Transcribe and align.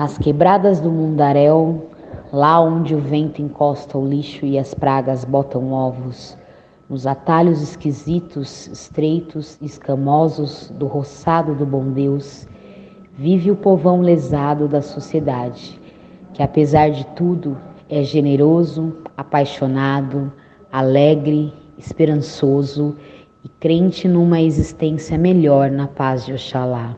Nas 0.00 0.16
quebradas 0.16 0.80
do 0.80 0.90
mundaréu, 0.90 1.90
lá 2.32 2.58
onde 2.58 2.94
o 2.94 2.98
vento 2.98 3.42
encosta 3.42 3.98
o 3.98 4.08
lixo 4.08 4.46
e 4.46 4.58
as 4.58 4.72
pragas 4.72 5.26
botam 5.26 5.74
ovos, 5.74 6.38
nos 6.88 7.06
atalhos 7.06 7.60
esquisitos, 7.60 8.66
estreitos, 8.68 9.58
escamosos 9.60 10.70
do 10.70 10.86
roçado 10.86 11.54
do 11.54 11.66
bom 11.66 11.90
Deus, 11.90 12.48
vive 13.12 13.50
o 13.50 13.56
povão 13.56 14.00
lesado 14.00 14.66
da 14.66 14.80
sociedade, 14.80 15.78
que 16.32 16.42
apesar 16.42 16.90
de 16.90 17.04
tudo 17.08 17.54
é 17.86 18.02
generoso, 18.02 18.96
apaixonado, 19.18 20.32
alegre, 20.72 21.52
esperançoso 21.76 22.96
e 23.44 23.50
crente 23.50 24.08
numa 24.08 24.40
existência 24.40 25.18
melhor 25.18 25.70
na 25.70 25.86
paz 25.86 26.24
de 26.24 26.32
Oxalá. 26.32 26.96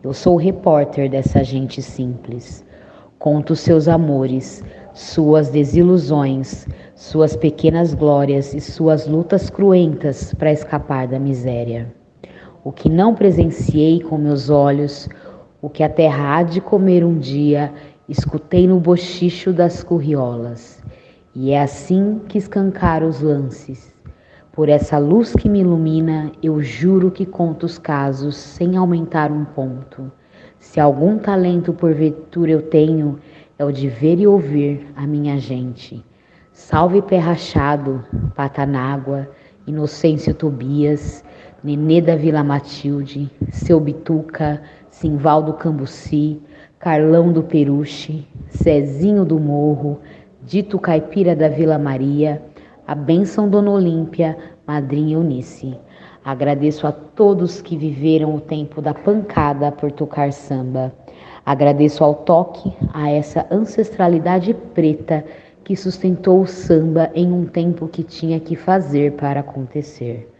Eu 0.00 0.14
sou 0.14 0.34
o 0.34 0.38
repórter 0.38 1.10
dessa 1.10 1.42
gente 1.42 1.82
simples. 1.82 2.64
Conto 3.18 3.56
seus 3.56 3.88
amores, 3.88 4.62
suas 4.94 5.50
desilusões, 5.50 6.68
suas 6.94 7.34
pequenas 7.34 7.94
glórias 7.94 8.54
e 8.54 8.60
suas 8.60 9.08
lutas 9.08 9.50
cruentas 9.50 10.32
para 10.34 10.52
escapar 10.52 11.08
da 11.08 11.18
miséria. 11.18 11.92
O 12.62 12.70
que 12.70 12.88
não 12.88 13.12
presenciei 13.12 14.00
com 14.00 14.16
meus 14.16 14.48
olhos, 14.48 15.08
o 15.60 15.68
que 15.68 15.82
a 15.82 15.88
terra 15.88 16.36
há 16.36 16.42
de 16.44 16.60
comer 16.60 17.04
um 17.04 17.18
dia, 17.18 17.72
escutei 18.08 18.68
no 18.68 18.78
bochicho 18.78 19.52
das 19.52 19.82
curriolas. 19.82 20.80
E 21.34 21.50
é 21.50 21.60
assim 21.60 22.20
que 22.28 22.38
escancaro 22.38 23.08
os 23.08 23.20
lances 23.20 23.97
por 24.58 24.68
essa 24.68 24.98
luz 24.98 25.34
que 25.34 25.48
me 25.48 25.60
ilumina, 25.60 26.32
eu 26.42 26.60
juro 26.60 27.12
que 27.12 27.24
conto 27.24 27.64
os 27.64 27.78
casos 27.78 28.34
sem 28.34 28.76
aumentar 28.76 29.30
um 29.30 29.44
ponto. 29.44 30.10
Se 30.58 30.80
algum 30.80 31.16
talento 31.16 31.72
porventura 31.72 32.50
eu 32.50 32.62
tenho, 32.62 33.20
é 33.56 33.64
o 33.64 33.70
de 33.70 33.88
ver 33.88 34.18
e 34.18 34.26
ouvir 34.26 34.84
a 34.96 35.06
minha 35.06 35.38
gente. 35.38 36.04
Salve 36.50 37.00
pé 37.00 37.18
rachado, 37.18 38.04
Patanágua, 38.34 39.30
Inocêncio 39.64 40.34
Tobias, 40.34 41.24
Nenê 41.62 42.00
da 42.00 42.16
Vila 42.16 42.42
Matilde, 42.42 43.30
Seu 43.52 43.78
Bituca, 43.78 44.60
Simvaldo 44.90 45.52
Cambuci, 45.52 46.42
Carlão 46.80 47.32
do 47.32 47.44
Peruche, 47.44 48.26
Cezinho 48.48 49.24
do 49.24 49.38
Morro, 49.38 50.00
Dito 50.42 50.80
Caipira 50.80 51.36
da 51.36 51.48
Vila 51.48 51.78
Maria, 51.78 52.42
a 52.88 52.94
bênção 52.94 53.50
Dona 53.50 53.70
Olímpia, 53.70 54.34
Madrinha 54.66 55.16
Eunice. 55.16 55.78
Agradeço 56.24 56.86
a 56.86 56.92
todos 56.92 57.60
que 57.60 57.76
viveram 57.76 58.34
o 58.34 58.40
tempo 58.40 58.80
da 58.80 58.94
pancada 58.94 59.70
por 59.70 59.92
tocar 59.92 60.32
samba. 60.32 60.90
Agradeço 61.44 62.02
ao 62.02 62.14
toque, 62.14 62.74
a 62.94 63.10
essa 63.10 63.46
ancestralidade 63.50 64.54
preta 64.72 65.22
que 65.64 65.76
sustentou 65.76 66.40
o 66.40 66.46
samba 66.46 67.10
em 67.14 67.30
um 67.30 67.44
tempo 67.44 67.88
que 67.88 68.02
tinha 68.02 68.40
que 68.40 68.56
fazer 68.56 69.12
para 69.12 69.40
acontecer. 69.40 70.32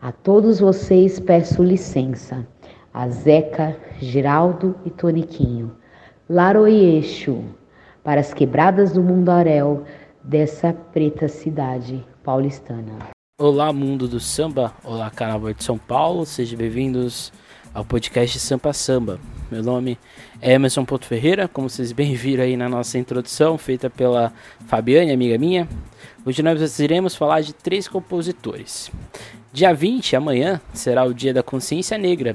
A 0.00 0.10
todos 0.10 0.60
vocês 0.60 1.20
peço 1.20 1.62
licença. 1.62 2.46
A 2.94 3.08
Zeca, 3.10 3.76
Geraldo 4.00 4.74
e 4.86 4.90
Toniquinho. 4.90 5.72
Laroieixo, 6.30 7.44
para 8.02 8.20
as 8.20 8.32
quebradas 8.32 8.92
do 8.92 9.02
Mundaréu, 9.02 9.82
dessa 10.24 10.72
preta 10.72 11.28
cidade 11.28 12.02
paulistana. 12.24 13.10
Olá, 13.38 13.72
mundo 13.72 14.08
do 14.08 14.18
samba, 14.18 14.72
olá, 14.82 15.10
carnaval 15.10 15.52
de 15.52 15.62
São 15.62 15.76
Paulo, 15.76 16.24
sejam 16.24 16.56
bem-vindos 16.56 17.30
ao 17.74 17.84
podcast 17.84 18.38
Sampa 18.38 18.72
Samba. 18.72 19.20
Meu 19.50 19.62
nome 19.62 19.98
é 20.40 20.54
Emerson 20.54 20.84
Porto 20.84 21.04
Ferreira, 21.04 21.46
como 21.46 21.68
vocês 21.68 21.92
bem 21.92 22.14
viram 22.16 22.44
aí 22.44 22.56
na 22.56 22.70
nossa 22.70 22.96
introdução, 22.96 23.58
feita 23.58 23.90
pela 23.90 24.32
Fabiane, 24.66 25.12
amiga 25.12 25.36
minha. 25.36 25.68
Hoje 26.24 26.42
nós 26.42 26.78
iremos 26.78 27.14
falar 27.14 27.42
de 27.42 27.52
três 27.52 27.86
compositores. 27.86 28.90
Dia 29.52 29.74
20, 29.74 30.16
amanhã, 30.16 30.60
será 30.72 31.04
o 31.04 31.12
Dia 31.12 31.34
da 31.34 31.42
Consciência 31.42 31.98
Negra. 31.98 32.34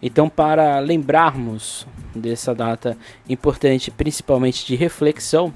Então, 0.00 0.28
para 0.28 0.78
lembrarmos 0.78 1.86
dessa 2.14 2.54
data 2.54 2.96
importante, 3.28 3.90
principalmente 3.90 4.66
de 4.66 4.74
reflexão, 4.74 5.52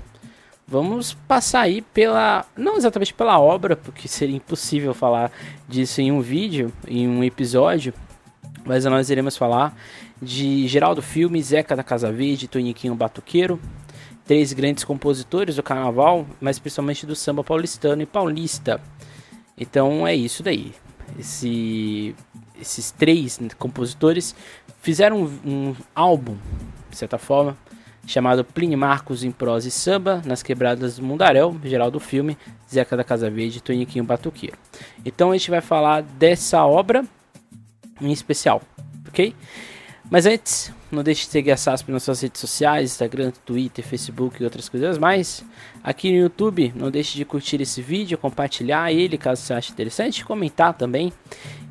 vamos 0.71 1.15
passar 1.27 1.63
aí 1.63 1.83
pela. 1.83 2.47
Não 2.57 2.77
exatamente 2.77 3.13
pela 3.13 3.39
obra, 3.41 3.75
porque 3.75 4.07
seria 4.07 4.37
impossível 4.37 4.95
falar 4.95 5.33
disso 5.69 6.01
em 6.01 6.13
um 6.13 6.21
vídeo, 6.21 6.73
em 6.87 7.09
um 7.09 7.25
episódio. 7.25 7.93
Mas 8.65 8.85
nós 8.85 9.11
iremos 9.11 9.37
falar 9.37 9.77
de 10.23 10.69
Geraldo 10.69 11.03
Filme, 11.03 11.43
Zeca 11.43 11.75
da 11.75 11.83
Casa 11.83 12.13
Verde, 12.13 12.47
Toniquinho 12.47 12.95
Batuqueiro, 12.95 13.59
três 14.25 14.53
grandes 14.53 14.85
compositores 14.85 15.57
do 15.57 15.63
carnaval, 15.63 16.27
mas 16.41 16.59
principalmente 16.59 17.05
do 17.05 17.17
samba 17.17 17.43
paulistano 17.43 18.03
e 18.03 18.07
paulista. 18.07 18.81
Então 19.59 20.07
é 20.07 20.15
isso 20.15 20.43
daí. 20.43 20.73
Esse, 21.19 22.15
esses 22.61 22.93
três 22.93 23.41
compositores 23.59 24.37
fizeram 24.81 25.23
um, 25.23 25.51
um 25.51 25.77
álbum, 25.95 26.37
de 26.89 26.97
certa 26.97 27.19
forma, 27.19 27.57
chamado 28.07 28.45
Plínio 28.45 28.79
Marcos 28.79 29.23
em 29.23 29.31
prosa 29.31 29.69
e 29.69 29.71
samba, 29.71 30.23
nas 30.25 30.43
quebradas 30.43 30.97
do 30.97 31.05
Mundaréu, 31.05 31.59
geral 31.65 31.91
do 31.91 32.01
filme, 32.01 32.37
Zeca 32.71 32.97
da 32.97 33.05
Casa 33.05 33.31
Verde, 33.31 33.63
Toniquinho 33.63 34.05
Batuqueiro. 34.05 34.57
Então 35.05 35.31
a 35.31 35.37
gente 35.37 35.51
vai 35.51 35.61
falar 35.61 36.03
dessa 36.03 36.65
obra 36.65 37.05
em 38.01 38.11
especial, 38.11 38.63
ok? 39.09 39.35
Mas 40.11 40.27
antes, 40.27 40.73
não 40.91 41.05
deixe 41.05 41.25
de 41.27 41.31
seguir 41.31 41.53
a 41.53 41.57
SASP 41.57 41.93
nas 41.93 42.03
suas 42.03 42.21
redes 42.21 42.41
sociais, 42.41 42.91
Instagram, 42.91 43.31
Twitter, 43.47 43.85
Facebook 43.85 44.43
e 44.43 44.45
outras 44.45 44.69
coisas 44.69 44.99
mais. 44.99 45.45
Aqui 45.85 46.11
no 46.11 46.19
YouTube, 46.19 46.73
não 46.75 46.91
deixe 46.91 47.17
de 47.17 47.25
curtir 47.25 47.63
esse 47.63 47.81
vídeo, 47.81 48.19
compartilhar 48.19 48.93
ele 48.93 49.17
caso 49.17 49.41
você 49.41 49.55
ache 49.55 49.71
interessante, 49.71 50.25
comentar 50.25 50.75
também. 50.75 51.13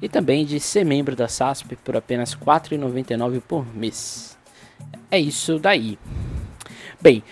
E 0.02 0.08
também 0.08 0.46
de 0.46 0.58
ser 0.58 0.86
membro 0.86 1.18
da 1.18 1.28
SASP 1.28 1.76
por 1.84 1.98
apenas 1.98 2.32
R$ 2.32 2.40
4,99 2.46 3.42
por 3.42 3.66
mês. 3.76 4.39
É 5.12 5.20
isso 5.20 5.58
daí. 5.58 5.98
Bem, 7.02 7.24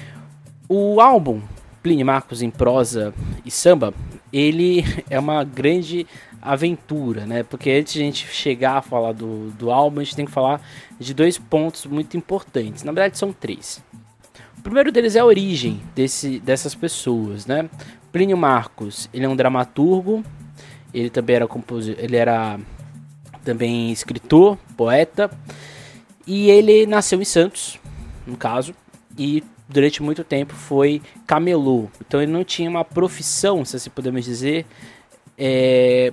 o 0.67 0.99
álbum 0.99 1.41
Plínio 1.83 2.05
Marcos 2.05 2.41
em 2.41 2.49
prosa 2.49 3.13
e 3.45 3.51
samba, 3.51 3.93
ele 4.31 4.83
é 5.09 5.19
uma 5.19 5.43
grande 5.43 6.07
aventura, 6.41 7.25
né? 7.25 7.43
Porque 7.43 7.71
antes 7.71 7.93
de 7.93 8.01
a 8.01 8.05
gente 8.05 8.27
chegar 8.27 8.77
a 8.77 8.81
falar 8.81 9.13
do, 9.13 9.51
do 9.51 9.71
álbum, 9.71 9.99
a 9.99 10.03
gente 10.03 10.15
tem 10.15 10.25
que 10.25 10.31
falar 10.31 10.61
de 10.99 11.13
dois 11.13 11.37
pontos 11.37 11.85
muito 11.85 12.17
importantes. 12.17 12.83
Na 12.83 12.91
verdade, 12.91 13.17
são 13.17 13.31
três. 13.31 13.81
O 14.57 14.61
primeiro 14.61 14.91
deles 14.91 15.15
é 15.15 15.19
a 15.19 15.25
origem 15.25 15.81
desse, 15.95 16.39
dessas 16.39 16.73
pessoas, 16.75 17.45
né? 17.45 17.69
Plínio 18.11 18.37
Marcos, 18.37 19.09
ele 19.13 19.25
é 19.25 19.29
um 19.29 19.35
dramaturgo, 19.35 20.23
ele 20.93 21.09
também 21.09 21.35
era 21.35 21.47
compositor, 21.47 22.03
ele 22.03 22.15
era 22.15 22.59
também 23.43 23.91
escritor, 23.91 24.57
poeta, 24.75 25.29
e 26.27 26.49
ele 26.49 26.85
nasceu 26.85 27.21
em 27.21 27.25
Santos, 27.25 27.79
no 28.25 28.35
caso, 28.35 28.75
e 29.17 29.41
durante 29.67 30.03
muito 30.03 30.23
tempo 30.25 30.53
foi 30.53 31.01
camelô. 31.25 31.87
Então 32.05 32.21
ele 32.21 32.31
não 32.31 32.43
tinha 32.43 32.69
uma 32.69 32.83
profissão, 32.83 33.63
se 33.63 33.77
assim 33.77 33.89
podemos 33.89 34.25
dizer, 34.25 34.65
é, 35.37 36.11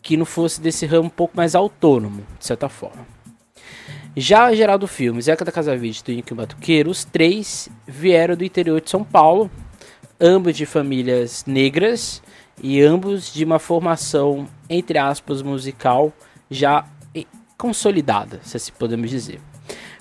que 0.00 0.16
não 0.16 0.24
fosse 0.24 0.60
desse 0.60 0.86
ramo 0.86 1.06
um 1.06 1.10
pouco 1.10 1.36
mais 1.36 1.56
autônomo, 1.56 2.24
de 2.38 2.46
certa 2.46 2.68
forma. 2.68 3.04
Já 4.16 4.54
Geraldo 4.54 4.86
Filmes, 4.86 5.26
Zeca 5.26 5.44
da 5.44 5.52
Casa 5.52 5.76
Verde 5.76 5.98
e 5.98 6.02
Tunico 6.02 6.34
Batuqueiro, 6.34 6.88
os 6.88 7.04
três 7.04 7.68
vieram 7.86 8.36
do 8.36 8.44
interior 8.44 8.80
de 8.80 8.88
São 8.88 9.02
Paulo, 9.02 9.50
ambos 10.18 10.56
de 10.56 10.64
famílias 10.64 11.44
negras 11.44 12.22
e 12.62 12.80
ambos 12.80 13.34
de 13.34 13.44
uma 13.44 13.58
formação, 13.58 14.48
entre 14.70 14.96
aspas, 14.96 15.42
musical 15.42 16.12
já 16.50 16.86
consolidada, 17.56 18.40
se 18.42 18.56
assim 18.56 18.72
podemos 18.78 19.10
dizer. 19.10 19.40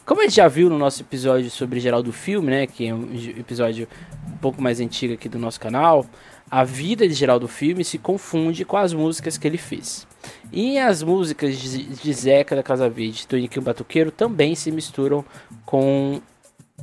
Como 0.05 0.21
a 0.21 0.25
gente 0.25 0.35
já 0.35 0.47
viu 0.47 0.69
no 0.69 0.77
nosso 0.77 1.01
episódio 1.01 1.49
sobre 1.49 1.79
Geraldo 1.79 2.13
Filme, 2.13 2.51
né, 2.51 2.67
que 2.67 2.87
é 2.87 2.93
um 2.93 3.11
episódio 3.39 3.87
um 4.31 4.37
pouco 4.37 4.61
mais 4.61 4.79
antigo 4.79 5.15
aqui 5.15 5.27
do 5.27 5.39
nosso 5.39 5.59
canal, 5.59 6.05
a 6.49 6.63
vida 6.63 7.07
de 7.07 7.15
Geraldo 7.15 7.47
Filme 7.47 7.83
se 7.83 7.97
confunde 7.97 8.63
com 8.63 8.77
as 8.77 8.93
músicas 8.93 9.35
que 9.35 9.47
ele 9.47 9.57
fez. 9.57 10.05
E 10.51 10.77
as 10.77 11.01
músicas 11.01 11.57
de, 11.57 12.13
Zeca 12.13 12.55
da 12.55 12.61
Casa 12.61 12.87
Verde, 12.87 13.25
Toniquinho 13.25 13.65
Batuqueiro 13.65 14.11
também 14.11 14.53
se 14.53 14.71
misturam 14.71 15.25
com 15.65 16.21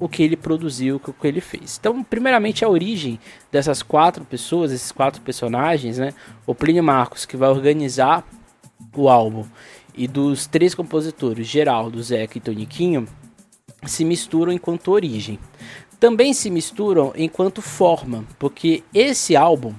o 0.00 0.08
que 0.08 0.24
ele 0.24 0.36
produziu, 0.36 0.98
com 0.98 1.12
o 1.12 1.14
que 1.14 1.28
ele 1.28 1.40
fez. 1.40 1.78
Então, 1.78 2.02
primeiramente, 2.02 2.64
a 2.64 2.68
origem 2.68 3.20
dessas 3.52 3.84
quatro 3.84 4.24
pessoas, 4.24 4.72
esses 4.72 4.90
quatro 4.90 5.20
personagens, 5.20 5.96
né? 5.96 6.12
O 6.44 6.56
Plínio 6.56 6.82
Marcos, 6.82 7.24
que 7.24 7.36
vai 7.36 7.50
organizar 7.50 8.26
o 8.96 9.08
álbum, 9.08 9.44
e 9.94 10.06
dos 10.06 10.46
três 10.46 10.74
compositores, 10.74 11.46
Geraldo, 11.46 12.02
Zeca 12.02 12.38
e 12.38 12.40
Toniquinho, 12.40 13.06
se 13.84 14.04
misturam 14.04 14.52
enquanto 14.52 14.90
origem. 14.90 15.38
Também 15.98 16.32
se 16.32 16.50
misturam 16.50 17.12
enquanto 17.16 17.62
forma, 17.62 18.24
porque 18.38 18.82
esse 18.92 19.36
álbum, 19.36 19.74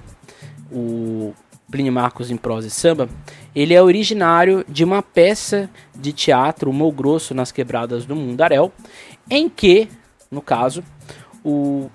o 0.72 1.34
Plínio 1.70 1.92
Marcos 1.92 2.30
em 2.30 2.36
prosa 2.36 2.68
e 2.68 2.70
samba, 2.70 3.08
ele 3.54 3.74
é 3.74 3.82
originário 3.82 4.64
de 4.68 4.84
uma 4.84 5.02
peça 5.02 5.68
de 5.94 6.12
teatro, 6.12 6.70
o 6.70 6.92
Grosso 6.92 7.34
nas 7.34 7.52
Quebradas 7.52 8.06
do 8.06 8.16
Mundaréu, 8.16 8.72
em 9.28 9.48
que 9.48 9.88
no 10.34 10.42
caso, 10.42 10.82
o, 11.44 11.88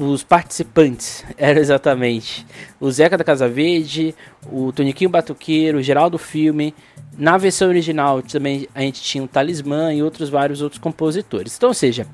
os, 0.00 0.22
participantes 0.22 1.24
eram 1.36 1.60
exatamente 1.60 2.46
o 2.80 2.90
Zeca 2.90 3.18
da 3.18 3.24
Casa 3.24 3.48
Verde, 3.48 4.14
o 4.50 4.72
Toniquinho 4.72 5.10
Batuqueiro, 5.10 5.78
o 5.78 5.82
Geraldo 5.82 6.18
Filme. 6.18 6.74
Na 7.16 7.36
versão 7.36 7.68
original 7.68 8.22
também 8.22 8.68
a 8.74 8.80
gente 8.80 9.02
tinha 9.02 9.22
o 9.22 9.28
Talismã 9.28 9.92
e 9.92 10.02
outros 10.02 10.28
vários 10.28 10.62
outros 10.62 10.80
compositores. 10.80 11.56
Então, 11.56 11.68
ou 11.68 11.74
seja, 11.74 12.06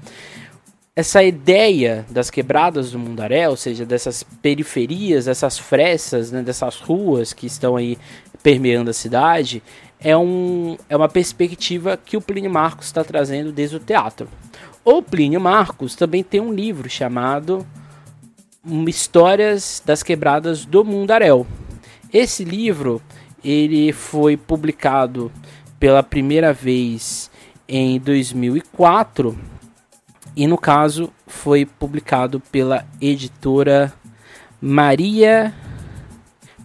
essa 0.95 1.23
ideia 1.23 2.05
das 2.11 2.31
quebradas 2.31 2.93
do 2.93 2.99
Mundaré, 2.99 3.49
ou 3.49 3.57
seja, 3.57 3.87
dessas 3.87 4.23
periferias, 4.23 5.25
dessas 5.25 5.59
frestas, 5.59 6.31
né, 6.31 6.43
dessas 6.43 6.77
ruas 6.77 7.33
que 7.33 7.47
estão 7.47 7.77
aí 7.77 7.97
permeando 8.43 8.91
a 8.91 8.93
cidade, 8.93 9.63
é, 9.99 10.17
um, 10.17 10.77
é 10.89 10.97
uma 10.97 11.09
perspectiva 11.09 11.97
que 11.97 12.17
o 12.17 12.21
Plínio 12.21 12.51
Marcos 12.51 12.87
está 12.87 13.05
trazendo 13.05 13.53
desde 13.53 13.77
o 13.77 13.81
teatro. 13.81 14.29
O 14.85 15.03
Plínio 15.03 15.41
Marcos 15.41 15.95
também 15.95 16.23
tem 16.23 16.41
um 16.41 16.53
livro 16.53 16.89
chamado 16.89 17.67
Histórias 18.87 19.83
das 19.85 20.03
Quebradas 20.03 20.65
do 20.65 20.83
Mundaréu. 20.83 21.47
Esse 22.11 22.45
livro 22.45 23.03
ele 23.45 23.93
foi 23.93 24.39
publicado 24.39 25.31
pela 25.79 26.03
primeira 26.03 26.53
vez 26.53 27.31
em 27.69 28.01
2004 28.01 29.39
e 30.35 30.47
no 30.47 30.57
caso 30.57 31.13
foi 31.27 31.67
publicado 31.67 32.41
pela 32.41 32.87
editora 33.01 33.93
Maria 34.61 35.55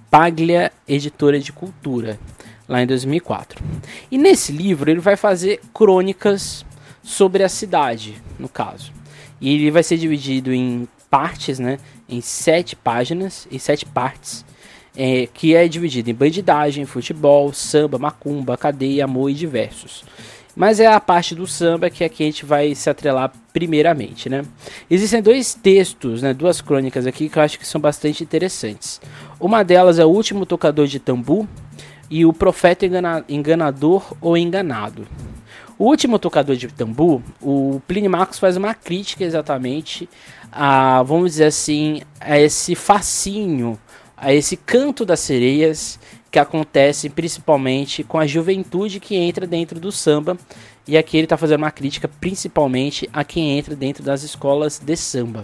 Paglia 0.09 0.71
Editora 0.88 1.38
de 1.38 1.51
Cultura, 1.51 2.17
lá 2.67 2.81
em 2.81 2.88
2004. 2.88 3.62
E 4.09 4.17
nesse 4.17 4.53
livro 4.53 4.89
ele 4.89 5.01
vai 5.01 5.17
fazer 5.17 5.59
crônicas 5.73 6.65
sobre 7.06 7.44
a 7.44 7.50
cidade, 7.50 8.16
no 8.40 8.50
caso. 8.50 8.92
E 9.40 9.54
ele 9.54 9.69
vai 9.69 9.84
ser 9.84 9.98
dividido 9.98 10.52
em 10.52 10.88
partes, 11.10 11.60
né, 11.60 11.78
em 12.10 12.19
sete 12.19 12.75
páginas, 12.75 13.48
em 13.52 13.60
sete 13.60 13.86
partes, 13.86 14.44
é, 14.98 15.28
que 15.31 15.56
é 15.56 15.68
dividido 15.68 16.10
em 16.10 16.16
bandidagem, 16.16 16.84
futebol, 16.86 17.54
samba, 17.54 18.00
macumba, 18.00 18.57
cadeia, 18.57 19.06
amor 19.06 19.30
e 19.30 19.36
diversos. 19.36 20.04
Mas 20.56 20.80
é 20.80 20.88
a 20.88 21.00
parte 21.00 21.36
do 21.36 21.46
samba 21.46 21.90
que 21.90 22.04
aqui 22.04 22.24
a 22.24 22.25
gente 22.25 22.46
vai 22.46 22.74
se 22.74 22.90
atrelar 22.90 23.31
primeiramente, 23.54 24.30
né? 24.30 24.44
Existem 24.90 25.22
dois 25.22 25.54
textos, 25.54 26.22
né, 26.22 26.34
duas 26.34 26.60
crônicas 26.60 27.06
aqui 27.06 27.30
que 27.30 27.38
eu 27.38 27.44
acho 27.44 27.60
que 27.60 27.68
são 27.68 27.80
bastante 27.80 28.24
interessantes. 28.24 29.00
Uma 29.40 29.63
delas 29.63 30.00
é 30.00 30.06
o 30.06 30.10
último 30.10 30.46
tocador 30.46 30.88
de 30.88 30.98
tambu 31.00 31.48
e 32.10 32.25
o 32.25 32.34
profeta 32.34 32.86
engana 32.86 33.24
enganador 33.28 34.16
ou 34.22 34.36
enganado. 34.38 35.06
O 35.77 35.86
último 35.86 36.18
tocador 36.18 36.56
de 36.56 36.69
tambu, 36.69 37.22
o 37.42 37.81
Plínio 37.86 38.10
Marcos 38.10 38.39
faz 38.39 38.56
uma 38.56 38.74
crítica 38.74 39.25
exatamente 39.25 40.07
a, 40.50 41.04
vamos 41.04 41.31
dizer 41.31 41.45
assim, 41.45 42.01
a 42.22 42.39
esse 42.39 42.75
fascínio, 42.75 43.77
a 44.16 44.33
esse 44.33 44.56
canto 44.56 45.06
das 45.06 45.19
sereias 45.19 46.00
que 46.31 46.39
acontece 46.39 47.10
principalmente 47.10 48.06
com 48.06 48.18
a 48.18 48.25
juventude 48.25 49.01
que 49.01 49.16
entra 49.16 49.45
dentro 49.45 49.77
do 49.77 49.92
samba. 49.92 50.38
E 50.88 50.98
aqui 50.98 51.18
ele 51.18 51.25
está 51.25 51.36
fazendo 51.36 51.63
uma 51.63 51.72
crítica 51.72 52.07
principalmente 52.07 53.10
a 53.12 53.25
quem 53.25 53.57
entra 53.57 53.75
dentro 53.75 54.01
das 54.01 54.24
escolas 54.24 54.80
de 54.80 54.95
samba. 54.95 55.44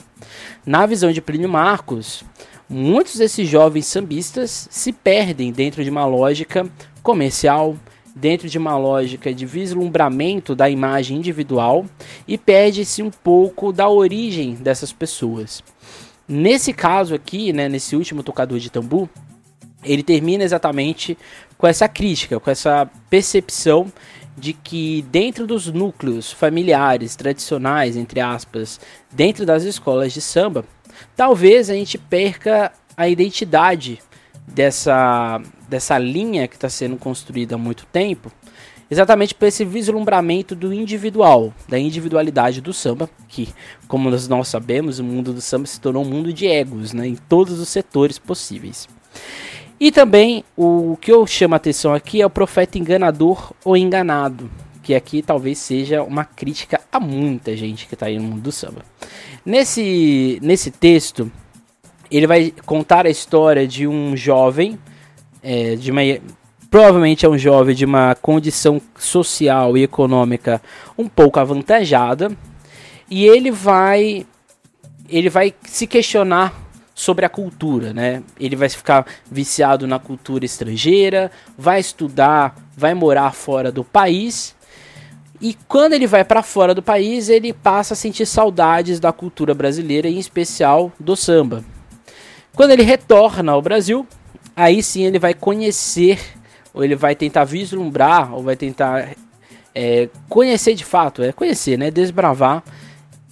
Na 0.66 0.86
visão 0.86 1.12
de 1.12 1.22
Plínio 1.22 1.50
Marcos, 1.50 2.24
muitos 2.70 3.16
desses 3.16 3.50
jovens 3.50 3.86
sambistas 3.86 4.70
se 4.72 4.94
perdem 4.94 5.52
dentro 5.52 5.84
de 5.84 5.90
uma 5.90 6.06
lógica 6.06 6.70
comercial, 7.04 7.76
dentro 8.16 8.50
de 8.50 8.58
uma 8.58 8.78
lógica 8.78 9.34
de 9.34 9.46
vislumbramento 9.46 10.56
da 10.56 10.70
imagem 10.70 11.18
individual 11.18 11.86
e 12.28 12.38
perde-se 12.38 13.02
um 13.02 13.12
pouco 13.12 13.72
da 13.72 13.88
origem 13.90 14.54
dessas 14.56 14.92
pessoas. 14.92 15.64
Nesse 16.28 16.74
caso 16.74 17.14
aqui, 17.14 17.52
né, 17.52 17.68
nesse 17.68 17.96
último 17.96 18.24
tocador 18.24 18.60
de 18.60 18.70
tambu, 18.70 19.10
ele 19.84 20.04
termina 20.04 20.44
exatamente 20.44 21.18
com 21.58 21.68
essa 21.68 21.88
crítica, 21.88 22.40
com 22.40 22.50
essa 22.50 22.90
percepção 23.10 23.92
de 24.38 24.54
que 24.54 25.04
dentro 25.12 25.46
dos 25.46 25.68
núcleos 25.68 26.32
familiares 26.32 27.16
tradicionais, 27.16 27.98
entre 27.98 28.20
aspas, 28.20 28.80
dentro 29.12 29.46
das 29.46 29.64
escolas 29.64 30.14
de 30.14 30.22
samba, 30.22 30.64
talvez 31.16 31.70
a 31.70 31.74
gente 31.74 31.98
perca 31.98 32.72
a 32.96 33.08
identidade 33.08 34.00
dessa, 34.48 35.42
dessa 35.70 35.98
linha 35.98 36.48
que 36.48 36.56
está 36.56 36.70
sendo 36.70 36.98
construída 36.98 37.56
há 37.56 37.58
muito 37.58 37.86
tempo, 37.86 38.32
exatamente 38.90 39.34
por 39.34 39.46
esse 39.46 39.64
vislumbramento 39.64 40.54
do 40.54 40.74
individual, 40.74 41.54
da 41.68 41.80
individualidade 41.80 42.60
do 42.60 42.74
samba, 42.74 43.10
que, 43.28 43.50
como 43.88 44.10
nós 44.10 44.48
sabemos, 44.48 45.00
o 45.00 45.04
mundo 45.04 45.34
do 45.34 45.42
samba 45.42 45.66
se 45.66 45.80
tornou 45.80 46.04
um 46.04 46.10
mundo 46.10 46.34
de 46.34 46.46
egos, 46.46 46.92
né, 46.92 47.08
em 47.08 47.16
todos 47.16 47.60
os 47.60 47.70
setores 47.70 48.20
possíveis. 48.20 48.88
E 49.80 49.92
também 49.92 50.44
o 50.56 50.96
que 51.02 51.12
eu 51.12 51.26
chamo 51.26 51.56
a 51.56 51.58
atenção 51.58 51.94
aqui 51.94 52.22
é 52.22 52.26
o 52.26 52.30
profeta 52.30 52.78
enganador 52.78 53.52
ou 53.66 53.76
enganado, 53.76 54.52
que 54.84 54.94
aqui 54.94 55.22
talvez 55.22 55.58
seja 55.58 56.04
uma 56.04 56.26
crítica 56.26 56.82
a 56.92 57.00
muita 57.00 57.56
gente 57.56 57.88
que 57.88 57.94
está 57.94 58.06
aí 58.08 58.20
no 58.20 58.26
mundo 58.26 58.42
do 58.42 58.52
samba. 58.52 58.84
Nesse, 59.46 60.38
nesse 60.42 60.70
texto, 60.70 61.32
ele 62.12 62.28
vai 62.28 62.54
contar 62.66 63.06
a 63.06 63.10
história 63.10 63.66
de 63.66 63.88
um 63.88 64.16
jovem, 64.16 64.78
é, 65.42 65.76
de 65.76 65.92
uma, 65.92 66.02
provavelmente 66.70 67.26
é 67.26 67.30
um 67.30 67.38
jovem 67.38 67.74
de 67.74 67.86
uma 67.86 68.16
condição 68.16 68.82
social 68.98 69.78
e 69.78 69.84
econômica 69.84 70.62
um 70.98 71.08
pouco 71.08 71.40
avantajada, 71.40 72.32
e 73.10 73.26
ele 73.26 73.52
vai 73.52 74.26
ele 75.10 75.30
vai 75.30 75.54
se 75.64 75.86
questionar 75.86 76.54
sobre 76.96 77.26
a 77.26 77.30
cultura, 77.30 77.94
né? 77.94 78.24
Ele 78.40 78.56
vai 78.56 78.70
ficar 78.70 79.06
viciado 79.30 79.86
na 79.86 80.00
cultura 80.00 80.46
estrangeira, 80.46 81.32
vai 81.58 81.80
estudar, 81.80 82.56
vai 82.78 82.94
morar 82.94 83.34
fora 83.34 83.72
do 83.72 83.84
país. 83.84 84.56
E 85.42 85.58
quando 85.68 85.94
ele 85.94 86.08
vai 86.08 86.24
para 86.24 86.44
fora 86.44 86.74
do 86.74 86.82
país, 86.82 87.28
ele 87.28 87.52
passa 87.52 87.94
a 87.94 87.98
sentir 87.98 88.26
saudades 88.26 89.00
da 89.00 89.12
cultura 89.12 89.54
brasileira, 89.54 90.08
em 90.08 90.20
especial 90.20 90.92
do 91.00 91.16
samba. 91.16 91.64
Quando 92.56 92.72
ele 92.72 92.84
retorna 92.84 93.52
ao 93.52 93.62
Brasil, 93.62 94.06
aí 94.56 94.84
sim 94.84 95.04
ele 95.04 95.20
vai 95.20 95.34
conhecer, 95.34 96.20
ou 96.74 96.84
ele 96.84 96.96
vai 96.96 97.16
tentar 97.16 97.44
vislumbrar, 97.44 98.34
ou 98.34 98.44
vai 98.44 98.56
tentar 98.56 99.16
é, 99.74 100.10
conhecer 100.28 100.74
de 100.74 100.86
fato, 100.86 101.24
é 101.24 101.32
conhecer, 101.32 101.78
né? 101.78 101.90
Desbravar 101.90 102.64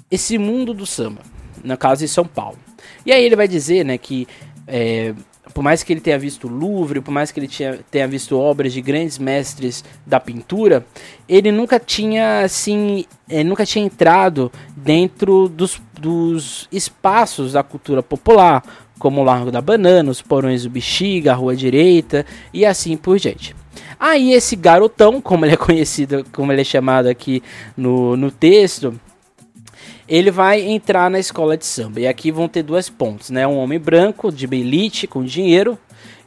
esse 0.10 0.38
mundo 0.38 0.74
do 0.74 0.86
samba, 0.86 1.22
no 1.64 1.78
caso 1.78 2.04
em 2.04 2.08
São 2.08 2.26
Paulo. 2.26 2.58
E 3.06 3.12
aí 3.12 3.24
ele 3.24 3.36
vai 3.36 3.48
dizer, 3.48 3.86
né, 3.86 3.98
que 3.98 4.28
é, 4.68 5.14
por 5.54 5.64
mais 5.64 5.84
que 5.84 5.92
ele 5.92 6.00
tenha 6.00 6.18
visto 6.18 6.48
Louvre, 6.48 7.02
por 7.02 7.12
mais 7.12 7.32
que 7.32 7.40
ele 7.40 7.48
tinha, 7.48 7.80
tenha 7.90 8.08
visto 8.08 8.38
obras 8.38 8.72
de 8.72 8.82
grandes 8.82 9.18
mestres 9.18 9.84
da 10.06 10.20
pintura, 10.20 10.86
ele 11.28 11.52
nunca 11.52 11.80
tinha 11.80 12.42
assim, 12.42 13.06
ele 13.28 13.44
nunca 13.50 13.66
tinha 13.66 13.84
entrado 13.84 14.52
dentro 14.76 15.50
dos, 15.50 15.82
dos 16.00 16.68
espaços 16.72 17.54
da 17.54 17.64
cultura 17.64 18.04
popular, 18.04 18.64
como 19.00 19.22
o 19.22 19.24
Largo 19.24 19.50
da 19.50 19.62
Banana, 19.62 20.12
os 20.12 20.22
Porões 20.22 20.64
do 20.64 20.70
Bexiga, 20.70 21.32
a 21.32 21.36
Rua 21.36 21.56
Direita 21.56 22.26
e 22.54 22.66
assim 22.66 22.96
por 22.96 23.18
diante. 23.18 23.56
Aí 24.00 24.34
esse 24.34 24.56
garotão, 24.56 25.20
como 25.20 25.46
ele 25.46 25.54
é 25.54 25.58
conhecido, 25.58 26.26
como 26.32 26.52
ele 26.52 26.62
é 26.62 26.66
chamado 26.66 27.08
aqui 27.08 27.42
no, 27.76 28.16
no 28.16 28.30
texto, 28.30 29.00
ele 30.08 30.30
vai 30.30 30.62
entrar 30.62 31.10
na 31.10 31.20
escola 31.20 31.58
de 31.58 31.66
samba. 31.66 32.02
E 32.02 32.08
aqui 32.08 32.32
vão 32.32 32.48
ter 32.48 32.64
duas 32.64 32.90
pontos, 32.90 33.30
né? 33.30 33.48
Um 33.48 33.58
homem 33.58 33.80
branco, 33.80 34.32
de 34.32 34.46
elite, 34.46 35.08
com 35.08 35.24
dinheiro, 35.24 35.78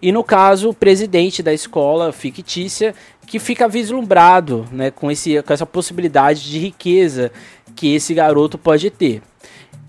e 0.02 0.10
no 0.10 0.24
caso, 0.24 0.70
o 0.70 0.74
presidente 0.74 1.44
da 1.44 1.52
escola 1.52 2.12
fictícia, 2.12 2.92
que 3.24 3.38
fica 3.38 3.68
vislumbrado 3.68 4.66
né, 4.72 4.90
com, 4.90 5.10
esse, 5.10 5.40
com 5.42 5.52
essa 5.52 5.64
possibilidade 5.64 6.50
de 6.50 6.58
riqueza 6.58 7.30
que 7.76 7.94
esse 7.94 8.12
garoto 8.12 8.58
pode 8.58 8.90
ter. 8.90 9.22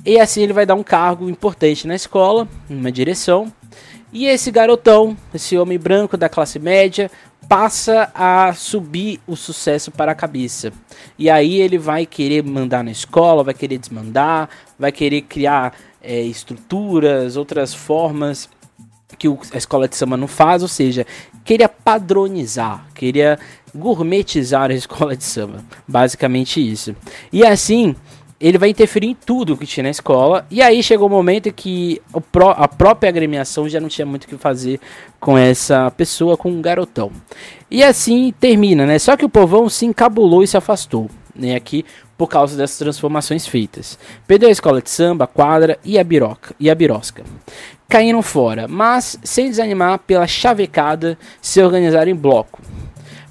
E 0.05 0.19
assim 0.19 0.41
ele 0.41 0.53
vai 0.53 0.65
dar 0.65 0.75
um 0.75 0.83
cargo 0.83 1.29
importante 1.29 1.87
na 1.87 1.95
escola, 1.95 2.47
uma 2.69 2.91
direção. 2.91 3.51
E 4.11 4.25
esse 4.25 4.51
garotão, 4.51 5.17
esse 5.33 5.57
homem 5.57 5.79
branco 5.79 6.17
da 6.17 6.29
classe 6.29 6.59
média, 6.59 7.09
passa 7.47 8.11
a 8.13 8.53
subir 8.53 9.19
o 9.25 9.35
sucesso 9.35 9.91
para 9.91 10.11
a 10.11 10.15
cabeça. 10.15 10.71
E 11.17 11.29
aí 11.29 11.61
ele 11.61 11.77
vai 11.77 12.05
querer 12.05 12.43
mandar 12.43 12.83
na 12.83 12.91
escola, 12.91 13.43
vai 13.43 13.53
querer 13.53 13.77
desmandar, 13.77 14.49
vai 14.77 14.91
querer 14.91 15.21
criar 15.21 15.73
é, 16.01 16.21
estruturas, 16.21 17.37
outras 17.37 17.73
formas 17.73 18.49
que 19.17 19.27
a 19.27 19.57
escola 19.57 19.87
de 19.87 19.95
samba 19.95 20.17
não 20.17 20.27
faz, 20.27 20.61
ou 20.63 20.67
seja, 20.67 21.05
queria 21.45 21.69
padronizar, 21.69 22.85
queria 22.93 23.39
gourmetizar 23.73 24.69
a 24.69 24.73
escola 24.73 25.15
de 25.15 25.23
samba. 25.23 25.63
Basicamente 25.87 26.59
isso. 26.59 26.95
E 27.31 27.45
assim, 27.45 27.95
ele 28.43 28.57
vai 28.57 28.69
interferir 28.69 29.07
em 29.07 29.15
tudo 29.15 29.55
que 29.55 29.65
tinha 29.65 29.85
na 29.85 29.89
escola. 29.89 30.45
E 30.51 30.61
aí 30.61 30.83
chegou 30.83 31.07
o 31.07 31.11
um 31.11 31.15
momento 31.15 31.51
que 31.53 32.01
pró 32.29 32.51
a 32.51 32.67
própria 32.67 33.07
agremiação 33.07 33.69
já 33.69 33.79
não 33.79 33.87
tinha 33.87 34.05
muito 34.05 34.25
o 34.25 34.27
que 34.27 34.37
fazer 34.37 34.81
com 35.17 35.37
essa 35.37 35.89
pessoa, 35.91 36.35
com 36.35 36.49
um 36.49 36.61
garotão. 36.61 37.09
E 37.71 37.81
assim 37.81 38.33
termina, 38.37 38.85
né? 38.85 38.99
Só 38.99 39.15
que 39.15 39.23
o 39.23 39.29
povão 39.29 39.69
se 39.69 39.85
encabulou 39.85 40.43
e 40.43 40.47
se 40.47 40.57
afastou. 40.57 41.09
né, 41.33 41.55
aqui 41.55 41.83
por 42.15 42.27
causa 42.27 42.55
dessas 42.55 42.77
transformações 42.77 43.47
feitas. 43.47 43.97
Perdeu 44.27 44.49
a 44.49 44.51
escola 44.51 44.81
de 44.81 44.89
samba, 44.89 45.23
a 45.23 45.27
quadra 45.27 45.79
e 45.83 45.97
a 45.97 46.03
biroca 46.03 46.53
e 46.59 46.69
a 46.69 46.75
birosca. 46.75 47.23
Caíram 47.89 48.21
fora, 48.21 48.67
mas 48.67 49.17
sem 49.23 49.49
desanimar 49.49 49.99
pela 49.99 50.27
chavecada, 50.27 51.17
se 51.41 51.61
organizaram 51.61 52.11
em 52.11 52.15
bloco. 52.15 52.61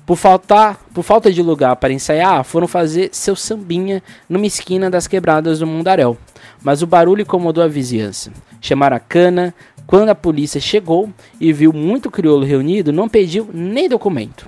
Por, 0.04 0.16
faltar, 0.16 0.80
por 0.92 1.02
falta 1.02 1.30
de 1.30 1.42
lugar 1.42 1.76
para 1.76 1.92
ensaiar, 1.92 2.44
foram 2.44 2.66
fazer 2.66 3.10
seu 3.12 3.36
sambinha 3.36 4.02
numa 4.28 4.46
esquina 4.46 4.90
das 4.90 5.06
quebradas 5.06 5.60
do 5.60 5.66
Mundaréu. 5.66 6.16
Mas 6.62 6.82
o 6.82 6.86
barulho 6.86 7.22
incomodou 7.22 7.62
a 7.62 7.68
vizinhança. 7.68 8.32
Chamaram 8.60 8.96
a 8.96 9.00
cana. 9.00 9.54
Quando 9.86 10.08
a 10.08 10.14
polícia 10.14 10.60
chegou 10.60 11.10
e 11.40 11.52
viu 11.52 11.72
muito 11.72 12.10
crioulo 12.10 12.44
reunido, 12.44 12.92
não 12.92 13.08
pediu 13.08 13.48
nem 13.52 13.88
documento. 13.88 14.46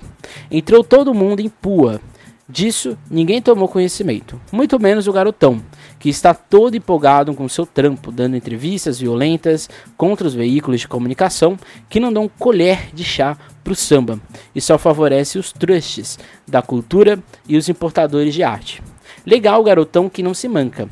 Entrou 0.49 0.83
todo 0.83 1.13
mundo 1.13 1.41
em 1.41 1.49
pua. 1.49 2.01
Disso 2.47 2.95
ninguém 3.09 3.41
tomou 3.41 3.67
conhecimento, 3.67 4.39
muito 4.51 4.79
menos 4.79 5.07
o 5.07 5.11
garotão, 5.11 5.63
que 5.99 6.09
está 6.09 6.33
todo 6.33 6.75
empolgado 6.75 7.33
com 7.33 7.47
seu 7.49 7.65
trampo, 7.65 8.11
dando 8.11 8.35
entrevistas 8.35 8.99
violentas 8.99 9.69
contra 9.97 10.27
os 10.27 10.33
veículos 10.33 10.81
de 10.81 10.87
comunicação 10.87 11.57
que 11.89 11.99
não 11.99 12.11
dão 12.11 12.29
colher 12.29 12.89
de 12.93 13.03
chá 13.03 13.37
para 13.63 13.73
o 13.73 13.75
samba 13.75 14.19
e 14.53 14.61
só 14.61 14.77
favorece 14.77 15.39
os 15.39 15.51
trusts 15.51 16.19
da 16.47 16.61
cultura 16.61 17.19
e 17.47 17.57
os 17.57 17.67
importadores 17.69 18.33
de 18.33 18.43
arte. 18.43 18.81
Legal 19.25 19.63
garotão 19.63 20.07
que 20.07 20.21
não 20.21 20.33
se 20.33 20.47
manca. 20.47 20.87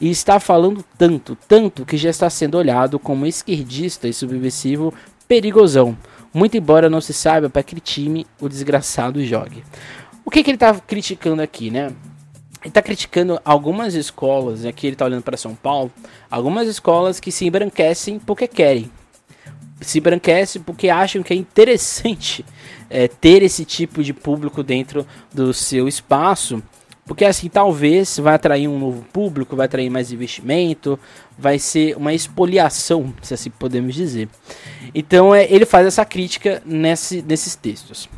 E 0.00 0.10
está 0.10 0.40
falando 0.40 0.84
tanto, 0.98 1.36
tanto 1.46 1.86
que 1.86 1.96
já 1.96 2.10
está 2.10 2.28
sendo 2.28 2.58
olhado 2.58 2.98
como 2.98 3.26
esquerdista 3.26 4.08
e 4.08 4.12
subversivo 4.12 4.92
perigosão. 5.28 5.96
Muito 6.34 6.56
embora 6.56 6.90
não 6.90 7.00
se 7.00 7.12
saiba 7.12 7.48
para 7.48 7.62
que 7.62 7.80
time 7.80 8.26
o 8.40 8.48
desgraçado 8.48 9.24
jogue. 9.24 9.62
O 10.24 10.30
que, 10.30 10.42
que 10.42 10.50
ele 10.50 10.56
está 10.56 10.74
criticando 10.74 11.40
aqui, 11.40 11.70
né? 11.70 11.92
Ele 12.60 12.68
está 12.68 12.82
criticando 12.82 13.40
algumas 13.44 13.94
escolas, 13.94 14.64
aqui 14.64 14.86
ele 14.86 14.94
está 14.94 15.04
olhando 15.04 15.22
para 15.22 15.36
São 15.36 15.54
Paulo, 15.54 15.92
algumas 16.30 16.66
escolas 16.66 17.20
que 17.20 17.30
se 17.30 17.46
embranquecem 17.46 18.18
porque 18.18 18.48
querem. 18.48 18.90
Se 19.80 19.98
embranquecem 19.98 20.62
porque 20.62 20.88
acham 20.88 21.22
que 21.22 21.32
é 21.32 21.36
interessante 21.36 22.44
é, 22.88 23.06
ter 23.08 23.42
esse 23.42 23.64
tipo 23.64 24.02
de 24.02 24.12
público 24.12 24.62
dentro 24.62 25.06
do 25.32 25.52
seu 25.52 25.86
espaço 25.86 26.62
porque 27.06 27.24
assim, 27.24 27.48
talvez 27.48 28.18
vai 28.18 28.34
atrair 28.34 28.66
um 28.66 28.78
novo 28.78 29.02
público, 29.12 29.54
vai 29.54 29.66
atrair 29.66 29.88
mais 29.88 30.10
investimento, 30.10 30.98
vai 31.38 31.56
ser 31.56 31.96
uma 31.96 32.12
expoliação, 32.12 33.14
se 33.22 33.32
assim 33.32 33.48
podemos 33.48 33.94
dizer. 33.94 34.28
Então 34.92 35.32
é, 35.32 35.44
ele 35.48 35.64
faz 35.64 35.86
essa 35.86 36.04
crítica 36.04 36.60
nesse, 36.66 37.22
nesses 37.22 37.54
textos. 37.54 38.08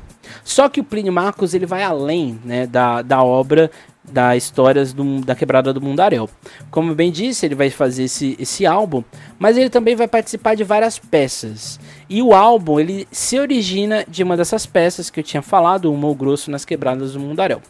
Só 0.43 0.69
que 0.69 0.81
o 0.81 0.85
Plínio 0.85 1.13
Marcos 1.13 1.53
ele 1.53 1.67
vai 1.67 1.83
além 1.83 2.41
né, 2.45 2.67
da, 2.67 3.03
da 3.03 3.23
obra 3.23 3.71
das 4.11 4.45
histórias 4.45 4.93
do, 4.93 5.21
da 5.21 5.35
quebrada 5.35 5.73
do 5.73 5.81
Mundaréu. 5.81 6.29
Como 6.71 6.95
bem 6.95 7.11
disse, 7.11 7.47
ele 7.47 7.55
vai 7.55 7.71
fazer 7.71 8.05
esse, 8.05 8.37
esse 8.39 8.67
álbum, 8.67 9.03
mas 9.39 9.57
ele 9.57 9.71
também 9.71 9.95
vai 9.95 10.09
participar 10.09 10.55
de 10.55 10.65
várias 10.65 10.99
peças. 10.99 11.79
E 12.09 12.23
o 12.23 12.33
álbum 12.33 12.81
ele 12.81 13.07
se 13.11 13.39
origina 13.39 14.05
de 14.09 14.23
uma 14.23 14.37
dessas 14.37 14.67
peças 14.67 15.11
que 15.11 15.21
eu 15.21 15.25
tinha 15.25 15.43
falado, 15.43 15.87
o 15.87 15.95
Humor 15.95 16.15
Grosso 16.15 16.51
nas 16.51 16.65
Quebradas 16.65 17.13
do 17.13 17.21
Mundaréu. 17.21 17.61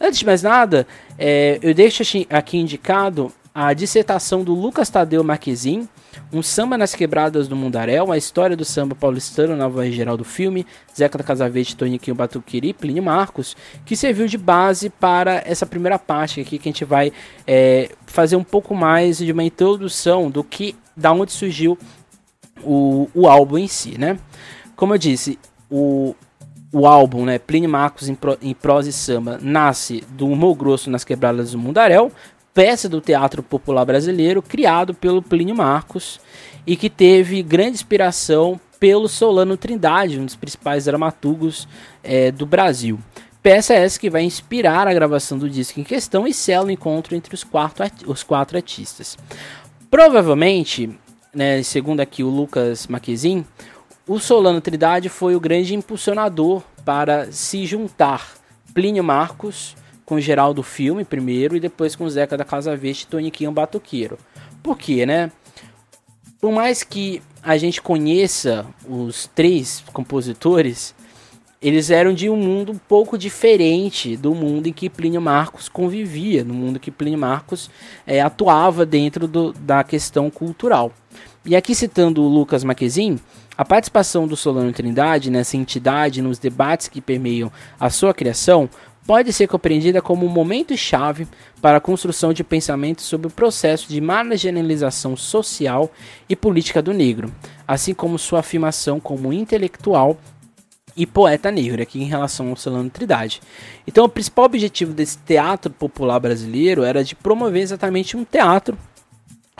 Antes 0.00 0.18
de 0.18 0.26
mais 0.26 0.42
nada, 0.42 0.86
é, 1.18 1.58
eu 1.62 1.74
deixo 1.74 2.02
aqui 2.30 2.58
indicado 2.58 3.32
a 3.54 3.72
dissertação 3.74 4.42
do 4.42 4.54
Lucas 4.54 4.88
Tadeu 4.88 5.22
Marquezin, 5.22 5.86
um 6.32 6.42
samba 6.42 6.78
nas 6.78 6.94
quebradas 6.94 7.46
do 7.46 7.54
Mundaréu, 7.54 8.10
a 8.10 8.16
história 8.16 8.56
do 8.56 8.64
samba 8.64 8.94
paulistano 8.94 9.54
na 9.54 9.68
voz 9.68 9.94
geral 9.94 10.16
do 10.16 10.24
filme, 10.24 10.66
Zeca 10.96 11.18
da 11.18 11.24
Casavete, 11.24 11.76
Toniquinho 11.76 12.14
Batuquiri, 12.14 12.72
Plínio 12.72 13.02
Marcos, 13.02 13.54
que 13.84 13.94
serviu 13.94 14.26
de 14.26 14.38
base 14.38 14.88
para 14.88 15.42
essa 15.44 15.66
primeira 15.66 15.98
parte 15.98 16.40
aqui 16.40 16.58
que 16.58 16.68
a 16.68 16.72
gente 16.72 16.84
vai 16.84 17.12
é, 17.46 17.90
fazer 18.06 18.36
um 18.36 18.44
pouco 18.44 18.74
mais 18.74 19.18
de 19.18 19.30
uma 19.30 19.44
introdução 19.44 20.30
do 20.30 20.42
que, 20.42 20.74
da 20.96 21.12
onde 21.12 21.32
surgiu 21.32 21.78
o, 22.62 23.08
o 23.14 23.28
álbum 23.28 23.58
em 23.58 23.68
si, 23.68 23.98
né? 23.98 24.18
Como 24.74 24.94
eu 24.94 24.98
disse, 24.98 25.38
o, 25.70 26.14
o 26.72 26.86
álbum, 26.86 27.26
né, 27.26 27.38
Plínio 27.38 27.68
Marcos 27.68 28.08
em, 28.08 28.14
pro, 28.14 28.38
em 28.40 28.54
prosa 28.54 28.88
e 28.88 28.92
samba, 28.92 29.38
nasce 29.42 30.02
do 30.10 30.26
humor 30.26 30.54
grosso 30.54 30.90
nas 30.90 31.04
quebradas 31.04 31.52
do 31.52 31.58
Mundaréu, 31.58 32.10
peça 32.54 32.88
do 32.88 33.00
teatro 33.00 33.42
popular 33.42 33.84
brasileiro 33.84 34.42
criado 34.42 34.94
pelo 34.94 35.22
Plínio 35.22 35.54
Marcos 35.54 36.20
e 36.66 36.76
que 36.76 36.90
teve 36.90 37.42
grande 37.42 37.74
inspiração 37.74 38.60
pelo 38.78 39.08
Solano 39.08 39.56
Trindade, 39.56 40.18
um 40.18 40.26
dos 40.26 40.36
principais 40.36 40.84
dramaturgos 40.84 41.68
é, 42.02 42.30
do 42.30 42.44
Brasil. 42.44 42.98
Peça 43.42 43.74
essa 43.74 43.98
que 43.98 44.10
vai 44.10 44.22
inspirar 44.22 44.86
a 44.86 44.94
gravação 44.94 45.36
do 45.36 45.48
disco 45.48 45.80
em 45.80 45.84
questão 45.84 46.26
e 46.26 46.34
sela 46.34 46.66
o 46.66 46.70
encontro 46.70 47.16
entre 47.16 47.34
os 47.34 47.42
quatro, 47.42 47.84
os 48.06 48.22
quatro 48.22 48.56
artistas. 48.56 49.16
Provavelmente, 49.90 50.90
né, 51.34 51.62
segundo 51.62 52.00
aqui 52.00 52.22
o 52.22 52.28
Lucas 52.28 52.86
Maquezin, 52.86 53.44
o 54.06 54.18
Solano 54.18 54.60
Trindade 54.60 55.08
foi 55.08 55.34
o 55.34 55.40
grande 55.40 55.74
impulsionador 55.74 56.62
para 56.84 57.30
se 57.30 57.66
juntar 57.66 58.32
Plínio 58.74 59.04
Marcos, 59.04 59.76
com 60.12 60.20
Geraldo 60.20 60.62
Filme 60.62 61.06
primeiro 61.06 61.56
e 61.56 61.60
depois 61.60 61.96
com 61.96 62.06
Zeca 62.06 62.36
da 62.36 62.44
Casa 62.44 62.76
Verde 62.76 63.04
e 63.04 63.06
Toniquinho 63.06 63.50
Batuqueiro. 63.50 64.18
Por 64.62 64.76
quê, 64.76 65.06
né? 65.06 65.32
Por 66.38 66.52
mais 66.52 66.82
que 66.82 67.22
a 67.42 67.56
gente 67.56 67.80
conheça 67.80 68.66
os 68.86 69.30
três 69.34 69.82
compositores, 69.90 70.94
eles 71.62 71.88
eram 71.88 72.12
de 72.12 72.28
um 72.28 72.36
mundo 72.36 72.72
um 72.72 72.78
pouco 72.78 73.16
diferente 73.16 74.14
do 74.14 74.34
mundo 74.34 74.66
em 74.66 74.72
que 74.72 74.90
Plínio 74.90 75.22
Marcos 75.22 75.66
convivia, 75.66 76.44
no 76.44 76.52
mundo 76.52 76.78
que 76.78 76.90
Plínio 76.90 77.18
Marcos 77.18 77.70
é, 78.06 78.20
atuava 78.20 78.84
dentro 78.84 79.26
do, 79.26 79.54
da 79.54 79.82
questão 79.82 80.28
cultural. 80.28 80.92
E 81.42 81.56
aqui 81.56 81.74
citando 81.74 82.22
o 82.22 82.28
Lucas 82.28 82.64
Maquezin, 82.64 83.18
a 83.56 83.64
participação 83.64 84.28
do 84.28 84.36
Solano 84.36 84.72
Trindade 84.72 85.30
nessa 85.30 85.56
entidade, 85.56 86.20
nos 86.20 86.38
debates 86.38 86.86
que 86.86 87.00
permeiam 87.00 87.50
a 87.80 87.88
sua 87.88 88.12
criação, 88.12 88.68
pode 89.06 89.32
ser 89.32 89.48
compreendida 89.48 90.00
como 90.00 90.26
um 90.26 90.28
momento-chave 90.28 91.26
para 91.60 91.78
a 91.78 91.80
construção 91.80 92.32
de 92.32 92.44
pensamentos 92.44 93.04
sobre 93.04 93.26
o 93.26 93.30
processo 93.30 93.88
de 93.88 94.00
marginalização 94.00 95.16
social 95.16 95.90
e 96.28 96.36
política 96.36 96.80
do 96.80 96.92
negro, 96.92 97.32
assim 97.66 97.94
como 97.94 98.18
sua 98.18 98.40
afirmação 98.40 99.00
como 99.00 99.32
intelectual 99.32 100.16
e 100.96 101.06
poeta 101.06 101.50
negro, 101.50 101.82
aqui 101.82 102.00
em 102.00 102.06
relação 102.06 102.50
ao 102.50 102.56
Solano 102.56 102.90
Trindade. 102.90 103.40
Então, 103.86 104.04
o 104.04 104.08
principal 104.08 104.44
objetivo 104.44 104.92
desse 104.92 105.18
teatro 105.18 105.72
popular 105.72 106.20
brasileiro 106.20 106.84
era 106.84 107.02
de 107.02 107.14
promover 107.14 107.62
exatamente 107.62 108.16
um 108.16 108.24
teatro 108.24 108.76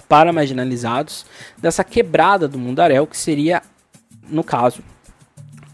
para 0.09 0.33
marginalizados 0.33 1.25
dessa 1.57 1.83
quebrada 1.83 2.47
do 2.47 2.59
mundaréu, 2.59 3.07
que 3.07 3.17
seria, 3.17 3.63
no 4.29 4.45
caso, 4.45 4.83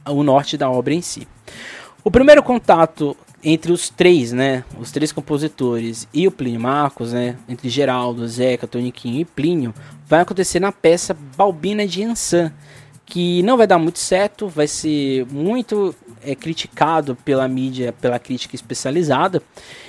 o 0.06 0.22
norte 0.22 0.56
da 0.56 0.70
obra 0.70 0.94
em 0.94 1.02
si. 1.02 1.26
O 2.04 2.10
primeiro 2.10 2.42
contato 2.42 3.16
entre 3.42 3.72
os 3.72 3.88
três, 3.88 4.32
né, 4.32 4.64
os 4.78 4.90
três 4.90 5.12
compositores 5.12 6.08
e 6.12 6.26
o 6.26 6.30
Plínio 6.30 6.60
Marcos, 6.60 7.12
né, 7.12 7.36
entre 7.48 7.68
Geraldo, 7.68 8.26
Zeca, 8.26 8.66
Toniquinho 8.66 9.20
e 9.20 9.24
Plínio, 9.24 9.72
vai 10.06 10.20
acontecer 10.20 10.58
na 10.58 10.72
peça 10.72 11.16
Balbina 11.36 11.86
de 11.86 12.02
Ansan, 12.02 12.52
que 13.06 13.42
não 13.42 13.56
vai 13.56 13.66
dar 13.66 13.78
muito 13.78 13.98
certo, 13.98 14.48
vai 14.48 14.66
ser 14.66 15.24
muito 15.26 15.94
é, 16.22 16.34
criticado 16.34 17.16
pela 17.24 17.46
mídia, 17.46 17.92
pela 17.92 18.18
crítica 18.18 18.56
especializada, 18.56 19.42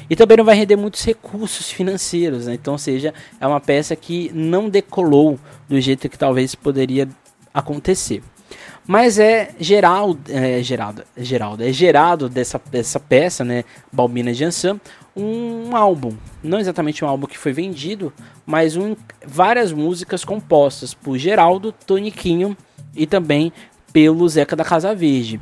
e 0.10 0.16
também 0.16 0.38
não 0.38 0.46
vai 0.46 0.56
render 0.56 0.76
muitos 0.76 1.04
recursos 1.04 1.70
financeiros, 1.72 2.46
né? 2.46 2.54
então, 2.54 2.74
ou 2.74 2.78
seja, 2.80 3.14
é 3.40 3.48
uma 3.48 3.60
peça 3.60 3.96
que 3.96 4.32
não 4.34 4.70
decolou 4.70 5.40
do 5.68 5.80
jeito 5.82 6.08
que 6.08 6.18
talvez 6.18 6.56
poderia 6.56 7.10
acontecer. 7.54 8.22
Mas 8.92 9.20
é 9.20 9.52
Geraldo, 9.60 10.20
é 10.32 10.64
Geraldo, 10.64 11.04
Geraldo, 11.16 11.64
é 11.64 11.72
gerado 11.72 12.28
dessa, 12.28 12.60
dessa 12.72 13.00
peça, 13.00 13.46
né, 13.46 13.64
Balbina 13.94 14.34
Jansan, 14.34 14.82
um 15.16 15.76
álbum, 15.76 16.18
não 16.42 16.58
exatamente 16.58 17.06
um 17.06 17.08
álbum 17.08 17.28
que 17.28 17.38
foi 17.38 17.54
vendido, 17.54 18.12
mas 18.48 18.76
um, 18.76 18.96
várias 19.24 19.72
músicas 19.72 20.26
compostas 20.26 20.92
por 20.92 21.20
Geraldo, 21.20 21.72
Toniquinho 21.72 22.58
e 22.96 23.06
também 23.06 23.54
pelo 23.94 24.28
Zeca 24.28 24.56
da 24.56 24.66
Casa 24.66 24.96
Verde. 24.96 25.40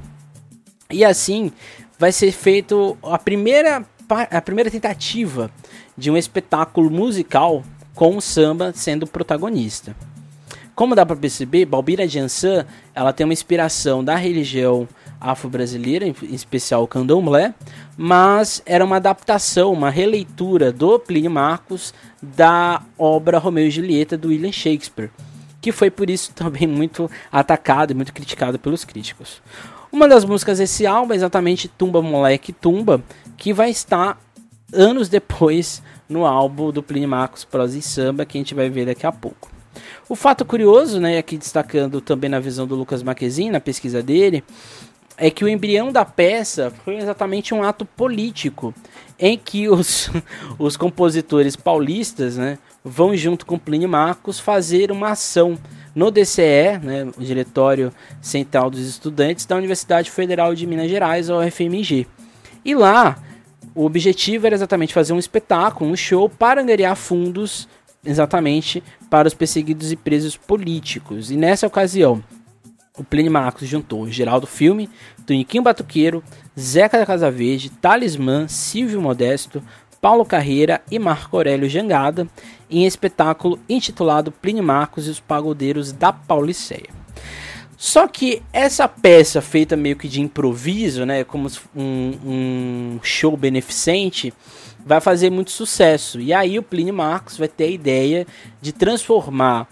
E 0.92 1.06
assim 1.06 1.50
vai 1.98 2.12
ser 2.12 2.34
feito 2.34 2.98
a 3.02 3.18
primeira, 3.18 3.86
a 4.30 4.42
primeira 4.42 4.70
tentativa 4.70 5.50
de 5.98 6.12
um 6.12 6.18
espetáculo 6.18 6.92
musical 6.92 7.64
com 7.96 8.18
o 8.18 8.22
samba 8.22 8.74
sendo 8.76 9.08
protagonista. 9.08 9.96
Como 10.78 10.94
dá 10.94 11.04
para 11.04 11.16
perceber, 11.16 11.66
Balbira 11.66 12.08
Jansan, 12.08 12.64
ela 12.94 13.12
tem 13.12 13.26
uma 13.26 13.34
inspiração 13.34 14.04
da 14.04 14.16
religião 14.16 14.88
afro-brasileira, 15.20 16.06
em 16.06 16.14
especial 16.30 16.84
o 16.84 16.88
candomblé, 16.88 17.56
mas 17.98 18.62
era 18.64 18.86
uma 18.86 18.98
adaptação, 18.98 19.74
uma 19.74 19.90
releitura 19.90 20.72
do 20.72 21.00
Plínio 21.00 21.32
Marcos 21.32 21.96
da 22.22 22.84
obra 22.96 23.40
Romeu 23.40 23.66
e 23.66 23.72
Julieta 23.72 24.16
do 24.16 24.28
William 24.28 24.52
Shakespeare, 24.52 25.10
que 25.60 25.72
foi 25.72 25.90
por 25.90 26.12
isso 26.12 26.32
também 26.36 26.68
muito 26.68 27.10
atacado 27.32 27.90
e 27.90 27.96
muito 27.96 28.14
criticado 28.14 28.60
pelos 28.60 28.86
críticos. 28.86 29.42
Uma 29.92 30.08
das 30.08 30.24
músicas 30.24 30.60
desse 30.60 30.86
álbum 30.86 31.12
é 31.12 31.16
exatamente 31.16 31.68
Tumba 31.68 32.04
Moleque 32.04 32.54
Tumba, 32.54 33.02
que 33.36 33.52
vai 33.52 33.72
estar 33.72 34.22
anos 34.72 35.10
depois 35.10 35.82
no 36.08 36.24
álbum 36.24 36.72
do 36.72 36.84
Plínio 36.84 37.10
Marcos 37.10 37.44
Prosa 37.44 37.80
e 37.80 37.82
Samba, 37.82 38.28
que 38.28 38.38
a 38.38 38.42
gente 38.42 38.54
vai 38.54 38.70
ver 38.70 38.86
daqui 38.86 39.08
a 39.08 39.12
pouco. 39.12 39.57
O 40.08 40.16
fato 40.16 40.46
curioso, 40.46 41.00
né, 41.00 41.18
aqui 41.18 41.38
destacando 41.38 42.02
também 42.02 42.30
na 42.30 42.40
visão 42.40 42.66
do 42.66 42.76
Lucas 42.76 43.04
Marquezin, 43.04 43.50
na 43.50 43.60
pesquisa 43.60 44.02
dele, 44.02 44.44
é 45.18 45.32
que 45.32 45.44
o 45.44 45.48
embrião 45.48 45.92
da 45.92 46.06
peça 46.06 46.72
foi 46.86 46.98
exatamente 46.98 47.54
um 47.54 47.64
ato 47.64 47.84
político, 47.84 48.74
em 49.20 49.38
que 49.38 49.68
os, 49.68 50.12
os 50.60 50.78
compositores 50.78 51.56
paulistas 51.56 52.38
né, 52.38 52.60
vão, 52.84 53.16
junto 53.16 53.46
com 53.46 53.58
Plínio 53.58 53.90
Marcos, 53.90 54.40
fazer 54.40 54.92
uma 54.92 55.10
ação 55.10 55.58
no 55.96 56.12
DCE, 56.12 56.78
né, 56.84 57.08
o 57.18 57.24
Diretório 57.24 57.92
Central 58.22 58.70
dos 58.70 58.82
Estudantes 58.82 59.48
da 59.48 59.56
Universidade 59.56 60.12
Federal 60.12 60.54
de 60.54 60.68
Minas 60.68 60.90
Gerais, 60.90 61.30
ou 61.30 61.42
FMG. 61.42 62.06
E 62.64 62.76
lá, 62.76 63.18
o 63.74 63.86
objetivo 63.86 64.46
era 64.46 64.56
exatamente 64.56 64.94
fazer 64.94 65.14
um 65.14 65.20
espetáculo, 65.20 65.90
um 65.90 65.96
show 65.96 66.30
para 66.30 66.62
angariar 66.62 66.96
fundos 66.96 67.68
exatamente 68.08 68.84
para 69.10 69.28
os 69.28 69.34
perseguidos 69.34 69.92
e 69.92 69.96
presos 69.96 70.36
políticos. 70.36 71.30
E 71.30 71.36
nessa 71.36 71.68
ocasião, 71.68 72.24
o 72.98 73.04
Plínio 73.04 73.32
Marcos 73.32 73.68
juntou 73.68 74.10
Geraldo 74.10 74.48
Filme, 74.48 74.90
Toniquinho 75.26 75.64
Batuqueiro, 75.64 76.24
Zeca 76.60 76.98
da 76.98 77.06
Casa 77.06 77.30
Verde, 77.30 77.70
Talismã, 77.70 78.48
Silvio 78.48 79.02
Modesto, 79.02 79.62
Paulo 80.02 80.26
Carreira 80.26 80.82
e 80.90 80.98
Marco 80.98 81.38
Aurélio 81.38 81.70
Jangada 81.70 82.28
em 82.70 82.86
espetáculo 82.86 83.60
intitulado 83.68 84.32
Plínio 84.32 84.64
Marcos 84.64 85.08
e 85.08 85.10
os 85.10 85.20
Pagodeiros 85.20 85.92
da 85.92 86.12
Pauliceia. 86.12 86.90
Só 87.78 88.08
que 88.08 88.42
essa 88.52 88.88
peça 88.88 89.40
feita 89.40 89.76
meio 89.76 89.96
que 89.96 90.08
de 90.08 90.20
improviso, 90.20 91.06
né, 91.06 91.24
como 91.24 91.48
um, 91.76 92.18
um 92.26 93.00
show 93.04 93.38
beneficente, 93.38 94.34
vai 94.88 95.02
fazer 95.02 95.30
muito 95.30 95.52
sucesso. 95.52 96.20
E 96.20 96.34
aí 96.34 96.58
o 96.58 96.64
Plínio 96.64 96.94
Marcos 96.94 97.38
vai 97.38 97.50
ter 97.50 97.66
a 97.66 97.72
ideia 97.72 98.26
de 98.62 98.72
transformar 98.72 99.68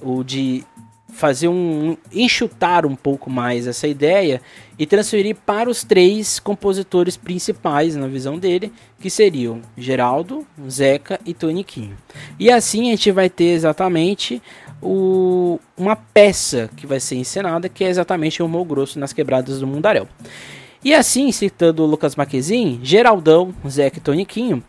ou 0.00 0.22
de 0.22 0.62
fazer 1.10 1.48
um 1.48 1.96
enxutar 2.12 2.84
um 2.84 2.94
pouco 2.94 3.30
mais 3.30 3.66
essa 3.66 3.88
ideia 3.88 4.40
e 4.78 4.86
transferir 4.86 5.34
para 5.34 5.68
os 5.68 5.82
três 5.82 6.38
compositores 6.38 7.16
principais 7.16 7.96
na 7.96 8.06
visão 8.06 8.38
dele, 8.38 8.72
que 9.00 9.08
seriam 9.08 9.62
Geraldo, 9.76 10.46
Zeca 10.68 11.18
e 11.24 11.32
Toniquinho. 11.32 11.96
E 12.38 12.50
assim 12.50 12.88
a 12.88 12.90
gente 12.90 13.10
vai 13.10 13.28
ter 13.30 13.52
exatamente 13.52 14.40
o, 14.82 15.58
uma 15.76 15.96
peça 15.96 16.70
que 16.76 16.86
vai 16.86 17.00
ser 17.00 17.16
encenada, 17.16 17.68
que 17.68 17.82
é 17.82 17.88
exatamente 17.88 18.42
o 18.42 18.46
Humor 18.46 18.66
Grosso 18.66 18.98
nas 19.00 19.12
Quebradas 19.12 19.60
do 19.60 19.66
Mundaréu. 19.66 20.06
E 20.84 20.94
assim, 20.94 21.32
citando 21.32 21.82
o 21.82 21.86
Lucas 21.86 22.14
Marquezin, 22.14 22.80
Geraldão, 22.82 23.52
Zeca 23.68 23.98
e 23.98 24.00
Toniquinho 24.00 24.62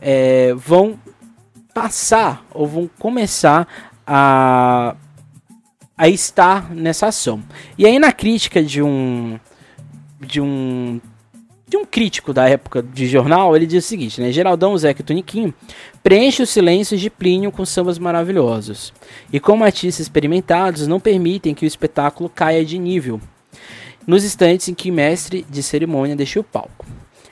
é, 0.00 0.54
vão 0.54 0.98
passar 1.74 2.46
ou 2.54 2.66
vão 2.66 2.90
começar 2.98 3.66
a, 4.06 4.94
a 5.96 6.08
estar 6.08 6.72
nessa 6.74 7.08
ação. 7.08 7.42
E 7.76 7.84
aí 7.84 7.98
na 7.98 8.12
crítica 8.12 8.62
de 8.62 8.80
um 8.80 9.38
de 10.20 10.40
um 10.40 11.00
de 11.68 11.76
um 11.76 11.84
crítico 11.84 12.32
da 12.32 12.48
época 12.48 12.80
de 12.80 13.08
jornal, 13.08 13.56
ele 13.56 13.66
diz 13.66 13.84
o 13.84 13.88
seguinte, 13.88 14.20
né? 14.20 14.30
Geraldão, 14.30 14.78
Zeca 14.78 15.02
e 15.02 15.04
Toniquinho 15.04 15.52
preenche 16.00 16.40
os 16.40 16.50
silêncios 16.50 17.00
de 17.00 17.10
Plínio 17.10 17.50
com 17.50 17.66
sambas 17.66 17.98
maravilhosos. 17.98 18.92
E 19.32 19.40
como 19.40 19.64
artistas 19.64 20.06
experimentados, 20.06 20.86
não 20.86 21.00
permitem 21.00 21.54
que 21.54 21.64
o 21.64 21.66
espetáculo 21.66 22.30
caia 22.30 22.64
de 22.64 22.78
nível 22.78 23.20
nos 24.06 24.24
instantes 24.24 24.68
em 24.68 24.74
que 24.74 24.90
o 24.90 24.94
mestre 24.94 25.44
de 25.48 25.62
cerimônia 25.62 26.14
deixa 26.14 26.40
o 26.40 26.44
palco. 26.44 26.86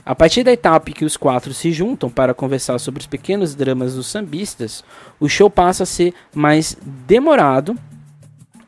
A 0.07 0.14
partir 0.14 0.43
da 0.45 0.52
etapa 0.52 0.90
em 0.90 0.93
que 0.93 1.04
os 1.04 1.16
quatro 1.16 1.54
se 1.54 1.73
juntam 1.73 2.11
para 2.11 2.35
conversar 2.35 2.78
sobre 2.78 3.00
os 3.00 3.07
pequenos 3.07 3.54
dramas 3.54 3.95
dos 3.95 4.07
sambistas, 4.07 4.85
o 5.19 5.28
show 5.28 5.49
passa 5.49 5.85
a 5.85 5.87
ser 5.87 6.12
mais 6.35 6.76
demorado 7.07 7.75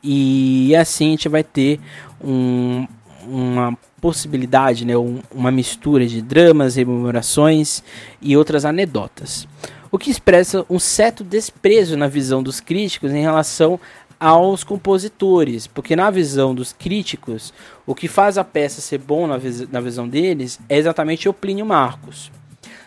e 0.02 0.74
assim 0.76 1.08
a 1.08 1.10
gente 1.10 1.28
vai 1.28 1.44
ter 1.44 1.78
um, 2.24 2.86
uma 3.26 3.76
possibilidade, 4.00 4.86
né, 4.86 4.96
um, 4.96 5.20
uma 5.30 5.50
mistura 5.50 6.06
de 6.06 6.22
dramas, 6.22 6.76
rememorações 6.76 7.82
e 8.22 8.34
outras 8.34 8.64
anedotas. 8.64 9.46
O 9.90 9.98
que 9.98 10.10
expressa 10.10 10.64
um 10.70 10.78
certo 10.78 11.22
desprezo 11.22 11.96
na 11.96 12.08
visão 12.08 12.42
dos 12.42 12.60
críticos 12.60 13.12
em 13.12 13.20
relação 13.20 13.78
aos 14.18 14.64
compositores, 14.64 15.66
porque 15.66 15.94
na 15.94 16.10
visão 16.10 16.54
dos 16.54 16.72
críticos, 16.72 17.52
o 17.86 17.94
que 17.94 18.08
faz 18.08 18.38
a 18.38 18.44
peça 18.44 18.80
ser 18.80 18.98
bom 18.98 19.26
na, 19.26 19.36
vis 19.36 19.68
na 19.68 19.80
visão 19.80 20.08
deles 20.08 20.58
é 20.68 20.76
exatamente 20.76 21.28
o 21.28 21.34
Plínio 21.34 21.66
Marcos. 21.66 22.30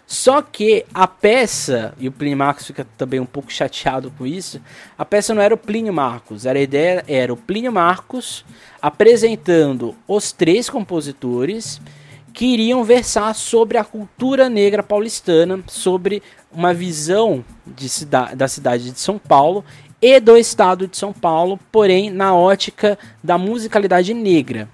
Só 0.08 0.42
que 0.42 0.86
a 0.92 1.06
peça, 1.06 1.94
e 2.00 2.08
o 2.08 2.12
Plínio 2.12 2.36
Marcos 2.36 2.66
fica 2.66 2.86
também 2.98 3.20
um 3.20 3.28
pouco 3.28 3.54
chateado 3.54 4.12
com 4.18 4.26
isso, 4.26 4.60
a 4.98 5.06
peça 5.06 5.36
não 5.36 5.42
era 5.42 5.54
o 5.54 5.58
Plínio 5.58 5.94
Marcos, 5.94 6.48
era 6.48 6.58
a 6.58 6.62
ideia 6.64 7.04
era 7.08 7.32
o 7.32 7.38
Plínio 7.38 7.72
Marcos 7.72 8.44
apresentando 8.82 9.96
os 10.08 10.32
três 10.32 10.68
compositores 10.68 11.80
que 12.34 12.46
iriam 12.46 12.84
versar 12.84 13.36
sobre 13.36 13.78
a 13.78 13.84
cultura 13.84 14.50
negra 14.50 14.82
paulistana, 14.82 15.60
sobre 15.68 16.24
uma 16.52 16.74
visão 16.74 17.46
cida 17.78 18.34
da 18.36 18.48
cidade 18.48 18.92
de 18.92 19.00
São 19.00 19.20
Paulo 19.20 19.64
e 20.02 20.20
do 20.20 20.38
estado 20.38 20.88
de 20.88 20.98
São 20.98 21.12
Paulo, 21.12 21.60
porém 21.72 22.10
na 22.10 22.34
ótica 22.34 22.98
da 23.24 23.38
musicalidade 23.38 24.14
negra. 24.14 24.70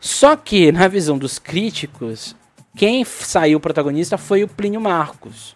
Só 0.00 0.36
que, 0.36 0.70
na 0.70 0.86
visão 0.88 1.16
dos 1.16 1.38
críticos, 1.38 2.36
quem 2.76 3.04
saiu 3.04 3.60
protagonista 3.60 4.18
foi 4.18 4.42
o 4.42 4.48
Plínio 4.48 4.80
Marcos. 4.80 5.54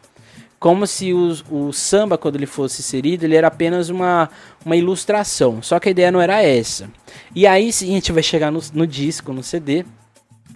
Como 0.59 0.87
se 0.87 1.13
o, 1.13 1.37
o 1.51 1.73
samba, 1.73 2.19
quando 2.19 2.37
ele 2.37 2.47
fosse 2.47 2.81
inserido, 2.81 3.25
ele 3.25 3.37
era 3.37 3.47
apenas 3.47 3.91
uma, 3.91 4.29
uma 4.65 4.77
ilustração. 4.77 5.63
Só 5.63 5.79
que 5.79 5.89
a 5.89 5.93
ideia 5.93 6.11
não 6.11 6.21
era 6.21 6.43
essa. 6.43 6.91
E 7.35 7.47
aí 7.47 7.73
sim 7.73 7.91
a 7.91 7.95
gente 7.95 8.13
vai 8.13 8.23
chegar 8.23 8.51
no, 8.51 8.61
no 8.73 8.87
disco, 8.87 9.33
no 9.33 9.43
CD, 9.43 9.85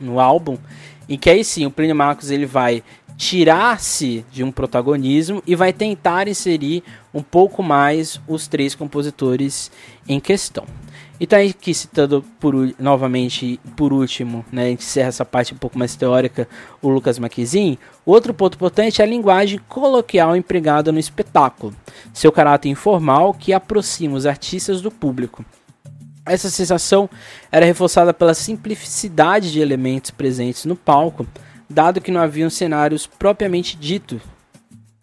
no 0.00 0.18
álbum, 0.18 0.56
em 1.08 1.18
que 1.18 1.30
aí 1.30 1.44
sim 1.44 1.66
o 1.66 1.70
Plínio 1.70 1.94
Marcos 1.94 2.30
ele 2.30 2.46
vai 2.46 2.82
tirar-se 3.22 4.26
de 4.32 4.42
um 4.42 4.50
protagonismo 4.50 5.40
e 5.46 5.54
vai 5.54 5.72
tentar 5.72 6.26
inserir 6.26 6.82
um 7.14 7.22
pouco 7.22 7.62
mais 7.62 8.20
os 8.26 8.48
três 8.48 8.74
compositores 8.74 9.70
em 10.08 10.18
questão. 10.18 10.64
Então 11.20 11.38
aqui 11.38 11.72
citando 11.72 12.24
por, 12.40 12.52
novamente, 12.80 13.60
por 13.76 13.92
último, 13.92 14.44
né, 14.50 14.64
a 14.64 14.68
gente 14.70 14.82
encerra 14.82 15.08
essa 15.08 15.24
parte 15.24 15.54
um 15.54 15.56
pouco 15.56 15.78
mais 15.78 15.94
teórica, 15.94 16.48
o 16.82 16.88
Lucas 16.88 17.16
Maquizin. 17.16 17.78
Outro 18.04 18.34
ponto 18.34 18.56
importante 18.56 19.00
é 19.00 19.04
a 19.04 19.08
linguagem 19.08 19.60
coloquial 19.68 20.34
empregada 20.34 20.90
no 20.90 20.98
espetáculo, 20.98 21.72
seu 22.12 22.32
caráter 22.32 22.70
informal 22.70 23.32
que 23.32 23.52
aproxima 23.52 24.16
os 24.16 24.26
artistas 24.26 24.80
do 24.80 24.90
público. 24.90 25.44
Essa 26.26 26.50
sensação 26.50 27.08
era 27.52 27.64
reforçada 27.64 28.12
pela 28.12 28.34
simplicidade 28.34 29.52
de 29.52 29.60
elementos 29.60 30.10
presentes 30.10 30.64
no 30.64 30.74
palco, 30.74 31.24
dado 31.72 32.00
que 32.00 32.10
não 32.10 32.20
haviam 32.20 32.50
cenários 32.50 33.06
propriamente 33.06 33.76
dito, 33.76 34.20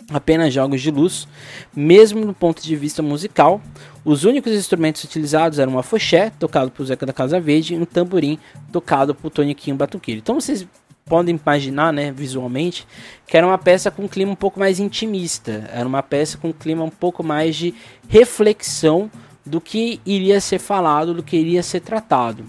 apenas 0.10 0.54
jogos 0.54 0.82
de 0.82 0.92
luz. 0.92 1.28
Mesmo 1.76 2.26
do 2.26 2.34
ponto 2.34 2.62
de 2.62 2.76
vista 2.76 3.02
musical, 3.02 3.62
os 4.04 4.24
únicos 4.24 4.54
instrumentos 4.54 5.04
utilizados 5.04 5.60
eram 5.60 5.74
uma 5.74 5.84
foché, 5.84 6.30
tocado 6.30 6.72
por 6.72 6.86
Zeca 6.86 7.06
da 7.06 7.14
Casa 7.14 7.40
Verde, 7.40 7.74
e 7.74 7.78
um 7.78 7.86
tamborim, 7.86 8.40
tocado 8.72 9.14
por 9.14 9.30
Toniquinho 9.30 9.76
Batuqueiro. 9.76 10.20
Então 10.20 10.40
vocês 10.40 10.66
podem 11.06 11.40
imaginar, 11.44 11.92
né, 11.92 12.12
visualmente, 12.12 12.88
que 13.26 13.36
era 13.36 13.46
uma 13.46 13.58
peça 13.58 13.90
com 13.90 14.04
um 14.04 14.08
clima 14.08 14.32
um 14.32 14.36
pouco 14.36 14.60
mais 14.60 14.80
intimista, 14.80 15.68
era 15.74 15.88
uma 15.88 16.04
peça 16.04 16.38
com 16.38 16.50
um 16.50 16.54
clima 16.54 16.84
um 16.84 16.90
pouco 16.90 17.24
mais 17.24 17.56
de 17.56 17.74
reflexão 18.08 19.10
do 19.44 19.60
que 19.60 20.00
iria 20.06 20.40
ser 20.40 20.60
falado, 20.60 21.16
do 21.16 21.24
que 21.24 21.36
iria 21.36 21.64
ser 21.64 21.80
tratado. 21.80 22.46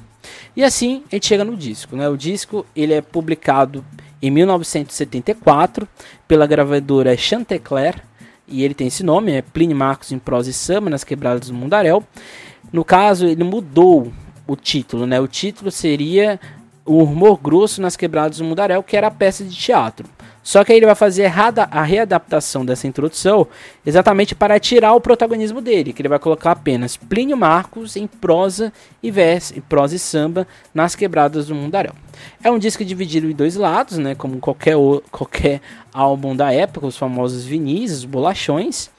E 0.55 0.63
assim 0.63 1.03
a 1.11 1.17
gente 1.17 1.27
chega 1.27 1.45
no 1.45 1.57
disco, 1.57 1.97
né? 1.97 2.09
O 2.09 2.17
disco 2.17 2.67
ele 2.77 2.93
é 2.93 3.01
publicado 3.01 3.83
em 4.23 4.31
1974 4.31 5.89
pela 6.29 6.47
gravadora 6.47 7.17
Chantecler, 7.17 8.03
e 8.47 8.65
ele 8.65 8.75
tem 8.75 8.89
esse 8.89 9.05
nome, 9.05 9.33
é 9.33 9.43
Plínio 9.43 9.77
Marcos 9.77 10.11
em 10.11 10.19
prosa 10.19 10.51
e 10.51 10.53
samba 10.53 10.91
nas 10.91 11.05
quebradas 11.05 11.49
do 11.49 11.55
Mundaréu. 11.55 12.03
No 12.73 12.85
caso, 12.85 13.27
ele 13.27 13.45
mudou 13.45 14.13
o 14.47 14.57
título, 14.57 15.07
né? 15.07 15.21
O 15.21 15.29
título 15.29 15.71
seria 15.71 16.41
O 16.85 17.05
Humor 17.05 17.39
Grosso 17.41 17.81
nas 17.81 17.97
quebradas 17.97 18.39
do 18.39 18.45
Mundaréu, 18.45 18.83
que 18.83 18.97
era 18.97 19.07
a 19.07 19.11
peça 19.11 19.45
de 19.45 19.57
teatro. 19.57 20.09
Só 20.43 20.65
que 20.65 20.73
aí 20.73 20.79
ele 20.79 20.87
vai 20.87 20.95
fazer 20.95 21.31
a 21.71 21.83
readaptação 21.83 22.65
dessa 22.65 22.87
introdução 22.87 23.47
exatamente 23.85 24.35
para 24.35 24.59
tirar 24.59 24.95
o 24.95 25.01
protagonismo 25.01 25.61
dele, 25.61 25.93
que 25.93 26.01
ele 26.01 26.09
vai 26.09 26.19
colocar 26.19 26.53
apenas 26.53 26.97
Plínio 26.97 27.37
Marcos 27.37 27.95
em 27.95 28.07
prosa 28.07 28.73
e 29.03 29.11
verso, 29.11 29.57
em 29.57 29.61
prosa 29.61 29.97
e 29.97 29.99
samba 29.99 30.47
nas 30.73 30.95
quebradas 30.95 31.47
do 31.47 31.55
Mundaréu. 31.55 31.93
É 32.43 32.51
um 32.51 32.59
disco 32.59 32.85
dividido 32.85 33.31
em 33.31 33.35
dois 33.35 33.55
lados, 33.55 33.99
né, 33.99 34.15
como 34.15 34.39
qualquer, 34.39 34.77
qualquer 35.11 35.61
álbum 35.93 36.35
da 36.35 36.53
época, 36.53 36.87
os 36.87 36.97
famosos 36.97 37.45
vinis, 37.45 37.93
os 37.93 38.05
bolachões, 38.05 38.91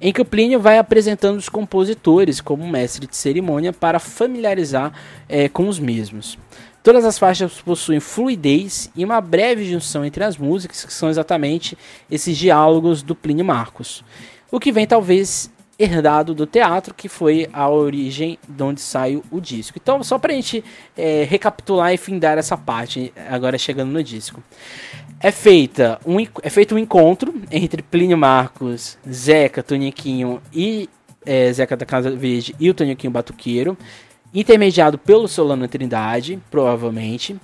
em 0.00 0.12
que 0.12 0.20
o 0.20 0.24
Plínio 0.24 0.58
vai 0.58 0.78
apresentando 0.78 1.38
os 1.38 1.48
compositores 1.48 2.40
como 2.40 2.68
mestre 2.68 3.06
de 3.06 3.16
cerimônia 3.16 3.72
para 3.72 4.00
familiarizar 4.00 4.92
é, 5.28 5.48
com 5.48 5.68
os 5.68 5.78
mesmos. 5.78 6.36
Todas 6.82 7.04
as 7.04 7.18
faixas 7.18 7.60
possuem 7.60 8.00
fluidez 8.00 8.90
e 8.96 9.04
uma 9.04 9.20
breve 9.20 9.64
junção 9.64 10.04
entre 10.04 10.24
as 10.24 10.36
músicas, 10.36 10.84
que 10.84 10.92
são 10.92 11.08
exatamente 11.08 11.78
esses 12.10 12.36
diálogos 12.36 13.02
do 13.02 13.14
Plínio 13.14 13.44
Marcos. 13.44 14.04
O 14.50 14.58
que 14.58 14.72
vem 14.72 14.86
talvez 14.86 15.50
herdado 15.78 16.34
do 16.34 16.46
teatro, 16.46 16.94
que 16.94 17.08
foi 17.08 17.48
a 17.52 17.68
origem 17.68 18.38
de 18.48 18.62
onde 18.62 18.80
sai 18.80 19.20
o 19.30 19.40
disco. 19.40 19.78
Então, 19.80 20.02
só 20.02 20.18
para 20.18 20.32
a 20.32 20.34
gente 20.34 20.62
é, 20.96 21.26
recapitular 21.28 21.92
e 21.92 21.96
findar 21.96 22.38
essa 22.38 22.56
parte, 22.56 23.12
agora 23.28 23.56
chegando 23.58 23.90
no 23.90 24.02
disco. 24.02 24.42
É, 25.20 25.30
feita 25.30 26.00
um, 26.04 26.16
é 26.42 26.50
feito 26.50 26.74
um 26.74 26.78
encontro 26.78 27.34
entre 27.50 27.82
Plínio 27.82 28.18
Marcos, 28.18 28.98
Zeca, 29.08 29.62
Toniquinho 29.62 30.42
e 30.52 30.88
é, 31.24 31.52
Zeca 31.52 31.76
da 31.76 31.86
Casa 31.86 32.10
Verde 32.10 32.54
e 32.58 32.68
o 32.68 32.74
Toniquinho 32.74 33.12
Batuqueiro, 33.12 33.76
intermediado 34.34 34.98
pelo 34.98 35.28
Solano 35.28 35.68
Trindade, 35.68 36.38
provavelmente. 36.50 37.36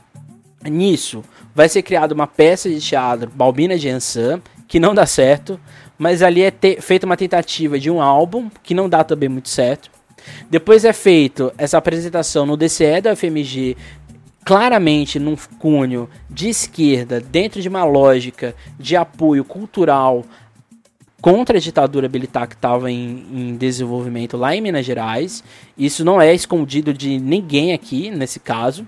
Nisso, 0.64 1.22
vai 1.55 1.68
ser 1.68 1.83
criada 1.83 2.14
uma 2.14 2.27
peça 2.27 2.68
de 2.68 2.81
teatro, 2.81 3.31
Balbina 3.33 3.79
de 3.79 3.88
Ansan, 3.88 4.40
que 4.66 4.81
não 4.81 4.94
dá 4.94 5.07
certo, 5.07 5.59
mas 5.96 6.22
ali 6.22 6.42
é 6.42 6.53
feita 6.81 7.07
uma 7.07 7.16
tentativa 7.16 7.79
de 7.79 7.90
um 7.90 8.01
álbum, 8.01 8.51
que 8.62 8.74
não 8.74 8.88
dá 8.88 9.05
também 9.05 9.29
muito 9.29 9.48
certo. 9.48 9.90
Depois 10.51 10.85
é 10.85 10.92
feito 10.92 11.53
essa 11.57 11.79
apresentação 11.79 12.44
no 12.44 12.57
DCE 12.57 13.01
da 13.01 13.14
FMG, 13.14 13.77
claramente 14.44 15.18
num 15.18 15.37
cunho 15.59 16.09
de 16.29 16.48
esquerda, 16.48 17.20
dentro 17.20 17.61
de 17.61 17.68
uma 17.68 17.85
lógica 17.85 18.55
de 18.79 18.96
apoio 18.96 19.44
cultural 19.44 20.24
contra 21.20 21.59
a 21.59 21.61
ditadura 21.61 22.09
militar 22.09 22.46
que 22.46 22.54
estava 22.54 22.90
em, 22.90 23.26
em, 23.33 23.57
desenvolvimento 23.57 24.37
lá 24.37 24.54
em 24.54 24.61
Minas 24.61 24.87
Gerais. 24.87 25.42
Isso 25.76 26.04
não 26.04 26.20
é 26.20 26.35
escondido 26.35 26.92
de 26.94 27.18
ninguém 27.18 27.72
aqui 27.72 28.11
nesse 28.11 28.38
caso. 28.38 28.87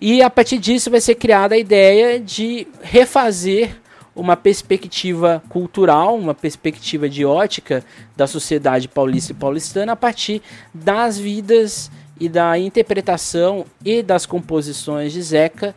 E 0.00 0.22
a 0.22 0.28
partir 0.28 0.58
disso 0.58 0.90
vai 0.90 1.00
ser 1.00 1.14
criada 1.14 1.54
a 1.54 1.58
ideia 1.58 2.18
de 2.18 2.66
refazer 2.82 3.80
uma 4.14 4.36
perspectiva 4.36 5.42
cultural, 5.48 6.16
uma 6.16 6.34
perspectiva 6.34 7.08
de 7.08 7.24
ótica 7.24 7.84
da 8.16 8.26
sociedade 8.26 8.86
paulista 8.86 9.32
e 9.32 9.34
paulistana 9.34 9.92
a 9.92 9.96
partir 9.96 10.40
das 10.72 11.18
vidas 11.18 11.90
e 12.18 12.28
da 12.28 12.56
interpretação 12.58 13.64
e 13.84 14.02
das 14.02 14.24
composições 14.24 15.12
de 15.12 15.22
Zeca, 15.22 15.74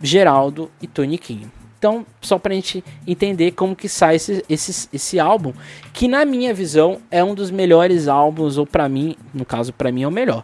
Geraldo 0.00 0.70
e 0.80 0.86
Toniquinho. 0.86 1.55
Então, 1.86 2.04
só 2.20 2.36
para 2.36 2.52
a 2.52 2.56
gente 2.56 2.82
entender 3.06 3.52
como 3.52 3.76
que 3.76 3.88
sai 3.88 4.16
esse, 4.16 4.44
esse, 4.50 4.88
esse 4.92 5.20
álbum, 5.20 5.52
que 5.92 6.08
na 6.08 6.24
minha 6.24 6.52
visão 6.52 6.98
é 7.12 7.22
um 7.22 7.32
dos 7.32 7.48
melhores 7.48 8.08
álbuns, 8.08 8.58
ou 8.58 8.66
para 8.66 8.88
mim, 8.88 9.14
no 9.32 9.44
caso 9.44 9.72
para 9.72 9.92
mim 9.92 10.02
é 10.02 10.08
o 10.08 10.10
melhor, 10.10 10.42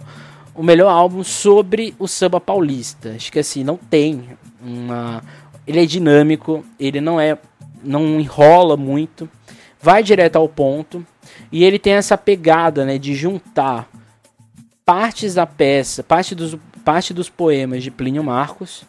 o 0.54 0.62
melhor 0.62 0.88
álbum 0.88 1.24
sobre 1.24 1.96
o 1.98 2.06
samba 2.06 2.40
paulista. 2.40 3.14
Acho 3.16 3.32
que 3.32 3.40
assim, 3.40 3.64
não 3.64 3.76
tem 3.76 4.22
uma 4.64 5.20
ele 5.66 5.82
é 5.82 5.84
dinâmico, 5.84 6.64
ele 6.78 7.00
não 7.00 7.20
é 7.20 7.36
não 7.82 8.20
enrola 8.20 8.76
muito, 8.76 9.28
vai 9.80 10.00
direto 10.00 10.36
ao 10.36 10.48
ponto 10.48 11.04
e 11.50 11.64
ele 11.64 11.80
tem 11.80 11.94
essa 11.94 12.16
pegada, 12.16 12.84
né, 12.84 12.98
de 12.98 13.16
juntar 13.16 13.90
partes 14.84 15.34
da 15.34 15.44
peça, 15.44 16.04
parte 16.04 16.36
dos, 16.36 16.56
parte 16.84 17.12
dos 17.12 17.28
poemas 17.28 17.82
de 17.82 17.90
Plínio 17.90 18.22
Marcos 18.22 18.84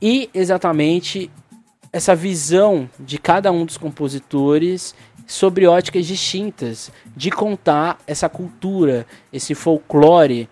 e 0.00 0.30
exatamente 0.32 1.28
essa 1.92 2.14
visão 2.14 2.88
de 2.98 3.18
cada 3.18 3.50
um 3.50 3.64
dos 3.64 3.76
compositores 3.76 4.94
sobre 5.26 5.66
óticas 5.66 6.06
distintas 6.06 6.90
de 7.16 7.30
contar 7.30 7.98
essa 8.06 8.28
cultura, 8.28 9.06
esse 9.32 9.54
folclore 9.54 10.48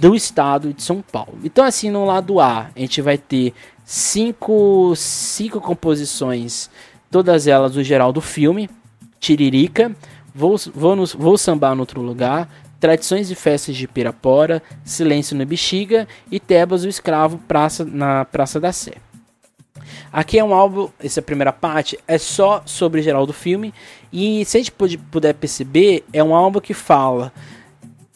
do 0.00 0.14
estado 0.14 0.72
de 0.72 0.82
São 0.82 1.00
Paulo. 1.00 1.38
Então 1.44 1.64
assim, 1.64 1.90
no 1.90 2.04
lado 2.04 2.40
A, 2.40 2.70
a 2.74 2.78
gente 2.78 3.00
vai 3.00 3.16
ter 3.16 3.54
cinco, 3.84 4.94
cinco 4.96 5.60
composições, 5.60 6.70
todas 7.10 7.46
elas 7.46 7.72
do 7.72 7.82
geral 7.82 8.12
do 8.12 8.20
filme, 8.20 8.68
Tiririca, 9.18 9.94
Vou, 10.36 10.54
vou, 10.74 10.94
nos, 10.94 11.14
vou 11.14 11.38
Sambar 11.38 11.74
no 11.74 11.80
Outro 11.80 12.02
Lugar, 12.02 12.46
Tradições 12.78 13.30
e 13.30 13.34
Festas 13.34 13.74
de 13.74 13.88
Pirapora, 13.88 14.62
Silêncio 14.84 15.34
no 15.34 15.46
Bexiga 15.46 16.06
e 16.30 16.38
Tebas 16.38 16.84
o 16.84 16.88
Escravo 16.88 17.38
praça, 17.48 17.86
na 17.86 18.26
Praça 18.26 18.60
da 18.60 18.70
Sé. 18.70 18.96
Aqui 20.12 20.38
é 20.38 20.44
um 20.44 20.54
álbum, 20.54 20.88
essa 20.98 21.20
primeira 21.20 21.52
parte 21.52 21.98
é 22.06 22.18
só 22.18 22.62
sobre 22.64 23.02
geral 23.02 23.26
do 23.26 23.32
filme 23.32 23.72
e 24.12 24.44
se 24.44 24.56
a 24.56 24.60
gente 24.60 24.72
puder 24.72 25.34
perceber, 25.34 26.04
é 26.12 26.22
um 26.22 26.34
álbum 26.34 26.60
que 26.60 26.74
fala 26.74 27.32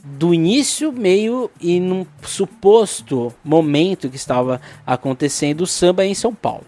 do 0.02 0.34
início, 0.34 0.92
meio 0.92 1.50
e 1.60 1.78
num 1.78 2.06
suposto 2.22 3.32
momento 3.44 4.08
que 4.08 4.16
estava 4.16 4.60
acontecendo 4.86 5.62
o 5.62 5.66
samba 5.66 6.04
em 6.04 6.14
São 6.14 6.34
Paulo. 6.34 6.64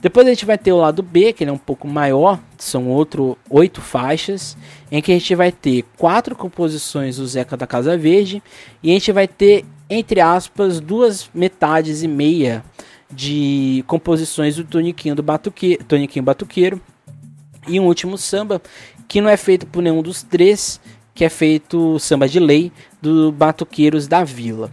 Depois 0.00 0.26
a 0.26 0.30
gente 0.30 0.44
vai 0.44 0.58
ter 0.58 0.72
o 0.72 0.76
lado 0.76 1.02
B, 1.02 1.32
que 1.32 1.42
ele 1.42 1.50
é 1.50 1.52
um 1.52 1.58
pouco 1.58 1.88
maior, 1.88 2.38
são 2.58 2.88
outro 2.88 3.36
oito 3.48 3.80
faixas, 3.80 4.56
em 4.90 5.00
que 5.00 5.10
a 5.10 5.14
gente 5.14 5.34
vai 5.34 5.50
ter 5.50 5.84
quatro 5.96 6.36
composições 6.36 7.16
do 7.16 7.26
Zeca 7.26 7.56
da 7.56 7.66
Casa 7.66 7.96
Verde 7.96 8.42
e 8.82 8.90
a 8.90 8.92
gente 8.92 9.10
vai 9.10 9.26
ter, 9.26 9.64
entre 9.88 10.20
aspas, 10.20 10.80
duas 10.80 11.30
metades 11.34 12.02
e 12.02 12.08
meia 12.08 12.62
de 13.16 13.82
composições 13.86 14.56
do 14.56 14.64
Toniquinho 14.64 15.14
do 15.14 15.22
Batuque, 15.22 15.78
Toniquinho 15.88 16.24
Batuqueiro 16.24 16.80
e 17.66 17.80
um 17.80 17.86
último 17.86 18.18
samba 18.18 18.60
que 19.08 19.22
não 19.22 19.30
é 19.30 19.36
feito 19.38 19.66
por 19.66 19.82
nenhum 19.82 20.02
dos 20.02 20.22
três 20.22 20.78
que 21.14 21.24
é 21.24 21.30
feito 21.30 21.98
samba 21.98 22.28
de 22.28 22.38
lei 22.38 22.70
do 23.00 23.32
Batuqueiros 23.32 24.06
da 24.06 24.22
Vila. 24.22 24.70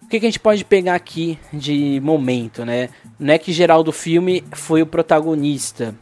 O 0.00 0.06
que, 0.06 0.20
que, 0.20 0.26
a 0.26 0.28
gente 0.28 0.38
pode 0.38 0.64
pegar 0.64 0.94
aqui 0.94 1.36
de 1.52 1.98
momento, 2.00 2.64
né? 2.64 2.90
Não 3.18 3.34
é 3.34 3.38
que 3.38 3.52
Geraldo 3.52 3.90
Filme 3.90 4.44
foi 4.52 4.82
o 4.82 4.86
protagonista. 4.86 5.92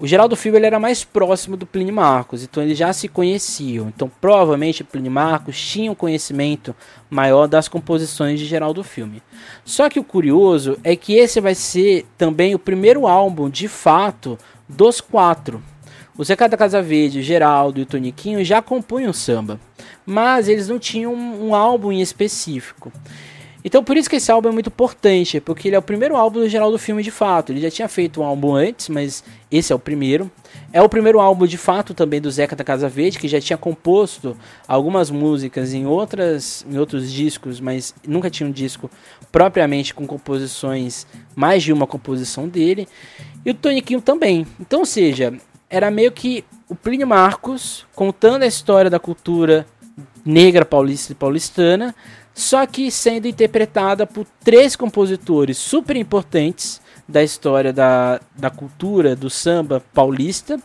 O 0.00 0.06
Geraldo 0.06 0.36
Filme 0.36 0.56
ele 0.56 0.66
era 0.66 0.78
mais 0.78 1.02
próximo 1.02 1.56
do 1.56 1.66
Plínio 1.66 1.92
Marcos, 1.92 2.44
então 2.44 2.62
eles 2.62 2.78
já 2.78 2.92
se 2.92 3.08
conheciam. 3.08 3.88
Então 3.88 4.08
provavelmente 4.20 4.84
Plínio 4.84 5.10
Marcos 5.10 5.60
tinha 5.60 5.90
um 5.90 5.94
conhecimento 5.94 6.72
maior 7.10 7.48
das 7.48 7.66
composições 7.66 8.38
de 8.38 8.46
Geraldo 8.46 8.84
Filme. 8.84 9.20
Só 9.64 9.90
que 9.90 9.98
o 9.98 10.04
curioso 10.04 10.78
é 10.84 10.94
que 10.94 11.14
esse 11.14 11.40
vai 11.40 11.56
ser 11.56 12.06
também 12.16 12.54
o 12.54 12.60
primeiro 12.60 13.08
álbum 13.08 13.50
de 13.50 13.66
fato 13.66 14.38
dos 14.68 15.00
quatro. 15.00 15.60
O 16.16 16.22
Zeca 16.22 16.48
da 16.48 16.56
Casa 16.56 16.80
Verde, 16.80 17.20
Geraldo 17.20 17.80
e 17.80 17.84
Toniquinho 17.84 18.44
já 18.44 18.62
compunham 18.62 19.12
samba, 19.12 19.58
mas 20.06 20.46
eles 20.46 20.68
não 20.68 20.78
tinham 20.78 21.12
um 21.12 21.56
álbum 21.56 21.90
em 21.90 22.00
específico. 22.00 22.92
Então 23.64 23.82
por 23.82 23.96
isso 23.96 24.08
que 24.08 24.16
esse 24.16 24.30
álbum 24.30 24.50
é 24.50 24.52
muito 24.52 24.68
importante, 24.68 25.40
porque 25.40 25.68
ele 25.68 25.76
é 25.76 25.78
o 25.78 25.82
primeiro 25.82 26.16
álbum 26.16 26.40
do 26.40 26.48
Geraldo 26.48 26.78
Filme 26.78 27.02
de 27.02 27.10
fato. 27.10 27.50
Ele 27.52 27.60
já 27.60 27.70
tinha 27.70 27.88
feito 27.88 28.20
um 28.20 28.24
álbum 28.24 28.54
antes, 28.54 28.88
mas 28.88 29.24
esse 29.50 29.72
é 29.72 29.76
o 29.76 29.78
primeiro. 29.78 30.30
É 30.72 30.80
o 30.80 30.88
primeiro 30.88 31.18
álbum 31.18 31.46
de 31.46 31.56
fato 31.56 31.92
também 31.94 32.20
do 32.20 32.30
Zeca 32.30 32.54
da 32.54 32.62
Casa 32.62 32.88
Verde, 32.88 33.18
que 33.18 33.26
já 33.26 33.40
tinha 33.40 33.56
composto 33.56 34.36
algumas 34.66 35.10
músicas 35.10 35.74
em, 35.74 35.86
outras, 35.86 36.64
em 36.70 36.78
outros 36.78 37.10
discos, 37.10 37.60
mas 37.60 37.94
nunca 38.06 38.30
tinha 38.30 38.48
um 38.48 38.52
disco 38.52 38.90
propriamente 39.32 39.92
com 39.92 40.06
composições, 40.06 41.06
mais 41.34 41.62
de 41.62 41.72
uma 41.72 41.86
composição 41.86 42.48
dele. 42.48 42.86
E 43.44 43.50
o 43.50 43.54
Toniquinho 43.54 44.00
também. 44.00 44.46
Então, 44.60 44.80
ou 44.80 44.86
seja, 44.86 45.34
era 45.68 45.90
meio 45.90 46.12
que 46.12 46.44
o 46.68 46.74
Plínio 46.74 47.06
Marcos 47.06 47.86
contando 47.94 48.42
a 48.42 48.46
história 48.46 48.90
da 48.90 48.98
cultura 48.98 49.66
negra 50.24 50.64
paulista 50.64 51.12
e 51.12 51.14
paulistana, 51.14 51.94
só 52.38 52.64
que 52.66 52.88
sendo 52.88 53.26
interpretada 53.26 54.06
por 54.06 54.24
três 54.44 54.76
compositores 54.76 55.58
super 55.58 55.96
importantes 55.96 56.80
da 57.08 57.20
história 57.20 57.72
da, 57.72 58.20
da 58.36 58.48
cultura 58.48 59.16
do 59.16 59.28
samba 59.28 59.82
paulista, 59.92 60.56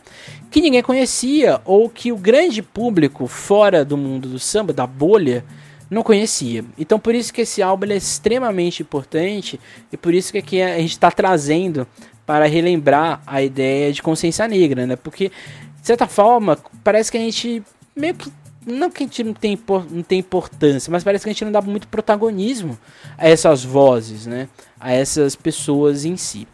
que 0.52 0.60
ninguém 0.60 0.84
conhecia, 0.84 1.60
ou 1.64 1.88
que 1.88 2.12
o 2.12 2.16
grande 2.16 2.62
público 2.62 3.26
fora 3.26 3.84
do 3.84 3.96
mundo 3.96 4.28
do 4.28 4.38
samba, 4.38 4.72
da 4.72 4.86
bolha, 4.86 5.44
não 5.90 6.04
conhecia. 6.04 6.64
Então 6.78 6.96
por 6.96 7.12
isso 7.12 7.34
que 7.34 7.40
esse 7.40 7.60
álbum 7.60 7.90
é 7.90 7.96
extremamente 7.96 8.80
importante 8.80 9.58
e 9.90 9.96
por 9.96 10.14
isso 10.14 10.30
que 10.30 10.38
aqui 10.38 10.62
a 10.62 10.78
gente 10.78 10.92
está 10.92 11.10
trazendo 11.10 11.88
para 12.24 12.46
relembrar 12.46 13.20
a 13.26 13.42
ideia 13.42 13.92
de 13.92 14.00
consciência 14.00 14.46
negra, 14.46 14.86
né? 14.86 14.94
Porque, 14.94 15.28
de 15.28 15.86
certa 15.86 16.06
forma, 16.06 16.56
parece 16.84 17.10
que 17.10 17.18
a 17.18 17.20
gente 17.20 17.64
meio 17.96 18.14
que. 18.14 18.30
Não 18.66 18.90
que 18.90 19.02
a 19.02 19.06
gente 19.06 19.22
não 19.22 19.34
tem, 19.34 19.58
não 19.90 20.02
tem 20.02 20.18
importância, 20.20 20.90
mas 20.90 21.04
parece 21.04 21.24
que 21.24 21.30
a 21.30 21.32
gente 21.32 21.44
não 21.44 21.52
dá 21.52 21.60
muito 21.60 21.86
protagonismo 21.88 22.78
a 23.18 23.28
essas 23.28 23.62
vozes, 23.62 24.26
né? 24.26 24.48
A 24.80 24.92
essas 24.92 25.36
pessoas 25.36 26.04
em 26.04 26.16
si. 26.16 26.48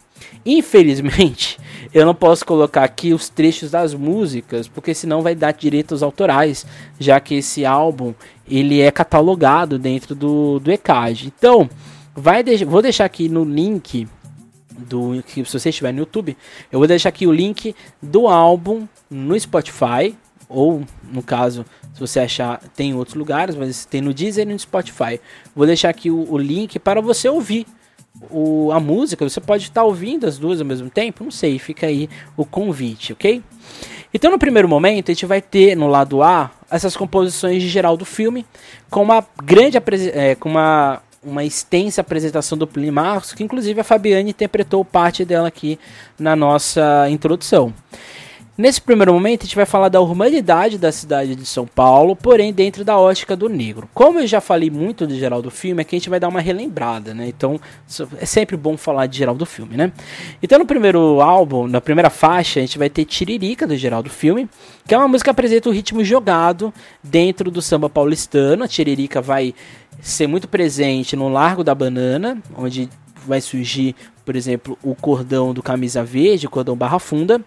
Infelizmente, 0.45 1.57
eu 1.93 2.05
não 2.05 2.13
posso 2.13 2.45
colocar 2.45 2.83
aqui 2.83 3.13
os 3.13 3.29
trechos 3.29 3.71
das 3.71 3.93
músicas, 3.93 4.67
porque 4.67 4.93
senão 4.93 5.21
vai 5.21 5.35
dar 5.35 5.53
direitos 5.53 6.03
autorais, 6.03 6.65
já 6.99 7.19
que 7.19 7.35
esse 7.35 7.65
álbum 7.65 8.13
ele 8.47 8.81
é 8.81 8.91
catalogado 8.91 9.79
dentro 9.79 10.13
do, 10.13 10.59
do 10.59 10.71
ECAD. 10.71 11.27
Então, 11.27 11.69
vai 12.15 12.43
de, 12.43 12.65
vou 12.65 12.81
deixar 12.81 13.05
aqui 13.05 13.29
no 13.29 13.43
link 13.43 14.07
do 14.77 15.23
que 15.27 15.45
se 15.45 15.59
você 15.59 15.69
estiver 15.69 15.93
no 15.93 15.99
YouTube, 15.99 16.35
eu 16.71 16.79
vou 16.79 16.87
deixar 16.87 17.09
aqui 17.09 17.27
o 17.27 17.31
link 17.31 17.75
do 18.01 18.27
álbum 18.27 18.87
no 19.09 19.39
Spotify 19.39 20.15
ou 20.49 20.83
no 21.03 21.23
caso, 21.23 21.65
se 21.93 21.99
você 21.99 22.19
achar, 22.21 22.61
tem 22.75 22.91
em 22.91 22.93
outros 22.93 23.15
lugares, 23.15 23.55
mas 23.55 23.85
tem 23.85 24.01
no 24.01 24.13
Deezer 24.13 24.47
e 24.47 24.51
no 24.51 24.59
Spotify. 24.59 25.19
Vou 25.55 25.65
deixar 25.65 25.89
aqui 25.89 26.09
o, 26.09 26.31
o 26.31 26.37
link 26.37 26.79
para 26.79 27.01
você 27.01 27.27
ouvir 27.27 27.65
o, 28.29 28.71
a 28.71 28.79
música. 28.79 29.27
Você 29.27 29.41
pode 29.41 29.63
estar 29.63 29.83
ouvindo 29.83 30.25
as 30.25 30.37
duas 30.37 30.59
ao 30.59 30.65
mesmo 30.65 30.89
tempo, 30.89 31.23
não 31.23 31.31
sei, 31.31 31.59
fica 31.59 31.87
aí 31.87 32.09
o 32.37 32.45
convite, 32.45 33.13
ok? 33.13 33.41
Então, 34.13 34.29
no 34.29 34.37
primeiro 34.37 34.67
momento, 34.67 35.09
a 35.09 35.13
gente 35.13 35.25
vai 35.25 35.41
ter 35.41 35.75
no 35.75 35.87
lado 35.87 36.21
A 36.21 36.51
essas 36.69 36.95
composições 36.95 37.61
de 37.61 37.67
geral 37.67 37.97
do 37.97 38.05
filme, 38.05 38.45
com 38.89 39.01
uma 39.01 39.25
grande 39.43 39.77
é, 40.13 40.35
com 40.35 40.49
uma, 40.49 41.01
uma 41.21 41.43
extensa 41.43 41.99
apresentação 41.99 42.57
do 42.57 42.65
Plínio 42.65 42.93
Marcos, 42.93 43.33
que 43.33 43.43
inclusive 43.43 43.79
a 43.81 43.83
Fabiane 43.83 44.29
interpretou 44.29 44.83
parte 44.85 45.25
dela 45.25 45.49
aqui 45.49 45.77
na 46.17 46.35
nossa 46.35 47.09
introdução. 47.09 47.73
Nesse 48.57 48.81
primeiro 48.81 49.13
momento, 49.13 49.43
a 49.43 49.45
gente 49.45 49.55
vai 49.55 49.65
falar 49.65 49.87
da 49.87 50.01
urbanidade 50.01 50.77
da 50.77 50.91
cidade 50.91 51.35
de 51.35 51.45
São 51.45 51.65
Paulo, 51.65 52.17
porém 52.17 52.51
dentro 52.51 52.83
da 52.83 52.97
ótica 52.97 53.33
do 53.33 53.47
negro. 53.47 53.89
Como 53.93 54.19
eu 54.19 54.27
já 54.27 54.41
falei 54.41 54.69
muito 54.69 55.07
de 55.07 55.17
geral 55.17 55.41
do 55.41 55.49
filme, 55.49 55.81
aqui 55.81 55.95
a 55.95 55.99
gente 55.99 56.09
vai 56.09 56.19
dar 56.19 56.27
uma 56.27 56.41
relembrada, 56.41 57.13
né? 57.13 57.29
Então 57.29 57.59
é 58.19 58.25
sempre 58.25 58.57
bom 58.57 58.75
falar 58.75 59.07
de 59.07 59.17
geral 59.17 59.35
do 59.35 59.45
filme, 59.45 59.77
né? 59.77 59.93
Então 60.43 60.59
no 60.59 60.65
primeiro 60.65 61.21
álbum, 61.21 61.65
na 61.65 61.79
primeira 61.79 62.09
faixa, 62.09 62.59
a 62.59 62.61
gente 62.61 62.77
vai 62.77 62.89
ter 62.89 63.05
Tiririca 63.05 63.65
do 63.65 63.75
geral 63.77 64.03
do 64.03 64.09
filme, 64.09 64.49
que 64.85 64.93
é 64.93 64.97
uma 64.97 65.07
música 65.07 65.27
que 65.27 65.31
apresenta 65.31 65.69
o 65.69 65.71
ritmo 65.71 66.03
jogado 66.03 66.73
dentro 67.01 67.49
do 67.49 67.61
samba 67.61 67.89
paulistano. 67.89 68.65
A 68.65 68.67
Tiririca 68.67 69.21
vai 69.21 69.55
ser 70.01 70.27
muito 70.27 70.47
presente 70.47 71.15
no 71.15 71.29
Largo 71.29 71.63
da 71.63 71.73
Banana, 71.73 72.37
onde 72.57 72.89
vai 73.25 73.39
surgir, 73.39 73.95
por 74.25 74.35
exemplo, 74.35 74.77
o 74.83 74.93
cordão 74.93 75.53
do 75.53 75.63
camisa 75.63 76.03
verde, 76.03 76.47
o 76.47 76.49
cordão 76.49 76.75
barra 76.75 76.99
funda. 76.99 77.41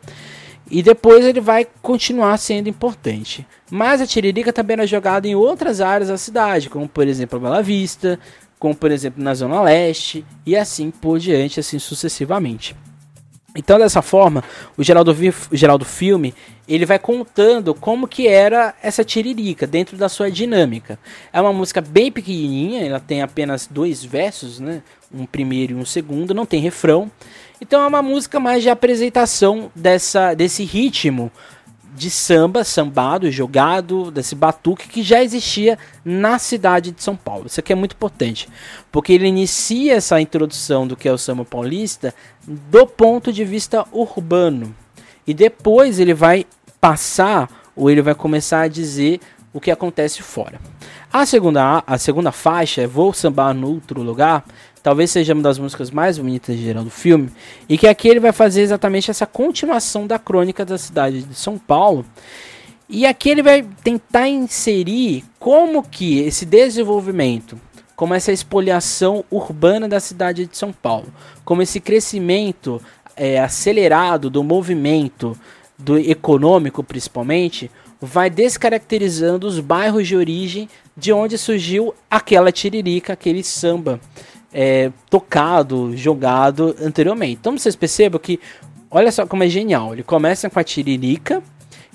E 0.70 0.82
depois 0.82 1.24
ele 1.24 1.40
vai 1.40 1.66
continuar 1.82 2.36
sendo 2.38 2.68
importante. 2.68 3.46
Mas 3.70 4.00
a 4.00 4.06
Tiririca 4.06 4.52
também 4.52 4.74
era 4.74 4.86
jogada 4.86 5.28
em 5.28 5.34
outras 5.34 5.80
áreas 5.80 6.08
da 6.08 6.16
cidade, 6.16 6.70
como 6.70 6.88
por 6.88 7.06
exemplo 7.06 7.38
a 7.38 7.42
Bela 7.42 7.62
Vista, 7.62 8.18
como 8.58 8.74
por 8.74 8.90
exemplo 8.90 9.22
na 9.22 9.34
Zona 9.34 9.60
Leste, 9.60 10.24
e 10.46 10.56
assim 10.56 10.90
por 10.90 11.18
diante, 11.18 11.60
assim 11.60 11.78
sucessivamente. 11.78 12.74
Então 13.56 13.78
dessa 13.78 14.02
forma, 14.02 14.42
o 14.76 14.82
Geraldo, 14.82 15.14
o 15.52 15.56
Geraldo 15.56 15.84
Filme, 15.84 16.34
ele 16.66 16.84
vai 16.84 16.98
contando 16.98 17.72
como 17.72 18.08
que 18.08 18.26
era 18.26 18.74
essa 18.82 19.04
tiririca 19.04 19.64
dentro 19.64 19.96
da 19.96 20.08
sua 20.08 20.28
dinâmica. 20.28 20.98
É 21.32 21.40
uma 21.40 21.52
música 21.52 21.80
bem 21.80 22.10
pequenininha, 22.10 22.84
ela 22.84 22.98
tem 22.98 23.22
apenas 23.22 23.68
dois 23.70 24.02
versos, 24.02 24.58
né? 24.58 24.82
Um 25.12 25.24
primeiro 25.24 25.74
e 25.74 25.76
um 25.76 25.84
segundo, 25.84 26.34
não 26.34 26.44
tem 26.44 26.60
refrão. 26.60 27.08
Então 27.60 27.82
é 27.82 27.86
uma 27.86 28.02
música 28.02 28.40
mais 28.40 28.62
de 28.62 28.70
apresentação 28.70 29.70
dessa, 29.74 30.34
desse 30.34 30.64
ritmo 30.64 31.30
de 31.94 32.10
samba, 32.10 32.64
sambado, 32.64 33.30
jogado, 33.30 34.10
desse 34.10 34.34
batuque 34.34 34.88
que 34.88 35.02
já 35.02 35.22
existia 35.22 35.78
na 36.04 36.40
cidade 36.40 36.90
de 36.90 37.02
São 37.02 37.14
Paulo. 37.14 37.46
Isso 37.46 37.60
aqui 37.60 37.72
é 37.72 37.76
muito 37.76 37.94
importante, 37.94 38.48
porque 38.90 39.12
ele 39.12 39.28
inicia 39.28 39.94
essa 39.94 40.20
introdução 40.20 40.88
do 40.88 40.96
que 40.96 41.08
é 41.08 41.12
o 41.12 41.18
samba 41.18 41.44
paulista 41.44 42.12
do 42.46 42.84
ponto 42.84 43.32
de 43.32 43.44
vista 43.44 43.86
urbano. 43.92 44.74
E 45.24 45.32
depois 45.32 46.00
ele 46.00 46.12
vai 46.12 46.44
passar 46.80 47.48
ou 47.76 47.88
ele 47.88 48.02
vai 48.02 48.14
começar 48.14 48.62
a 48.62 48.68
dizer 48.68 49.20
o 49.52 49.60
que 49.60 49.70
acontece 49.70 50.20
fora. 50.20 50.60
A 51.12 51.24
segunda, 51.24 51.82
a 51.86 51.96
segunda 51.96 52.32
faixa, 52.32 52.82
é 52.82 52.86
Vou 52.88 53.12
Sambar 53.12 53.54
no 53.54 53.68
Outro 53.68 54.02
Lugar, 54.02 54.44
talvez 54.84 55.10
seja 55.10 55.32
uma 55.32 55.42
das 55.42 55.58
músicas 55.58 55.90
mais 55.90 56.18
bonitas 56.18 56.54
de 56.54 56.62
geral 56.62 56.84
do 56.84 56.90
filme, 56.90 57.30
e 57.66 57.78
que 57.78 57.88
aqui 57.88 58.06
ele 58.06 58.20
vai 58.20 58.32
fazer 58.32 58.60
exatamente 58.60 59.10
essa 59.10 59.24
continuação 59.24 60.06
da 60.06 60.18
crônica 60.18 60.62
da 60.62 60.76
cidade 60.76 61.22
de 61.22 61.34
São 61.34 61.56
Paulo. 61.56 62.04
E 62.86 63.06
aqui 63.06 63.30
ele 63.30 63.42
vai 63.42 63.66
tentar 63.82 64.28
inserir 64.28 65.24
como 65.38 65.82
que 65.82 66.18
esse 66.18 66.44
desenvolvimento, 66.44 67.58
como 67.96 68.12
essa 68.12 68.30
espoliação 68.30 69.24
urbana 69.30 69.88
da 69.88 69.98
cidade 69.98 70.44
de 70.44 70.54
São 70.54 70.70
Paulo, 70.70 71.06
como 71.46 71.62
esse 71.62 71.80
crescimento 71.80 72.78
é, 73.16 73.40
acelerado 73.40 74.28
do 74.28 74.44
movimento 74.44 75.34
do 75.78 75.98
econômico 75.98 76.84
principalmente, 76.84 77.70
vai 78.02 78.28
descaracterizando 78.28 79.46
os 79.46 79.60
bairros 79.60 80.06
de 80.06 80.14
origem 80.14 80.68
de 80.94 81.10
onde 81.10 81.38
surgiu 81.38 81.94
aquela 82.10 82.52
tiririca, 82.52 83.14
aquele 83.14 83.42
samba 83.42 83.98
é, 84.54 84.92
tocado, 85.10 85.96
jogado 85.96 86.76
anteriormente. 86.80 87.38
Então 87.40 87.58
vocês 87.58 87.74
percebam 87.74 88.20
que, 88.20 88.38
olha 88.88 89.10
só 89.10 89.26
como 89.26 89.42
é 89.42 89.48
genial. 89.48 89.92
Ele 89.92 90.04
começa 90.04 90.48
com 90.48 90.60
a 90.60 90.64
tiririca 90.64 91.42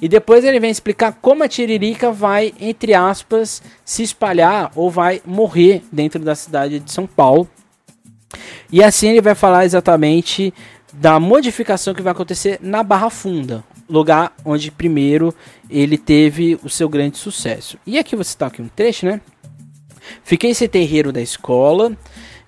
e 0.01 0.09
depois 0.09 0.43
ele 0.43 0.59
vem 0.59 0.69
explicar 0.69 1.13
como 1.21 1.43
a 1.43 1.47
tiririca 1.47 2.11
vai, 2.11 2.53
entre 2.59 2.93
aspas, 2.93 3.63
se 3.85 4.03
espalhar 4.03 4.71
ou 4.75 4.91
vai 4.91 5.21
morrer 5.25 5.81
dentro 5.91 6.19
da 6.19 6.35
cidade 6.35 6.79
de 6.79 6.91
São 6.91 7.07
Paulo. 7.07 7.47
E 8.71 8.83
assim 8.83 9.09
ele 9.09 9.21
vai 9.21 9.33
falar 9.33 9.65
exatamente 9.65 10.53
da 10.93 11.19
modificação 11.19 11.93
que 11.93 12.01
vai 12.01 12.11
acontecer 12.11 12.59
na 12.61 12.83
Barra 12.83 13.09
Funda, 13.09 13.63
lugar 13.89 14.33
onde 14.43 14.69
primeiro 14.69 15.33
ele 15.69 15.97
teve 15.97 16.59
o 16.63 16.69
seu 16.69 16.89
grande 16.89 17.17
sucesso. 17.17 17.77
E 17.85 17.97
aqui 17.97 18.15
você 18.15 18.29
está 18.29 18.47
aqui 18.47 18.61
um 18.61 18.67
trecho, 18.67 19.05
né? 19.05 19.21
Fiquei 20.23 20.53
sem 20.53 20.67
terreiro 20.67 21.11
da 21.11 21.21
escola, 21.21 21.95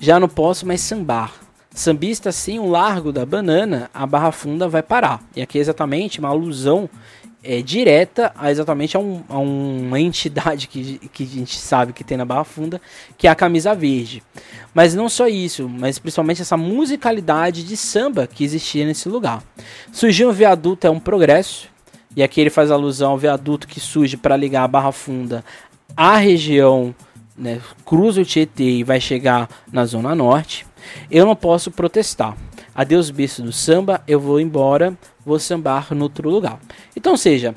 já 0.01 0.19
não 0.19 0.27
posso 0.27 0.65
mais 0.65 0.81
sambar. 0.81 1.31
Sambista 1.73 2.29
assim, 2.29 2.59
o 2.59 2.67
largo 2.67 3.13
da 3.13 3.25
banana, 3.25 3.89
a 3.93 4.05
barra 4.05 4.31
funda 4.31 4.67
vai 4.67 4.81
parar. 4.81 5.23
E 5.35 5.41
aqui 5.41 5.59
é 5.59 5.61
exatamente 5.61 6.19
uma 6.19 6.27
alusão 6.29 6.89
é, 7.43 7.61
direta 7.61 8.31
a 8.35 8.51
exatamente 8.51 8.97
a, 8.97 8.99
um, 8.99 9.23
a, 9.29 9.37
uma 9.37 9.99
entidade 9.99 10.67
que, 10.67 10.97
que 11.13 11.23
a 11.23 11.27
gente 11.27 11.57
sabe 11.57 11.93
que 11.93 12.03
tem 12.03 12.17
na 12.17 12.25
Barra 12.25 12.43
Funda, 12.43 12.81
que 13.17 13.27
é 13.27 13.29
a 13.29 13.35
camisa 13.35 13.73
verde. 13.73 14.21
Mas 14.73 14.93
não 14.93 15.07
só 15.07 15.27
isso, 15.27 15.69
mas 15.69 15.97
principalmente 15.97 16.41
essa 16.41 16.57
musicalidade 16.57 17.63
de 17.63 17.77
samba 17.77 18.27
que 18.27 18.43
existia 18.43 18.85
nesse 18.85 19.07
lugar. 19.07 19.43
Surgiu 19.91 20.29
um 20.29 20.33
viaduto, 20.33 20.85
é 20.85 20.89
um 20.89 20.99
progresso, 20.99 21.69
e 22.15 22.21
aqui 22.21 22.41
ele 22.41 22.49
faz 22.49 22.69
alusão 22.69 23.11
ao 23.11 23.17
viaduto 23.17 23.67
que 23.67 23.79
surge 23.79 24.17
para 24.17 24.35
ligar 24.35 24.63
a 24.63 24.67
Barra 24.67 24.91
Funda 24.91 25.43
à 25.95 26.17
região 26.17 26.93
né, 27.41 27.59
cruza 27.85 28.21
o 28.21 28.25
Tietê 28.25 28.63
e 28.63 28.83
vai 28.83 29.01
chegar 29.01 29.49
na 29.71 29.85
Zona 29.85 30.13
Norte, 30.13 30.65
eu 31.09 31.25
não 31.25 31.35
posso 31.35 31.71
protestar. 31.71 32.37
Adeus, 32.73 33.09
bicho 33.09 33.41
do 33.41 33.51
samba, 33.51 34.01
eu 34.07 34.19
vou 34.19 34.39
embora, 34.39 34.97
vou 35.25 35.39
sambar 35.39 35.93
no 35.93 36.03
outro 36.03 36.29
lugar. 36.29 36.59
Então, 36.95 37.17
seja, 37.17 37.53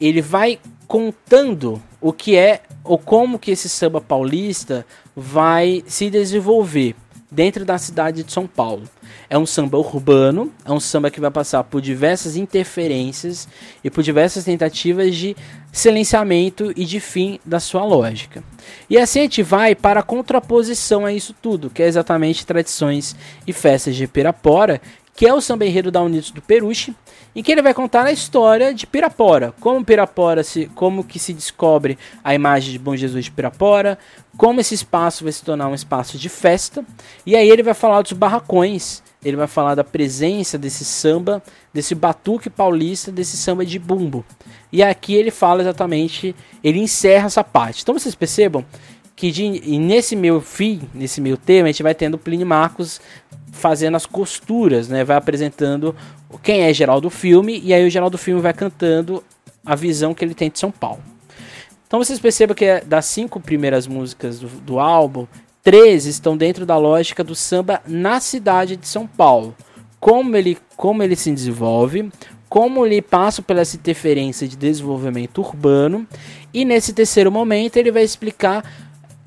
ele 0.00 0.20
vai 0.20 0.58
contando 0.86 1.82
o 2.00 2.12
que 2.12 2.36
é 2.36 2.62
ou 2.84 2.98
como 2.98 3.38
que 3.38 3.50
esse 3.50 3.68
samba 3.68 4.00
paulista 4.00 4.84
vai 5.14 5.82
se 5.86 6.10
desenvolver 6.10 6.94
dentro 7.30 7.64
da 7.64 7.78
cidade 7.78 8.22
de 8.22 8.32
São 8.32 8.46
Paulo. 8.46 8.84
É 9.28 9.36
um 9.36 9.46
samba 9.46 9.78
urbano, 9.78 10.52
é 10.64 10.72
um 10.72 10.80
samba 10.80 11.10
que 11.10 11.20
vai 11.20 11.30
passar 11.30 11.64
por 11.64 11.80
diversas 11.80 12.36
interferências 12.36 13.48
e 13.82 13.90
por 13.90 14.02
diversas 14.02 14.44
tentativas 14.44 15.14
de 15.14 15.36
silenciamento 15.72 16.72
e 16.76 16.84
de 16.84 17.00
fim 17.00 17.40
da 17.44 17.60
sua 17.60 17.84
lógica. 17.84 18.42
E 18.88 18.96
assim 18.98 19.20
a 19.20 19.22
gente 19.22 19.42
vai 19.42 19.74
para 19.74 20.00
a 20.00 20.04
contraposição 20.04 21.04
a 21.04 21.12
isso 21.12 21.34
tudo, 21.40 21.70
que 21.70 21.82
é 21.82 21.86
exatamente 21.86 22.46
tradições 22.46 23.16
e 23.46 23.52
festas 23.52 23.96
de 23.96 24.06
Pirapora, 24.06 24.80
que 25.14 25.26
é 25.26 25.32
o 25.32 25.40
samba 25.40 25.64
enredo 25.64 25.90
da 25.90 26.02
Unidos 26.02 26.30
do 26.30 26.42
Peruche, 26.42 26.94
em 27.36 27.42
que 27.42 27.52
ele 27.52 27.60
vai 27.60 27.74
contar 27.74 28.06
a 28.06 28.10
história 28.10 28.72
de 28.72 28.86
Pirapora, 28.86 29.52
como 29.60 29.84
Pirapora 29.84 30.42
se, 30.42 30.70
como 30.74 31.04
que 31.04 31.18
se 31.18 31.34
descobre 31.34 31.98
a 32.24 32.34
imagem 32.34 32.72
de 32.72 32.78
Bom 32.78 32.96
Jesus 32.96 33.26
de 33.26 33.30
Pirapora, 33.30 33.98
como 34.38 34.58
esse 34.58 34.74
espaço 34.74 35.22
vai 35.22 35.32
se 35.34 35.44
tornar 35.44 35.68
um 35.68 35.74
espaço 35.74 36.16
de 36.16 36.30
festa, 36.30 36.82
e 37.26 37.36
aí 37.36 37.46
ele 37.46 37.62
vai 37.62 37.74
falar 37.74 38.00
dos 38.00 38.12
barracões, 38.12 39.02
ele 39.22 39.36
vai 39.36 39.46
falar 39.46 39.74
da 39.74 39.84
presença 39.84 40.56
desse 40.56 40.82
samba, 40.82 41.42
desse 41.74 41.94
batuque 41.94 42.48
paulista, 42.48 43.12
desse 43.12 43.36
samba 43.36 43.66
de 43.66 43.78
bumbo. 43.78 44.24
E 44.72 44.82
aqui 44.82 45.14
ele 45.14 45.30
fala 45.30 45.60
exatamente, 45.60 46.34
ele 46.64 46.78
encerra 46.78 47.26
essa 47.26 47.44
parte. 47.44 47.82
Então 47.82 47.98
vocês 47.98 48.14
percebam 48.14 48.64
que 49.14 49.30
de, 49.30 49.78
nesse 49.78 50.16
meu 50.16 50.40
fim, 50.40 50.82
nesse 50.94 51.20
meu 51.20 51.36
tema, 51.36 51.68
a 51.68 51.72
gente 51.72 51.82
vai 51.82 51.94
tendo 51.94 52.16
Plínio 52.16 52.46
Marcos 52.46 52.98
fazendo 53.52 53.96
as 53.96 54.06
costuras, 54.06 54.88
né? 54.88 55.02
Vai 55.02 55.16
apresentando 55.16 55.96
quem 56.42 56.62
é 56.62 56.72
geral 56.72 57.00
do 57.00 57.10
filme 57.10 57.60
e 57.64 57.72
aí 57.72 57.86
o 57.86 57.90
geral 57.90 58.10
do 58.10 58.18
filme 58.18 58.40
vai 58.40 58.52
cantando 58.52 59.22
a 59.64 59.74
visão 59.74 60.14
que 60.14 60.24
ele 60.24 60.34
tem 60.34 60.50
de 60.50 60.58
São 60.58 60.70
Paulo. 60.70 61.02
Então 61.86 62.02
vocês 62.02 62.18
percebam 62.18 62.54
que 62.54 62.64
é 62.64 62.80
das 62.80 63.06
cinco 63.06 63.40
primeiras 63.40 63.86
músicas 63.86 64.38
do, 64.40 64.48
do 64.48 64.78
álbum, 64.78 65.26
três 65.62 66.06
estão 66.06 66.36
dentro 66.36 66.66
da 66.66 66.76
lógica 66.76 67.22
do 67.22 67.34
samba 67.34 67.80
na 67.86 68.20
cidade 68.20 68.76
de 68.76 68.86
São 68.86 69.06
Paulo. 69.06 69.54
Como 69.98 70.36
ele, 70.36 70.58
como 70.76 71.02
ele 71.02 71.16
se 71.16 71.32
desenvolve, 71.32 72.10
como 72.48 72.86
ele 72.86 73.02
passa 73.02 73.42
pela 73.42 73.60
essa 73.60 73.76
interferência 73.76 74.46
de 74.46 74.56
desenvolvimento 74.56 75.38
urbano, 75.38 76.06
e 76.54 76.64
nesse 76.64 76.92
terceiro 76.92 77.30
momento 77.30 77.76
ele 77.76 77.90
vai 77.90 78.04
explicar 78.04 78.85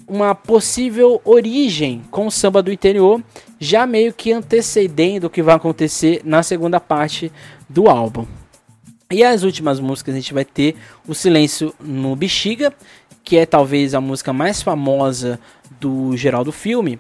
uma 0.10 0.34
possível 0.34 1.22
origem 1.24 2.02
com 2.10 2.28
o 2.28 2.32
samba 2.32 2.64
do 2.64 2.74
interior, 2.74 3.24
já 3.60 3.86
meio 3.86 4.12
que 4.12 4.32
antecedendo 4.32 5.28
o 5.28 5.30
que 5.30 5.44
vai 5.44 5.56
acontecer 5.56 6.22
na 6.26 6.42
segunda 6.42 6.80
parte 6.80 7.32
do 7.70 7.88
álbum. 7.88 8.26
E 9.12 9.24
as 9.24 9.44
últimas 9.44 9.80
músicas 9.80 10.16
a 10.16 10.18
gente 10.18 10.34
vai 10.34 10.46
ter 10.46 10.76
o 11.08 11.14
Silêncio 11.14 11.74
no 11.80 12.16
Bexiga, 12.16 12.74
que 13.24 13.38
é 13.38 13.46
talvez 13.46 13.94
a 13.94 14.02
música 14.02 14.34
mais 14.34 14.62
famosa 14.62 15.40
do 15.80 16.18
geral 16.18 16.44
do 16.44 16.52
filme. 16.52 17.00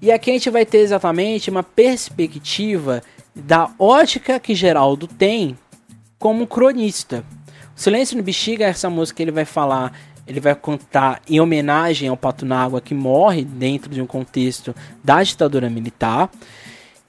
E 0.00 0.12
aqui 0.12 0.30
a 0.30 0.34
gente 0.34 0.50
vai 0.50 0.66
ter 0.66 0.78
exatamente 0.78 1.50
uma 1.50 1.62
perspectiva 1.62 3.02
da 3.34 3.70
ótica 3.78 4.38
que 4.38 4.54
Geraldo 4.54 5.06
tem 5.06 5.56
como 6.18 6.46
cronista. 6.46 7.24
O 7.76 7.80
Silêncio 7.80 8.16
no 8.16 8.22
Bexiga 8.22 8.64
é 8.64 8.68
essa 8.68 8.90
música 8.90 9.22
ele 9.22 9.30
vai 9.30 9.44
falar, 9.44 9.92
ele 10.28 10.40
vai 10.40 10.54
contar 10.54 11.22
em 11.28 11.40
homenagem 11.40 12.08
ao 12.08 12.16
Pato 12.16 12.44
Nágua 12.44 12.82
que 12.82 12.94
morre 12.94 13.44
dentro 13.44 13.90
de 13.90 14.02
um 14.02 14.06
contexto 14.06 14.74
da 15.02 15.22
ditadura 15.22 15.70
militar. 15.70 16.30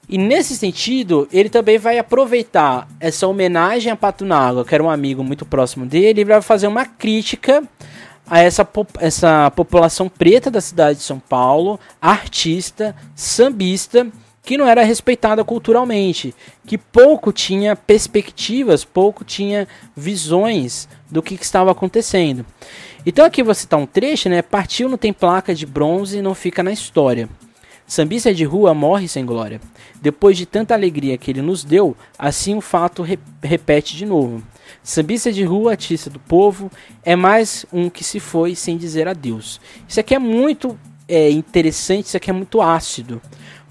E 0.08 0.16
nesse 0.16 0.56
sentido, 0.56 1.28
ele 1.30 1.50
também 1.50 1.78
vai 1.78 1.98
aproveitar 1.98 2.88
essa 2.98 3.26
homenagem 3.26 3.92
a 3.92 3.96
Pato 3.96 4.24
Nágua, 4.24 4.64
que 4.64 4.74
era 4.74 4.82
um 4.82 4.90
amigo 4.90 5.22
muito 5.22 5.44
próximo 5.44 5.84
dele, 5.84 6.22
e 6.22 6.24
vai 6.24 6.40
fazer 6.40 6.66
uma 6.66 6.86
crítica 6.86 7.62
a 8.26 8.40
essa, 8.40 8.66
essa 8.98 9.50
população 9.50 10.08
preta 10.08 10.50
da 10.50 10.60
cidade 10.60 10.98
de 10.98 11.04
São 11.04 11.18
Paulo, 11.20 11.78
artista, 12.00 12.96
sambista, 13.14 14.06
que 14.42 14.56
não 14.56 14.66
era 14.66 14.82
respeitada 14.82 15.44
culturalmente, 15.44 16.34
que 16.66 16.78
pouco 16.78 17.32
tinha 17.32 17.76
perspectivas, 17.76 18.84
pouco 18.84 19.24
tinha 19.24 19.68
visões 19.94 20.88
do 21.10 21.22
que, 21.22 21.36
que 21.36 21.44
estava 21.44 21.70
acontecendo. 21.70 22.44
Então 23.04 23.24
aqui 23.24 23.42
você 23.42 23.64
está 23.64 23.76
um 23.76 23.86
trecho, 23.86 24.28
né? 24.28 24.42
Partiu 24.42 24.88
não 24.88 24.98
tem 24.98 25.12
placa 25.12 25.54
de 25.54 25.64
bronze 25.66 26.18
e 26.18 26.22
não 26.22 26.34
fica 26.34 26.62
na 26.62 26.72
história. 26.72 27.28
Sambista 27.86 28.32
de 28.32 28.44
rua 28.44 28.72
morre 28.72 29.08
sem 29.08 29.26
glória. 29.26 29.60
Depois 30.00 30.36
de 30.36 30.46
tanta 30.46 30.74
alegria 30.74 31.18
que 31.18 31.30
ele 31.30 31.42
nos 31.42 31.64
deu, 31.64 31.96
assim 32.18 32.54
o 32.54 32.60
fato 32.60 33.02
re 33.02 33.18
repete 33.42 33.96
de 33.96 34.06
novo. 34.06 34.42
Sambista 34.82 35.32
de 35.32 35.42
rua, 35.42 35.72
artista 35.72 36.08
do 36.08 36.20
povo, 36.20 36.70
é 37.02 37.16
mais 37.16 37.66
um 37.72 37.90
que 37.90 38.04
se 38.04 38.20
foi 38.20 38.54
sem 38.54 38.76
dizer 38.76 39.08
adeus. 39.08 39.60
Isso 39.88 39.98
aqui 39.98 40.14
é 40.14 40.20
muito 40.20 40.78
é, 41.08 41.30
interessante, 41.30 42.06
isso 42.06 42.16
aqui 42.16 42.30
é 42.30 42.32
muito 42.32 42.62
ácido, 42.62 43.20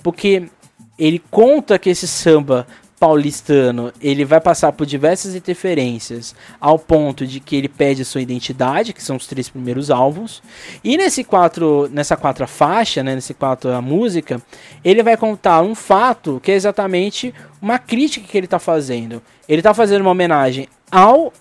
porque 0.04 0.50
ele 0.98 1.24
conta 1.32 1.80
que 1.80 1.90
esse 1.90 2.06
samba 2.06 2.68
paulistano 3.00 3.94
ele 4.02 4.26
vai 4.26 4.42
passar 4.42 4.72
por 4.74 4.86
diversas 4.86 5.34
interferências 5.36 6.36
ao 6.60 6.78
ponto 6.78 7.26
de 7.26 7.40
que 7.40 7.56
ele 7.56 7.70
perde 7.70 8.04
sua 8.04 8.22
identidade 8.22 8.94
que 8.94 9.02
são 9.02 9.16
os 9.16 9.26
três 9.26 9.48
primeiros 9.48 9.90
álbuns 9.90 10.44
e 10.84 10.98
nesse 10.98 11.24
quatro 11.24 11.90
nessa 11.92 12.18
quatro 12.18 12.48
faixa 12.48 13.02
né 13.02 13.16
nesse 13.16 13.34
quatro 13.34 13.72
a 13.72 13.82
música 13.82 14.42
ele 14.84 15.02
vai 15.02 15.16
contar 15.16 15.62
um 15.62 15.74
fato 15.74 16.40
que 16.44 16.52
é 16.52 16.56
exatamente 16.56 17.34
uma 17.62 17.78
crítica 17.78 18.28
que 18.28 18.38
ele 18.38 18.46
está 18.46 18.60
fazendo. 18.60 19.22
Ele 19.48 19.60
está 19.60 19.74
fazendo 19.74 20.02
uma 20.02 20.12
homenagem 20.12 20.68
ao 20.92 21.34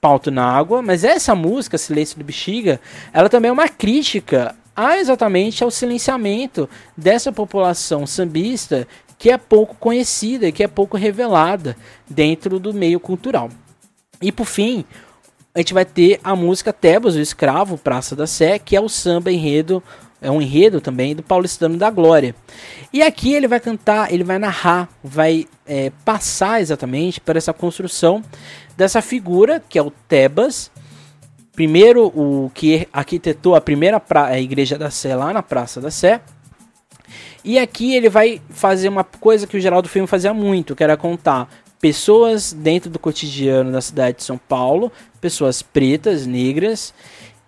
Pauto 0.00 0.30
na 0.30 0.44
Água, 0.44 0.80
mas 0.80 1.02
essa 1.02 1.34
música, 1.34 1.76
Silêncio 1.76 2.18
do 2.18 2.24
Bexiga, 2.24 2.80
ela 3.12 3.28
também 3.28 3.48
é 3.48 3.52
uma 3.52 3.68
crítica 3.68 4.54
a 4.74 4.96
exatamente 4.96 5.64
ao 5.64 5.72
silenciamento 5.72 6.68
dessa 6.96 7.32
população 7.32 8.06
sambista 8.06 8.86
que 9.18 9.30
é 9.30 9.36
pouco 9.36 9.74
conhecida, 9.74 10.52
que 10.52 10.62
é 10.62 10.68
pouco 10.68 10.96
revelada 10.96 11.76
dentro 12.08 12.60
do 12.60 12.72
meio 12.72 13.00
cultural. 13.00 13.50
E 14.22 14.30
por 14.30 14.46
fim, 14.46 14.84
a 15.54 15.58
gente 15.58 15.74
vai 15.74 15.84
ter 15.84 16.20
a 16.22 16.36
música 16.36 16.72
Tebas, 16.72 17.16
o 17.16 17.20
Escravo, 17.20 17.76
Praça 17.76 18.14
da 18.14 18.26
Sé, 18.26 18.58
que 18.58 18.76
é 18.76 18.80
o 18.80 18.88
samba 18.88 19.32
enredo, 19.32 19.82
é 20.20 20.30
um 20.30 20.40
enredo 20.40 20.80
também 20.80 21.14
do 21.14 21.22
Paulistano 21.22 21.76
da 21.76 21.90
Glória. 21.90 22.34
E 22.92 23.02
aqui 23.02 23.32
ele 23.32 23.48
vai 23.48 23.60
cantar, 23.60 24.12
ele 24.12 24.24
vai 24.24 24.38
narrar, 24.38 24.88
vai 25.02 25.46
é, 25.66 25.90
passar 26.04 26.60
exatamente 26.60 27.20
por 27.20 27.36
essa 27.36 27.52
construção 27.52 28.22
dessa 28.76 29.02
figura 29.02 29.62
que 29.68 29.78
é 29.78 29.82
o 29.82 29.90
Tebas, 29.90 30.70
primeiro 31.52 32.06
o 32.06 32.50
que 32.54 32.86
arquitetou 32.92 33.56
a 33.56 33.60
primeira 33.60 33.98
pra, 33.98 34.26
a 34.26 34.40
igreja 34.40 34.78
da 34.78 34.90
Sé 34.90 35.14
lá 35.16 35.32
na 35.32 35.42
Praça 35.42 35.80
da 35.80 35.90
Sé. 35.90 36.20
E 37.48 37.58
aqui 37.58 37.94
ele 37.94 38.10
vai 38.10 38.42
fazer 38.50 38.90
uma 38.90 39.02
coisa 39.02 39.46
que 39.46 39.56
o 39.56 39.60
Geraldo 39.60 39.88
Filme 39.88 40.06
fazia 40.06 40.34
muito, 40.34 40.76
que 40.76 40.84
era 40.84 40.98
contar 40.98 41.48
pessoas 41.80 42.52
dentro 42.52 42.90
do 42.90 42.98
cotidiano 42.98 43.72
da 43.72 43.80
cidade 43.80 44.18
de 44.18 44.22
São 44.22 44.36
Paulo, 44.36 44.92
pessoas 45.18 45.62
pretas, 45.62 46.26
negras, 46.26 46.92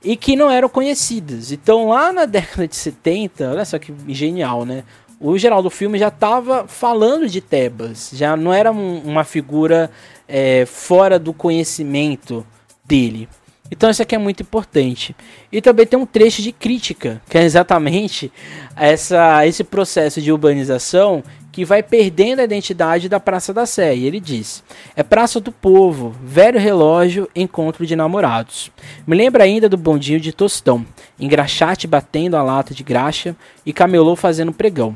e 0.02 0.16
que 0.16 0.36
não 0.36 0.50
eram 0.50 0.70
conhecidas. 0.70 1.52
Então 1.52 1.90
lá 1.90 2.14
na 2.14 2.24
década 2.24 2.66
de 2.66 2.76
70, 2.76 3.50
olha 3.50 3.64
só 3.66 3.78
que 3.78 3.92
genial, 4.08 4.64
né? 4.64 4.84
O 5.20 5.36
Geraldo 5.36 5.68
Filme 5.68 5.98
já 5.98 6.08
estava 6.08 6.66
falando 6.66 7.28
de 7.28 7.42
Tebas, 7.42 8.10
já 8.14 8.34
não 8.38 8.54
era 8.54 8.72
um, 8.72 9.00
uma 9.00 9.22
figura 9.22 9.90
é, 10.26 10.64
fora 10.64 11.18
do 11.18 11.34
conhecimento 11.34 12.42
dele. 12.82 13.28
Então 13.70 13.88
isso 13.88 14.02
aqui 14.02 14.14
é 14.14 14.18
muito 14.18 14.42
importante. 14.42 15.14
E 15.52 15.60
também 15.60 15.86
tem 15.86 15.98
um 15.98 16.06
trecho 16.06 16.42
de 16.42 16.52
crítica, 16.52 17.22
que 17.28 17.38
é 17.38 17.44
exatamente 17.44 18.32
essa, 18.74 19.46
esse 19.46 19.62
processo 19.62 20.20
de 20.20 20.32
urbanização 20.32 21.22
que 21.52 21.64
vai 21.64 21.82
perdendo 21.82 22.40
a 22.40 22.44
identidade 22.44 23.08
da 23.08 23.20
Praça 23.20 23.52
da 23.52 23.66
Sé. 23.66 23.94
E 23.94 24.06
ele 24.06 24.20
diz: 24.20 24.62
É 24.96 25.02
Praça 25.02 25.40
do 25.40 25.52
Povo, 25.52 26.14
velho 26.22 26.58
relógio, 26.58 27.28
encontro 27.34 27.86
de 27.86 27.96
namorados. 27.96 28.70
Me 29.06 29.16
lembra 29.16 29.44
ainda 29.44 29.68
do 29.68 29.76
bondinho 29.76 30.20
de 30.20 30.32
Tostão, 30.32 30.84
engraxate 31.18 31.86
batendo 31.86 32.36
a 32.36 32.42
lata 32.42 32.74
de 32.74 32.82
graxa 32.82 33.36
e 33.64 33.72
camelô 33.72 34.16
fazendo 34.16 34.52
pregão. 34.52 34.94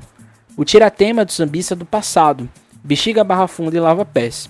O 0.57 0.65
tiratema 0.65 1.25
do 1.25 1.33
sambista 1.33 1.75
do 1.75 1.85
passado, 1.85 2.49
bexiga 2.83 3.25
barra 3.25 3.49
funda 3.49 3.77
e 3.77 3.81
lava 3.81 4.05
pés. 4.05 4.49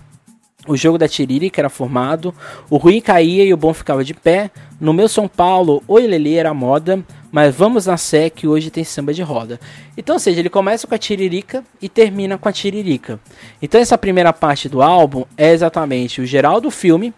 O 0.66 0.76
jogo 0.76 0.96
da 0.96 1.06
Tiririca 1.06 1.60
era 1.60 1.68
formado, 1.68 2.34
o 2.70 2.78
ruim 2.78 3.00
caía 3.00 3.44
e 3.44 3.52
o 3.52 3.56
bom 3.56 3.74
ficava 3.74 4.02
de 4.02 4.14
pé. 4.14 4.50
No 4.80 4.94
meu 4.94 5.08
São 5.08 5.28
Paulo, 5.28 5.82
o 5.86 5.98
Ilelê 5.98 6.34
era 6.34 6.54
moda, 6.54 7.04
mas 7.30 7.54
vamos 7.54 7.84
na 7.84 7.98
Sé 7.98 8.30
que 8.30 8.46
hoje 8.46 8.70
tem 8.70 8.82
samba 8.82 9.12
de 9.12 9.22
roda. 9.22 9.60
Então, 9.96 10.16
ou 10.16 10.20
seja, 10.20 10.40
ele 10.40 10.48
começa 10.48 10.86
com 10.86 10.94
a 10.94 10.98
Tiririca 10.98 11.62
e 11.82 11.88
termina 11.88 12.38
com 12.38 12.48
a 12.48 12.52
Tiririca. 12.52 13.20
Então, 13.60 13.78
essa 13.78 13.98
primeira 13.98 14.32
parte 14.32 14.68
do 14.68 14.80
álbum 14.80 15.24
é 15.36 15.52
exatamente 15.52 16.22
o 16.22 16.26
geral 16.26 16.62
do 16.62 16.70
filme, 16.70 17.12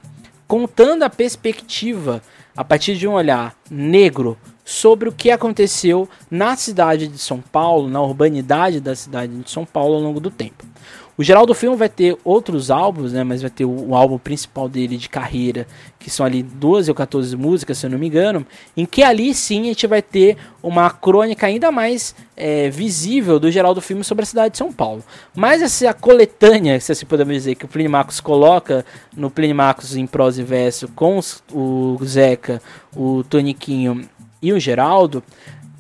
contando 0.49 1.05
a 1.05 1.11
perspectiva 1.11 2.23
a 2.57 2.65
partir 2.65 2.97
de 2.97 3.07
um 3.07 3.13
olhar 3.13 3.55
negro 3.71 4.37
sobre 4.65 5.09
o 5.09 5.13
que 5.13 5.31
aconteceu 5.31 6.09
na 6.29 6.57
cidade 6.57 7.07
de 7.07 7.19
São 7.19 7.41
Paulo, 7.41 7.89
na 7.89 8.03
urbanidade 8.03 8.81
da 8.81 8.97
cidade 8.97 9.37
de 9.37 9.49
São 9.49 9.65
Paulo 9.65 9.95
ao 9.95 10.01
longo 10.01 10.19
do 10.19 10.31
tempo. 10.31 10.65
O 11.19 11.23
geral 11.23 11.47
do 11.47 11.55
filme 11.55 11.77
vai 11.77 11.89
ter 11.89 12.17
outros 12.23 12.71
álbuns, 12.71 13.13
né? 13.13 13.25
Mas 13.25 13.41
vai 13.41 13.51
ter 13.51 13.65
o, 13.65 13.89
o, 13.89 13.95
álbum 13.95 14.19
principal 14.19 14.69
dele 14.69 14.99
de 14.99 15.09
carreira, 15.09 15.67
que 15.99 16.11
são 16.11 16.27
ali 16.27 16.43
12 16.43 16.91
ou 16.91 16.95
14 16.95 17.35
músicas, 17.37 17.79
se 17.79 17.87
eu 17.87 17.91
não 17.91 17.99
me 17.99 18.07
engano, 18.07 18.47
em 18.77 18.85
que 18.85 19.03
ali 19.03 19.33
sim 19.33 19.63
a 19.63 19.65
gente 19.65 19.87
vai 19.87 20.03
ter 20.03 20.37
uma 20.63 20.91
crônica 20.91 21.47
ainda 21.47 21.73
mais 21.73 22.15
é, 22.37 22.69
visível 22.69 23.41
do 23.41 23.51
geral 23.51 23.75
do 23.75 23.81
filme 23.81 24.05
sobre 24.05 24.25
a 24.25 24.27
cidade 24.27 24.53
de 24.53 24.59
São 24.59 24.71
Paulo. 24.71 25.03
Mas 25.35 25.63
essa 25.63 25.95
coletânea, 25.95 26.79
se 26.81 26.93
assim 26.93 27.07
podemos 27.07 27.33
dizer, 27.33 27.55
que 27.55 27.65
o 27.65 27.69
Plínio 27.69 27.91
Marcos 27.91 28.21
coloca 28.21 28.85
no 29.17 29.31
Plínio 29.31 29.57
Marcos 29.57 29.97
em 29.97 30.07
prosa 30.07 30.43
e 30.43 30.45
verso 30.45 30.87
com 30.89 31.17
os, 31.17 31.43
o 31.51 31.97
Zeca, 32.05 32.61
o 32.95 33.25
Toniquinho 33.25 34.07
e 34.43 34.53
o 34.53 34.61
Geraldo, 34.61 35.23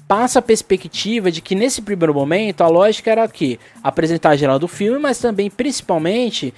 passa 0.08 0.38
a 0.38 0.42
perspectiva 0.42 1.30
de 1.30 1.40
que 1.40 1.54
nesse 1.54 1.82
primeiro 1.82 2.14
momento 2.14 2.62
a 2.62 2.68
lógica 2.68 3.10
era 3.10 3.28
que 3.28 3.58
apresentar 3.82 4.30
a 4.30 4.36
geral 4.36 4.58
do 4.58 4.68
filme, 4.68 4.98
mas 4.98 5.18
também 5.18 5.50
principalmente 5.50 6.54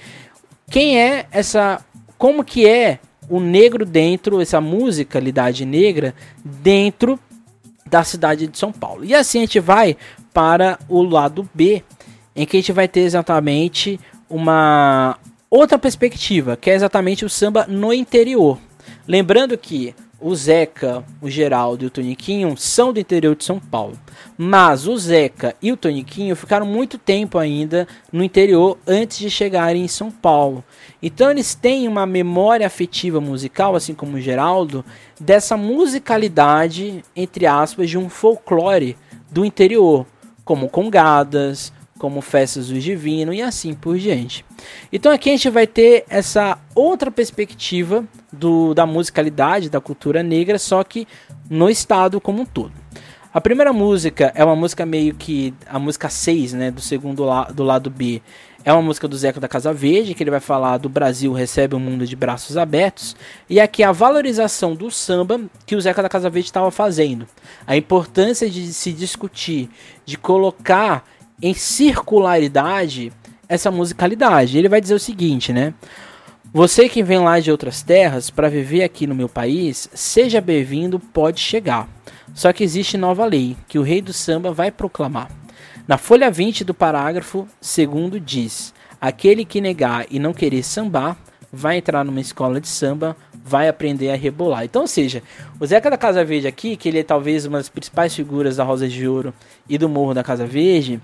quem 0.69 0.99
é 0.99 1.25
essa, 1.31 1.83
como 2.17 2.43
que 2.43 2.67
é 2.67 2.99
o 3.29 3.39
negro 3.39 3.85
dentro 3.85 4.41
essa 4.41 4.61
musicalidade 4.61 5.65
negra 5.65 6.13
dentro 6.43 7.19
da 7.85 8.03
cidade 8.03 8.47
de 8.47 8.57
São 8.57 8.71
Paulo. 8.71 9.03
E 9.03 9.15
assim 9.15 9.39
a 9.39 9.41
gente 9.41 9.59
vai 9.59 9.97
para 10.33 10.79
o 10.87 11.01
lado 11.01 11.49
B, 11.53 11.83
em 12.35 12.45
que 12.45 12.57
a 12.57 12.59
gente 12.59 12.71
vai 12.71 12.87
ter 12.87 13.01
exatamente 13.01 13.99
uma 14.29 15.17
outra 15.49 15.77
perspectiva, 15.79 16.55
que 16.55 16.69
é 16.69 16.75
exatamente 16.75 17.25
o 17.25 17.29
samba 17.29 17.65
no 17.67 17.91
interior. 17.91 18.59
Lembrando 19.07 19.57
que 19.57 19.95
o 20.21 20.35
Zeca, 20.35 21.03
o 21.21 21.29
Geraldo 21.29 21.83
e 21.83 21.87
o 21.87 21.89
Toniquinho 21.89 22.55
são 22.57 22.91
do 22.91 22.99
interior 22.99 23.35
de 23.35 23.45
São 23.45 23.59
Paulo. 23.59 23.97
Mas 24.37 24.87
o 24.87 24.97
Zeca 24.97 25.55
e 25.61 25.71
o 25.71 25.77
Toniquinho 25.77 26.35
ficaram 26.35 26.65
muito 26.65 26.97
tempo 26.97 27.37
ainda 27.37 27.87
no 28.11 28.23
interior 28.23 28.77
antes 28.85 29.19
de 29.19 29.29
chegarem 29.29 29.83
em 29.83 29.87
São 29.87 30.11
Paulo. 30.11 30.63
Então 31.01 31.31
eles 31.31 31.55
têm 31.55 31.87
uma 31.87 32.05
memória 32.05 32.67
afetiva 32.67 33.21
musical, 33.21 33.75
assim 33.75 33.93
como 33.93 34.17
o 34.17 34.21
Geraldo, 34.21 34.83
dessa 35.19 35.55
musicalidade, 35.55 37.03
entre 37.15 37.45
aspas, 37.45 37.89
de 37.89 37.97
um 37.97 38.09
folclore 38.09 38.97
do 39.31 39.45
interior, 39.45 40.05
como 40.43 40.67
congadas, 40.67 41.71
como 41.99 42.21
festas 42.21 42.69
do 42.69 42.79
divino 42.79 43.33
e 43.33 43.41
assim 43.41 43.73
por 43.75 43.99
diante. 43.99 44.43
Então 44.91 45.11
aqui 45.11 45.29
a 45.29 45.33
gente 45.33 45.49
vai 45.49 45.67
ter 45.67 46.05
essa 46.09 46.57
outra 46.73 47.11
perspectiva 47.11 48.03
do, 48.31 48.73
da 48.73 48.85
musicalidade 48.85 49.69
da 49.69 49.81
cultura 49.81 50.23
negra, 50.23 50.57
só 50.57 50.83
que 50.83 51.07
no 51.49 51.69
estado 51.69 52.19
como 52.19 52.41
um 52.41 52.45
todo. 52.45 52.71
A 53.31 53.39
primeira 53.39 53.71
música 53.71 54.31
é 54.33 54.43
uma 54.43 54.55
música 54.55 54.87
meio 54.87 55.13
que 55.13 55.53
a 55.67 55.77
música 55.77 56.09
6, 56.09 56.53
né, 56.53 56.71
do 56.71 56.81
segundo 56.81 57.23
la, 57.23 57.43
do 57.43 57.63
lado 57.63 57.87
B. 57.87 58.23
é 58.65 58.73
uma 58.73 58.81
música 58.81 59.07
do 59.07 59.15
Zeca 59.15 59.39
da 59.39 59.47
Casa 59.47 59.71
Verde, 59.71 60.15
que 60.15 60.23
ele 60.23 60.31
vai 60.31 60.39
falar 60.39 60.77
do 60.77 60.89
Brasil 60.89 61.31
recebe 61.31 61.75
um 61.75 61.79
mundo 61.79 62.07
de 62.07 62.15
braços 62.15 62.57
abertos. 62.57 63.15
E 63.47 63.59
aqui 63.59 63.83
a 63.83 63.91
valorização 63.91 64.73
do 64.73 64.89
samba 64.89 65.39
que 65.63 65.75
o 65.75 65.81
Zeca 65.81 66.01
da 66.01 66.09
Casa 66.09 66.27
Verde 66.27 66.47
estava 66.47 66.71
fazendo. 66.71 67.27
A 67.67 67.77
importância 67.77 68.49
de 68.49 68.73
se 68.73 68.91
discutir, 68.91 69.69
de 70.05 70.17
colocar 70.17 71.05
em 71.41 71.53
circularidade 71.53 73.11
essa 73.47 73.71
musicalidade. 73.71 74.57
Ele 74.57 74.69
vai 74.69 74.79
dizer 74.79 74.93
o 74.93 74.99
seguinte, 74.99 75.51
né? 75.51 75.73
Você 76.51 76.89
que 76.89 77.03
vem 77.03 77.19
lá 77.19 77.39
de 77.39 77.51
outras 77.51 77.83
terras 77.83 78.29
para 78.29 78.49
viver 78.49 78.83
aqui 78.83 79.05
no 79.05 79.13
meu 79.13 79.29
país, 79.29 79.89
seja 79.93 80.41
bem-vindo, 80.41 80.99
pode 80.99 81.39
chegar. 81.39 81.87
Só 82.33 82.51
que 82.51 82.63
existe 82.63 82.97
nova 82.97 83.25
lei 83.25 83.55
que 83.67 83.77
o 83.77 83.83
rei 83.83 84.01
do 84.01 84.13
samba 84.13 84.51
vai 84.51 84.71
proclamar. 84.71 85.29
Na 85.87 85.97
folha 85.97 86.31
20 86.31 86.63
do 86.63 86.73
parágrafo 86.73 87.47
segundo 87.61 88.19
diz: 88.19 88.73
aquele 88.99 89.45
que 89.45 89.61
negar 89.61 90.05
e 90.09 90.19
não 90.19 90.33
querer 90.33 90.63
sambar 90.63 91.17
vai 91.51 91.77
entrar 91.77 92.03
numa 92.03 92.21
escola 92.21 92.61
de 92.61 92.67
samba, 92.67 93.15
vai 93.43 93.67
aprender 93.67 94.11
a 94.11 94.15
rebolar. 94.15 94.63
Então, 94.63 94.83
ou 94.83 94.87
seja, 94.87 95.23
o 95.59 95.65
Zeca 95.65 95.89
da 95.89 95.97
Casa 95.97 96.23
Verde 96.23 96.47
aqui, 96.47 96.75
que 96.75 96.89
ele 96.89 96.99
é 96.99 97.03
talvez 97.03 97.45
uma 97.45 97.57
das 97.57 97.69
principais 97.69 98.13
figuras 98.13 98.57
da 98.57 98.63
Rosa 98.63 98.87
de 98.87 99.07
Ouro 99.07 99.33
e 99.67 99.77
do 99.77 99.89
Morro 99.89 100.13
da 100.13 100.23
Casa 100.23 100.45
Verde, 100.45 101.01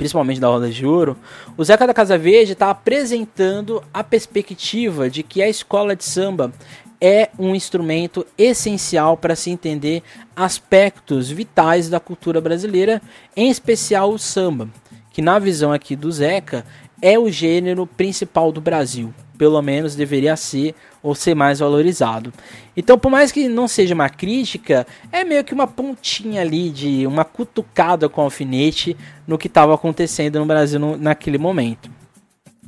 principalmente 0.00 0.40
da 0.40 0.48
Roda 0.48 0.70
de 0.70 0.86
Ouro, 0.86 1.14
o 1.58 1.62
Zeca 1.62 1.86
da 1.86 1.92
Casa 1.92 2.16
Verde 2.16 2.52
está 2.52 2.70
apresentando 2.70 3.84
a 3.92 4.02
perspectiva 4.02 5.10
de 5.10 5.22
que 5.22 5.42
a 5.42 5.48
escola 5.48 5.94
de 5.94 6.06
samba 6.06 6.50
é 6.98 7.28
um 7.38 7.54
instrumento 7.54 8.26
essencial 8.38 9.14
para 9.18 9.36
se 9.36 9.50
entender 9.50 10.02
aspectos 10.34 11.30
vitais 11.30 11.90
da 11.90 12.00
cultura 12.00 12.40
brasileira, 12.40 13.02
em 13.36 13.50
especial 13.50 14.10
o 14.10 14.18
samba, 14.18 14.70
que 15.10 15.20
na 15.20 15.38
visão 15.38 15.70
aqui 15.70 15.94
do 15.94 16.10
Zeca 16.10 16.64
é 17.02 17.18
o 17.18 17.30
gênero 17.30 17.86
principal 17.86 18.50
do 18.50 18.60
Brasil. 18.60 19.12
Pelo 19.36 19.60
menos 19.60 19.94
deveria 19.94 20.34
ser 20.34 20.74
ou 21.02 21.14
ser 21.14 21.34
mais 21.34 21.58
valorizado. 21.58 22.32
Então, 22.76 22.98
por 22.98 23.10
mais 23.10 23.32
que 23.32 23.48
não 23.48 23.66
seja 23.66 23.94
uma 23.94 24.08
crítica, 24.08 24.86
é 25.10 25.24
meio 25.24 25.44
que 25.44 25.54
uma 25.54 25.66
pontinha 25.66 26.42
ali 26.42 26.70
de 26.70 27.06
uma 27.06 27.24
cutucada 27.24 28.08
com 28.08 28.20
alfinete 28.20 28.96
no 29.26 29.38
que 29.38 29.46
estava 29.46 29.74
acontecendo 29.74 30.38
no 30.38 30.46
Brasil 30.46 30.78
no, 30.78 30.96
naquele 30.96 31.38
momento. 31.38 31.90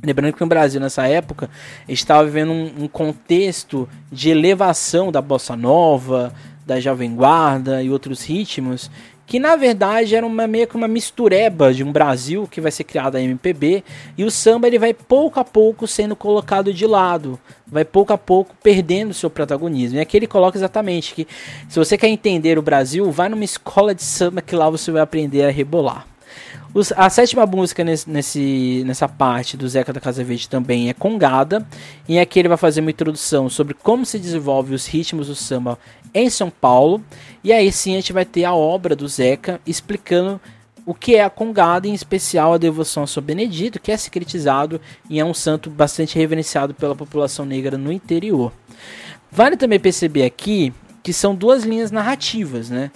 Lembrando 0.03 0.33
que 0.33 0.41
no 0.41 0.47
Brasil, 0.47 0.81
nessa 0.81 1.07
época, 1.07 1.49
estava 1.87 2.25
vivendo 2.25 2.51
um, 2.51 2.83
um 2.83 2.87
contexto 2.87 3.87
de 4.11 4.29
elevação 4.29 5.11
da 5.11 5.21
bossa 5.21 5.55
nova, 5.55 6.33
da 6.65 6.79
jovem 6.79 7.15
guarda 7.15 7.81
e 7.81 7.89
outros 7.89 8.23
ritmos 8.25 8.91
que 9.33 9.39
na 9.39 9.55
verdade 9.55 10.15
era 10.15 10.23
uma 10.23 10.45
meio 10.45 10.67
que 10.67 10.75
uma 10.75 10.87
mistureba 10.87 11.73
de 11.73 11.83
um 11.83 11.91
Brasil 11.91 12.47
que 12.47 12.61
vai 12.61 12.71
ser 12.71 12.83
criado 12.83 13.15
a 13.15 13.19
MPB 13.19 13.83
e 14.15 14.23
o 14.23 14.29
samba 14.29 14.67
ele 14.67 14.77
vai 14.77 14.93
pouco 14.93 15.39
a 15.39 15.43
pouco 15.43 15.87
sendo 15.87 16.15
colocado 16.15 16.71
de 16.71 16.85
lado, 16.85 17.39
vai 17.65 17.83
pouco 17.83 18.13
a 18.13 18.17
pouco 18.19 18.55
perdendo 18.61 19.11
seu 19.11 19.31
protagonismo. 19.31 19.97
E 19.97 20.01
aqui 20.01 20.17
ele 20.17 20.27
coloca 20.27 20.55
exatamente 20.55 21.15
que 21.15 21.27
se 21.67 21.79
você 21.79 21.97
quer 21.97 22.09
entender 22.09 22.59
o 22.59 22.61
Brasil, 22.61 23.11
vai 23.11 23.27
numa 23.27 23.43
escola 23.43 23.95
de 23.95 24.03
samba 24.03 24.39
que 24.39 24.55
lá 24.55 24.69
você 24.69 24.91
vai 24.91 25.01
aprender 25.01 25.43
a 25.45 25.49
rebolar. 25.49 26.05
Os, 26.71 26.91
a 26.91 27.07
sétima 27.09 27.45
música 27.45 27.83
nesse, 27.83 28.09
nesse, 28.09 28.83
nessa 28.85 29.07
parte 29.07 29.55
do 29.55 29.67
Zeca 29.67 29.93
da 29.93 29.99
Casa 29.99 30.23
Verde 30.23 30.49
também 30.49 30.89
é 30.89 30.93
Congada. 30.93 31.65
E 32.07 32.19
aqui 32.19 32.39
ele 32.39 32.47
vai 32.47 32.57
fazer 32.57 32.81
uma 32.81 32.89
introdução 32.91 33.49
sobre 33.49 33.73
como 33.73 34.05
se 34.05 34.17
desenvolve 34.17 34.73
os 34.73 34.87
ritmos 34.87 35.27
do 35.27 35.35
samba 35.35 35.77
em 36.13 36.29
São 36.29 36.49
Paulo. 36.49 36.99
E 37.43 37.51
aí 37.51 37.71
sim 37.71 37.93
a 37.93 37.95
gente 37.95 38.13
vai 38.13 38.25
ter 38.25 38.45
a 38.45 38.53
obra 38.53 38.95
do 38.95 39.07
Zeca 39.07 39.59
explicando 39.65 40.39
o 40.85 40.93
que 40.93 41.15
é 41.15 41.23
a 41.23 41.29
Congada, 41.29 41.87
em 41.87 41.93
especial 41.93 42.53
a 42.53 42.57
devoção 42.57 43.03
a 43.03 43.07
São 43.07 43.23
Benedito, 43.23 43.79
que 43.79 43.91
é 43.91 43.97
secretizado 43.97 44.79
e 45.09 45.19
é 45.19 45.25
um 45.25 45.33
santo 45.33 45.69
bastante 45.69 46.17
reverenciado 46.17 46.73
pela 46.73 46.95
população 46.95 47.45
negra 47.45 47.77
no 47.77 47.91
interior. 47.91 48.51
Vale 49.31 49.57
também 49.57 49.79
perceber 49.79 50.25
aqui 50.25 50.73
que 51.01 51.11
são 51.11 51.35
duas 51.35 51.63
linhas 51.63 51.91
narrativas, 51.91 52.69
né? 52.69 52.91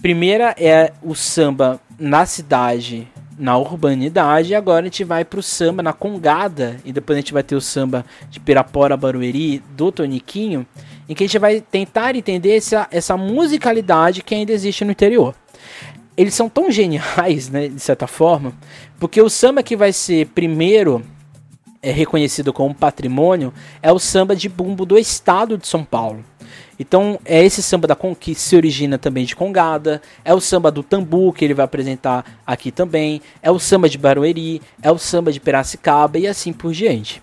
Primeira 0.00 0.54
é 0.58 0.92
o 1.02 1.14
samba 1.14 1.80
na 1.98 2.24
cidade, 2.24 3.08
na 3.36 3.58
urbanidade, 3.58 4.52
e 4.52 4.54
agora 4.54 4.82
a 4.82 4.84
gente 4.84 5.02
vai 5.02 5.24
pro 5.24 5.42
samba 5.42 5.82
na 5.82 5.92
Congada, 5.92 6.76
e 6.84 6.92
depois 6.92 7.16
a 7.16 7.20
gente 7.20 7.32
vai 7.32 7.42
ter 7.42 7.56
o 7.56 7.60
samba 7.60 8.04
de 8.30 8.38
Pirapora, 8.38 8.96
Barueri, 8.96 9.62
do 9.76 9.90
Toniquinho, 9.90 10.66
em 11.08 11.14
que 11.14 11.24
a 11.24 11.26
gente 11.26 11.38
vai 11.38 11.60
tentar 11.60 12.14
entender 12.14 12.56
essa, 12.56 12.86
essa 12.90 13.16
musicalidade 13.16 14.22
que 14.22 14.34
ainda 14.34 14.52
existe 14.52 14.84
no 14.84 14.90
interior. 14.90 15.34
Eles 16.16 16.34
são 16.34 16.48
tão 16.48 16.70
geniais, 16.70 17.48
né, 17.48 17.68
de 17.68 17.80
certa 17.80 18.06
forma, 18.06 18.52
porque 18.98 19.22
o 19.22 19.30
samba 19.30 19.62
que 19.62 19.76
vai 19.76 19.92
ser 19.92 20.26
primeiro 20.26 21.02
é 21.80 21.92
reconhecido 21.92 22.52
como 22.52 22.74
patrimônio 22.74 23.52
é 23.80 23.92
o 23.92 23.98
samba 23.98 24.34
de 24.34 24.48
bumbo 24.48 24.84
do 24.84 24.98
estado 24.98 25.56
de 25.56 25.66
São 25.66 25.84
Paulo. 25.84 26.24
Então 26.78 27.18
é 27.24 27.44
esse 27.44 27.62
samba 27.62 27.88
da 27.88 27.96
que 28.18 28.34
se 28.34 28.54
origina 28.54 28.98
também 28.98 29.24
de 29.24 29.34
Congada, 29.34 30.00
é 30.24 30.32
o 30.32 30.40
samba 30.40 30.70
do 30.70 30.82
Tambu 30.82 31.32
que 31.32 31.44
ele 31.44 31.54
vai 31.54 31.64
apresentar 31.64 32.40
aqui 32.46 32.70
também, 32.70 33.20
é 33.42 33.50
o 33.50 33.58
samba 33.58 33.88
de 33.88 33.98
Barueri, 33.98 34.62
é 34.82 34.90
o 34.90 34.98
samba 34.98 35.32
de 35.32 35.40
Piracicaba 35.40 36.18
e 36.18 36.26
assim 36.26 36.52
por 36.52 36.72
diante. 36.72 37.20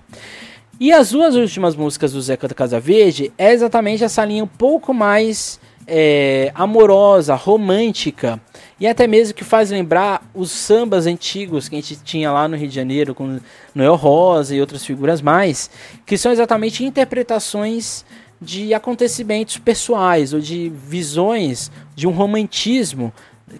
E 0.77 0.91
as 0.91 1.11
duas 1.11 1.35
últimas 1.35 1.73
músicas 1.73 2.11
do 2.11 2.21
Zeca 2.21 2.49
da 2.49 2.53
Casa 2.53 2.81
Verde 2.81 3.31
é 3.37 3.53
exatamente 3.53 4.03
essa 4.03 4.25
linha 4.25 4.43
um 4.43 4.47
pouco 4.47 4.93
mais 4.93 5.57
é, 5.87 6.51
amorosa, 6.53 7.33
romântica. 7.33 8.41
E 8.77 8.85
até 8.85 9.07
mesmo 9.07 9.33
que 9.33 9.45
faz 9.45 9.71
lembrar 9.71 10.29
os 10.35 10.51
sambas 10.51 11.07
antigos 11.07 11.69
que 11.69 11.77
a 11.77 11.81
gente 11.81 12.03
tinha 12.03 12.29
lá 12.29 12.45
no 12.49 12.57
Rio 12.57 12.67
de 12.67 12.75
Janeiro 12.75 13.15
com 13.15 13.39
Noel 13.73 13.95
Rosa 13.95 14.53
e 14.53 14.59
outras 14.59 14.85
figuras 14.85 15.21
mais, 15.21 15.69
que 16.05 16.17
são 16.17 16.33
exatamente 16.33 16.83
interpretações 16.83 18.03
de 18.41 18.73
acontecimentos 18.73 19.57
pessoais 19.57 20.33
ou 20.33 20.41
de 20.41 20.69
visões 20.69 21.71
de 21.95 22.05
um 22.05 22.11
romantismo 22.11 23.13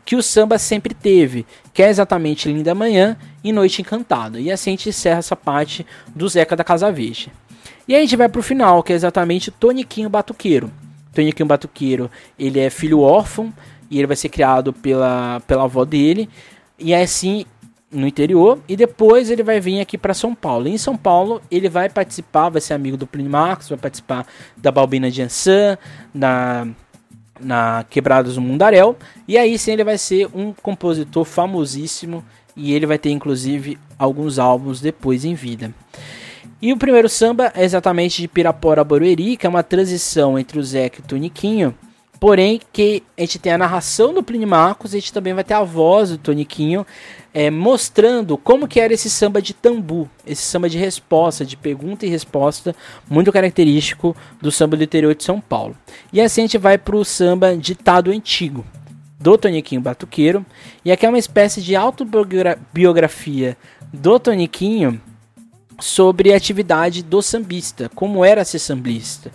que 0.03 0.15
o 0.15 0.23
samba 0.23 0.57
sempre 0.57 0.93
teve, 0.93 1.45
que 1.73 1.83
é 1.83 1.89
exatamente 1.89 2.51
Linda 2.51 2.73
Manhã 2.73 3.17
e 3.43 3.51
Noite 3.51 3.81
Encantada. 3.81 4.39
E 4.39 4.51
assim 4.51 4.71
a 4.71 4.73
gente 4.73 4.89
encerra 4.89 5.19
essa 5.19 5.35
parte 5.35 5.85
do 6.15 6.27
Zeca 6.27 6.55
da 6.55 6.63
Casa 6.63 6.91
Verde. 6.91 7.31
E 7.87 7.93
aí 7.93 8.01
a 8.01 8.03
gente 8.03 8.15
vai 8.15 8.27
pro 8.27 8.41
final, 8.41 8.81
que 8.81 8.91
é 8.91 8.95
exatamente 8.95 9.51
Toniquinho 9.51 10.09
Batuqueiro. 10.09 10.71
Toniquinho 11.13 11.47
Batuqueiro, 11.47 12.09
ele 12.37 12.59
é 12.59 12.69
filho 12.69 12.99
órfão 12.99 13.53
e 13.89 13.99
ele 13.99 14.07
vai 14.07 14.15
ser 14.15 14.29
criado 14.29 14.73
pela, 14.73 15.39
pela 15.47 15.63
avó 15.63 15.85
dele. 15.85 16.27
E 16.79 16.93
é 16.93 17.01
assim 17.01 17.45
no 17.91 18.07
interior 18.07 18.59
e 18.67 18.75
depois 18.75 19.29
ele 19.29 19.41
vai 19.41 19.59
vir 19.59 19.79
aqui 19.79 19.97
para 19.97 20.13
São 20.13 20.33
Paulo. 20.33 20.67
E 20.67 20.71
em 20.71 20.77
São 20.77 20.97
Paulo 20.97 21.41
ele 21.49 21.69
vai 21.69 21.87
participar, 21.89 22.49
vai 22.49 22.59
ser 22.59 22.73
amigo 22.73 22.97
do 22.97 23.07
Plínio 23.07 23.31
Marcos, 23.31 23.69
vai 23.69 23.77
participar 23.77 24.25
da 24.57 24.71
Balbina 24.71 25.09
de 25.09 25.21
Ansan, 25.21 25.77
na 26.13 26.67
na 27.39 27.85
Quebradas 27.89 28.35
do 28.35 28.41
Mundaréu, 28.41 28.95
e 29.27 29.37
aí 29.37 29.57
sim 29.57 29.71
ele 29.71 29.83
vai 29.83 29.97
ser 29.97 30.27
um 30.33 30.53
compositor 30.53 31.25
famosíssimo 31.25 32.23
e 32.55 32.73
ele 32.73 32.85
vai 32.85 32.97
ter 32.97 33.09
inclusive 33.09 33.77
alguns 33.97 34.39
álbuns 34.39 34.79
depois 34.79 35.25
em 35.25 35.33
vida. 35.33 35.73
E 36.61 36.71
o 36.71 36.77
primeiro 36.77 37.09
samba 37.09 37.51
é 37.53 37.63
exatamente 37.63 38.21
de 38.21 38.27
Pirapora 38.27 38.81
a 38.81 38.83
Barueri, 38.83 39.37
que 39.37 39.45
é 39.45 39.49
uma 39.49 39.63
transição 39.63 40.39
entre 40.39 40.57
o 40.57 40.63
Zeca 40.63 40.99
e 40.99 41.03
o 41.03 41.07
Toniquinho, 41.07 41.75
Porém, 42.19 42.61
que 42.71 43.03
a 43.17 43.21
gente 43.21 43.39
tem 43.39 43.51
a 43.51 43.57
narração 43.57 44.13
do 44.13 44.23
Plínio 44.23 44.47
Marcos, 44.47 44.93
a 44.93 44.97
gente 44.97 45.11
também 45.11 45.33
vai 45.33 45.43
ter 45.43 45.53
a 45.53 45.63
voz 45.63 46.11
do 46.11 46.17
Toniquinho 46.17 46.85
é, 47.33 47.51
mostrando 47.51 48.37
como 48.37 48.67
que 48.67 48.79
era 48.79 48.93
esse 48.93 49.09
samba 49.09 49.41
de 49.41 49.53
tambu, 49.53 50.09
esse 50.25 50.41
samba 50.41 50.69
de 50.69 50.77
resposta, 50.77 51.45
de 51.45 51.57
pergunta 51.57 52.05
e 52.05 52.09
resposta, 52.09 52.73
muito 53.09 53.31
característico 53.31 54.15
do 54.41 54.49
samba 54.51 54.77
do 54.77 54.83
interior 54.83 55.13
de 55.13 55.23
São 55.23 55.41
Paulo. 55.41 55.75
E 56.13 56.21
assim 56.21 56.41
a 56.41 56.45
gente 56.45 56.57
vai 56.57 56.77
para 56.77 56.95
o 56.95 57.03
samba 57.03 57.57
ditado 57.57 58.09
antigo, 58.09 58.65
do 59.19 59.37
Toniquinho 59.37 59.81
Batuqueiro, 59.81 60.45
e 60.83 60.91
aqui 60.91 61.05
é 61.05 61.09
uma 61.09 61.17
espécie 61.17 61.61
de 61.61 61.75
autobiografia 61.75 63.57
do 63.91 64.19
Toniquinho 64.19 65.01
sobre 65.79 66.33
a 66.33 66.37
atividade 66.37 67.03
do 67.03 67.21
sambista, 67.21 67.89
como 67.93 68.23
era 68.23 68.45
ser 68.45 68.59
sambista, 68.59 69.31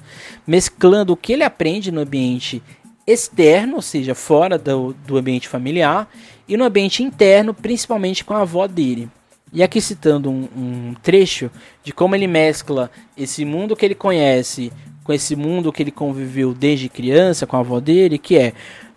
mesclando 0.46 1.12
o 1.12 1.16
que 1.16 1.32
ele 1.32 1.44
aprende 1.44 1.90
no 1.90 2.00
ambiente 2.00 2.62
externo, 3.06 3.76
ou 3.76 3.82
seja, 3.82 4.14
fora 4.14 4.58
do, 4.58 4.94
do 5.06 5.16
ambiente 5.16 5.48
familiar, 5.48 6.08
e 6.48 6.56
no 6.56 6.64
ambiente 6.64 7.02
interno, 7.02 7.52
principalmente 7.52 8.24
com 8.24 8.34
a 8.34 8.42
avó 8.42 8.66
dele. 8.66 9.08
E 9.52 9.62
aqui 9.62 9.80
citando 9.80 10.30
um, 10.30 10.48
um, 10.56 10.94
trecho 11.02 11.50
de 11.82 11.92
como 11.92 12.14
ele 12.14 12.26
mescla 12.26 12.90
esse 13.16 13.44
mundo 13.44 13.74
que 13.74 13.84
ele 13.84 13.96
conhece 13.96 14.72
com 15.02 15.12
esse 15.12 15.34
mundo 15.34 15.72
que 15.72 15.82
ele 15.82 15.90
conviveu 15.90 16.54
desde 16.54 16.88
criança 16.88 17.46
com 17.46 17.56
a 17.56 17.60
avó 17.60 17.80
dele, 17.80 18.16
que 18.16 18.36
é 18.36 18.52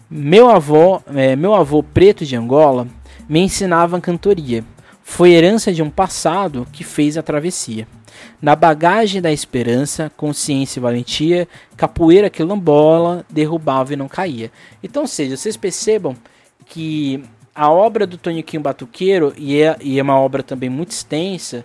meu 0.09 0.49
avô, 0.49 1.01
é, 1.15 1.35
meu 1.35 1.55
avô 1.55 1.81
preto 1.81 2.23
de 2.23 2.35
Angola 2.35 2.87
me 3.27 3.39
ensinava 3.39 3.99
cantoria. 3.99 4.63
Foi 5.03 5.31
herança 5.31 5.71
de 5.71 5.83
um 5.83 5.89
passado 5.89 6.67
que 6.71 6.83
fez 6.83 7.17
a 7.17 7.21
travessia. 7.21 7.87
Na 8.41 8.55
bagagem 8.55 9.21
da 9.21 9.31
esperança, 9.31 10.11
consciência 10.15 10.79
e 10.79 10.81
valentia, 10.81 11.47
capoeira 11.75 12.29
quilombola 12.29 13.25
derrubava 13.29 13.93
e 13.93 13.97
não 13.97 14.07
caía. 14.07 14.51
Então, 14.81 15.05
seja, 15.05 15.35
vocês 15.35 15.57
percebam 15.57 16.15
que 16.65 17.23
a 17.53 17.69
obra 17.69 18.07
do 18.07 18.17
Toniquinho 18.17 18.63
Batuqueiro, 18.63 19.33
e 19.37 19.61
é, 19.61 19.75
e 19.81 19.99
é 19.99 20.01
uma 20.01 20.19
obra 20.19 20.41
também 20.41 20.69
muito 20.69 20.91
extensa, 20.91 21.63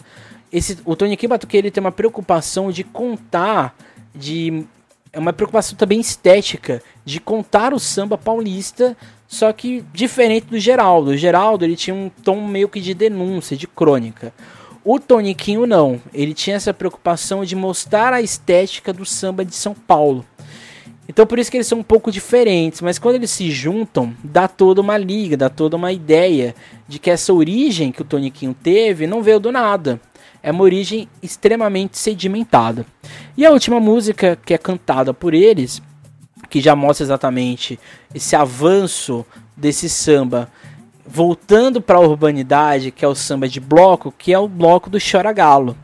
esse, 0.53 0.79
o 0.85 0.97
Toniquinho 0.97 1.31
Batuqueiro 1.31 1.67
ele 1.67 1.71
tem 1.71 1.81
uma 1.81 1.93
preocupação 1.93 2.71
de 2.71 2.83
contar, 2.83 3.77
de 4.15 4.67
é 5.13 5.19
uma 5.19 5.33
preocupação 5.33 5.77
também 5.77 6.01
estética, 6.01 6.83
de 7.05 7.19
contar 7.21 7.73
o 7.73 7.79
samba 7.79 8.19
paulista, 8.19 8.97
só 9.29 9.53
que 9.53 9.85
diferente 9.93 10.47
do 10.47 10.59
Geraldo. 10.59 11.11
O 11.11 11.17
Geraldo 11.17 11.63
ele 11.63 11.77
tinha 11.77 11.95
um 11.95 12.09
tom 12.09 12.41
meio 12.47 12.67
que 12.67 12.81
de 12.81 12.95
denúncia, 12.95 13.55
de 13.55 13.69
crônica. 13.69 14.33
O 14.83 14.99
Toniquinho 14.99 15.67
não, 15.67 16.01
ele 16.15 16.33
tinha 16.33 16.57
essa 16.57 16.73
preocupação 16.73 17.45
de 17.45 17.55
mostrar 17.55 18.15
a 18.15 18.23
estética 18.23 18.91
do 18.91 19.05
samba 19.05 19.45
de 19.45 19.55
São 19.55 19.75
Paulo. 19.75 20.25
Então 21.07 21.27
por 21.27 21.39
isso 21.39 21.51
que 21.51 21.59
eles 21.59 21.67
são 21.67 21.81
um 21.81 21.83
pouco 21.83 22.11
diferentes, 22.11 22.81
mas 22.81 22.99
quando 22.99 23.17
eles 23.17 23.31
se 23.31 23.51
juntam, 23.51 24.15
dá 24.25 24.49
toda 24.49 24.81
uma 24.81 24.97
liga, 24.97 25.37
dá 25.37 25.51
toda 25.51 25.77
uma 25.77 25.93
ideia 25.93 26.55
de 26.89 26.99
que 26.99 27.11
essa 27.11 27.33
origem 27.33 27.93
que 27.93 28.01
o 28.01 28.07
Toniquinho 28.07 28.55
teve 28.55 29.07
não 29.07 29.23
veio 29.23 29.39
do 29.39 29.53
nada. 29.53 30.01
É 30.43 30.51
uma 30.51 30.65
origem 30.65 31.07
extremamente 31.23 31.99
sedimentada. 31.99 32.87
E 33.37 33.45
a 33.45 33.51
última 33.51 33.79
música 33.79 34.39
que 34.43 34.55
é 34.55 34.59
cantada 34.59 35.13
por 35.13 35.35
eles, 35.35 35.83
que 36.49 36.61
já 36.61 36.75
mostra 36.75 37.05
exatamente 37.05 37.79
esse 38.15 38.35
avanço 38.35 39.25
desse 39.57 39.89
samba 39.89 40.51
voltando 41.07 41.81
para 41.81 41.97
a 41.97 42.03
urbanidade, 42.03 42.91
que 42.91 43.05
é 43.05 43.09
o 43.09 43.15
samba 43.15 43.49
de 43.49 43.61
bloco, 43.61 44.13
que 44.17 44.33
é 44.33 44.39
o 44.39 44.47
bloco 44.47 44.91
do 44.91 44.99
Chora 45.01 45.33
Galo. 45.33 45.77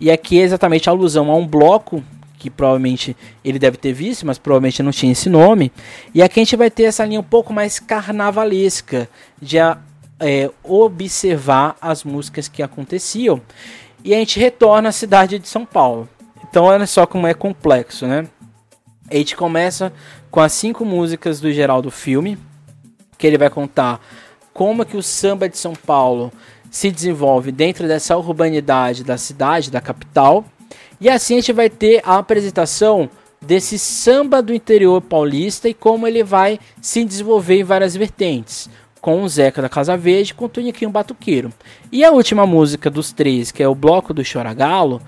E 0.00 0.10
aqui 0.10 0.40
é 0.40 0.42
exatamente 0.42 0.88
a 0.88 0.92
alusão 0.92 1.30
a 1.30 1.36
um 1.36 1.46
bloco 1.46 2.02
que 2.36 2.50
provavelmente 2.50 3.16
ele 3.44 3.56
deve 3.56 3.76
ter 3.76 3.92
visto, 3.92 4.26
mas 4.26 4.36
provavelmente 4.36 4.82
não 4.82 4.90
tinha 4.90 5.12
esse 5.12 5.30
nome. 5.30 5.70
E 6.12 6.20
aqui 6.20 6.40
a 6.40 6.44
gente 6.44 6.56
vai 6.56 6.68
ter 6.68 6.84
essa 6.84 7.04
linha 7.04 7.20
um 7.20 7.24
pouco 7.24 7.52
mais 7.52 7.78
carnavalesca 7.78 9.08
de 9.40 9.58
é, 9.58 10.50
observar 10.64 11.76
as 11.80 12.02
músicas 12.02 12.48
que 12.48 12.60
aconteciam. 12.60 13.40
E 14.04 14.12
a 14.12 14.18
gente 14.18 14.40
retorna 14.40 14.88
à 14.88 14.92
cidade 14.92 15.38
de 15.38 15.48
São 15.48 15.64
Paulo. 15.64 16.08
Então 16.50 16.64
olha 16.64 16.84
só 16.84 17.06
como 17.06 17.28
é 17.28 17.32
complexo, 17.32 18.08
né? 18.08 18.26
A 19.12 19.16
gente 19.16 19.36
começa 19.36 19.92
com 20.30 20.40
as 20.40 20.54
cinco 20.54 20.86
músicas 20.86 21.38
do 21.38 21.52
geral 21.52 21.82
do 21.82 21.90
filme, 21.90 22.38
que 23.18 23.26
ele 23.26 23.36
vai 23.36 23.50
contar 23.50 24.00
como 24.54 24.86
que 24.86 24.96
o 24.96 25.02
samba 25.02 25.50
de 25.50 25.58
São 25.58 25.74
Paulo 25.74 26.32
se 26.70 26.90
desenvolve 26.90 27.52
dentro 27.52 27.86
dessa 27.86 28.16
urbanidade 28.16 29.04
da 29.04 29.18
cidade, 29.18 29.70
da 29.70 29.82
capital. 29.82 30.46
E 30.98 31.10
assim 31.10 31.34
a 31.34 31.40
gente 31.40 31.52
vai 31.52 31.68
ter 31.68 32.00
a 32.06 32.16
apresentação 32.16 33.10
desse 33.38 33.78
samba 33.78 34.40
do 34.40 34.54
interior 34.54 35.02
paulista 35.02 35.68
e 35.68 35.74
como 35.74 36.08
ele 36.08 36.24
vai 36.24 36.58
se 36.80 37.04
desenvolver 37.04 37.60
em 37.60 37.64
várias 37.64 37.94
vertentes. 37.94 38.70
Com 38.98 39.22
o 39.22 39.28
Zeca 39.28 39.60
da 39.60 39.68
Casa 39.68 39.94
Verde, 39.94 40.32
com 40.32 40.46
o 40.46 40.48
Toniquinho 40.48 40.90
Batuqueiro. 40.90 41.52
E 41.90 42.02
a 42.02 42.12
última 42.12 42.46
música 42.46 42.88
dos 42.88 43.12
três, 43.12 43.52
que 43.52 43.62
é 43.62 43.68
o 43.68 43.74
Bloco 43.74 44.14
do 44.14 44.24
Choragalo, 44.24 45.02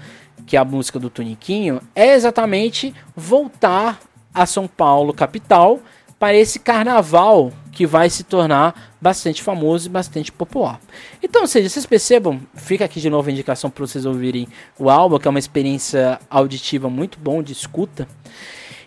que 0.47 0.57
é 0.57 0.61
a 0.61 0.65
música 0.65 0.99
do 0.99 1.11
Toniquinho, 1.11 1.81
é 1.95 2.15
exatamente 2.15 2.95
voltar 3.17 4.01
a 4.33 4.47
São 4.47 4.67
Paulo, 4.67 5.13
capital, 5.13 5.81
para 6.19 6.35
esse 6.35 6.59
carnaval 6.59 7.53
que 7.71 7.87
vai 7.87 8.09
se 8.09 8.25
tornar 8.25 8.95
bastante 9.01 9.43
famoso 9.43 9.87
e 9.87 9.91
bastante 9.91 10.33
popular. 10.33 10.81
Então, 11.23 11.43
ou 11.43 11.49
seja, 11.49 11.69
vocês 11.69 11.85
percebam, 11.85 12.41
fica 12.55 12.85
aqui 12.85 13.01
de 13.01 13.11
novo 13.11 13.29
a 13.29 13.33
indicação 13.33 13.69
para 13.69 13.87
vocês 13.87 14.07
ouvirem 14.07 14.49
o 14.79 14.89
álbum, 14.89 15.19
que 15.19 15.29
é 15.29 15.31
uma 15.31 15.39
experiência 15.39 16.19
auditiva 16.31 16.89
muito 16.89 17.19
bom 17.19 17.43
de 17.43 17.53
escuta. 17.53 18.09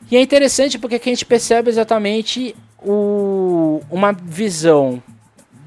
E 0.09 0.15
é 0.15 0.21
interessante 0.21 0.79
porque 0.79 0.95
aqui 0.95 1.09
a 1.09 1.13
gente 1.13 1.25
percebe 1.25 1.69
exatamente 1.69 2.55
o, 2.81 3.81
uma 3.91 4.13
visão 4.13 5.03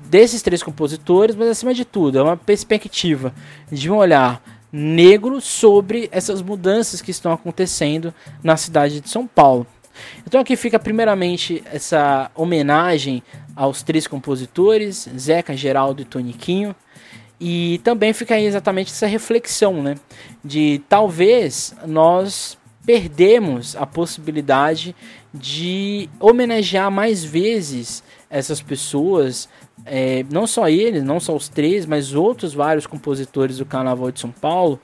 desses 0.06 0.42
três 0.42 0.62
compositores, 0.62 1.36
mas 1.36 1.48
acima 1.48 1.72
de 1.72 1.84
tudo, 1.84 2.18
é 2.18 2.22
uma 2.22 2.36
perspectiva 2.36 3.32
de 3.70 3.90
um 3.90 3.96
olhar 3.96 4.42
negro 4.72 5.40
sobre 5.40 6.08
essas 6.12 6.42
mudanças 6.42 7.02
que 7.02 7.10
estão 7.10 7.32
acontecendo 7.32 8.14
na 8.42 8.56
cidade 8.56 9.00
de 9.00 9.08
São 9.08 9.26
Paulo. 9.26 9.66
Então 10.26 10.40
aqui 10.40 10.56
fica 10.56 10.78
primeiramente 10.78 11.62
essa 11.72 12.30
homenagem 12.34 13.22
aos 13.54 13.82
três 13.82 14.06
compositores, 14.06 15.08
Zeca, 15.18 15.56
Geraldo 15.56 16.02
e 16.02 16.04
Toniquinho. 16.04 16.74
E 17.40 17.80
também 17.82 18.12
fica 18.12 18.34
aí 18.34 18.44
exatamente 18.44 18.92
essa 18.92 19.06
reflexão, 19.06 19.82
né? 19.82 19.94
De 20.44 20.82
talvez 20.88 21.74
nós 21.86 22.58
perdemos 22.84 23.76
a 23.76 23.86
possibilidade 23.86 24.94
de 25.32 26.08
homenagear 26.18 26.90
mais 26.90 27.24
vezes 27.24 28.02
essas 28.28 28.60
pessoas, 28.60 29.48
é, 29.84 30.24
não 30.30 30.46
só 30.46 30.68
eles, 30.68 31.02
não 31.02 31.20
só 31.20 31.34
os 31.34 31.48
três, 31.48 31.86
mas 31.86 32.14
outros 32.14 32.54
vários 32.54 32.86
compositores 32.86 33.58
do 33.58 33.64
Carnaval 33.64 34.10
de 34.10 34.20
São 34.20 34.30
Paulo, 34.30 34.80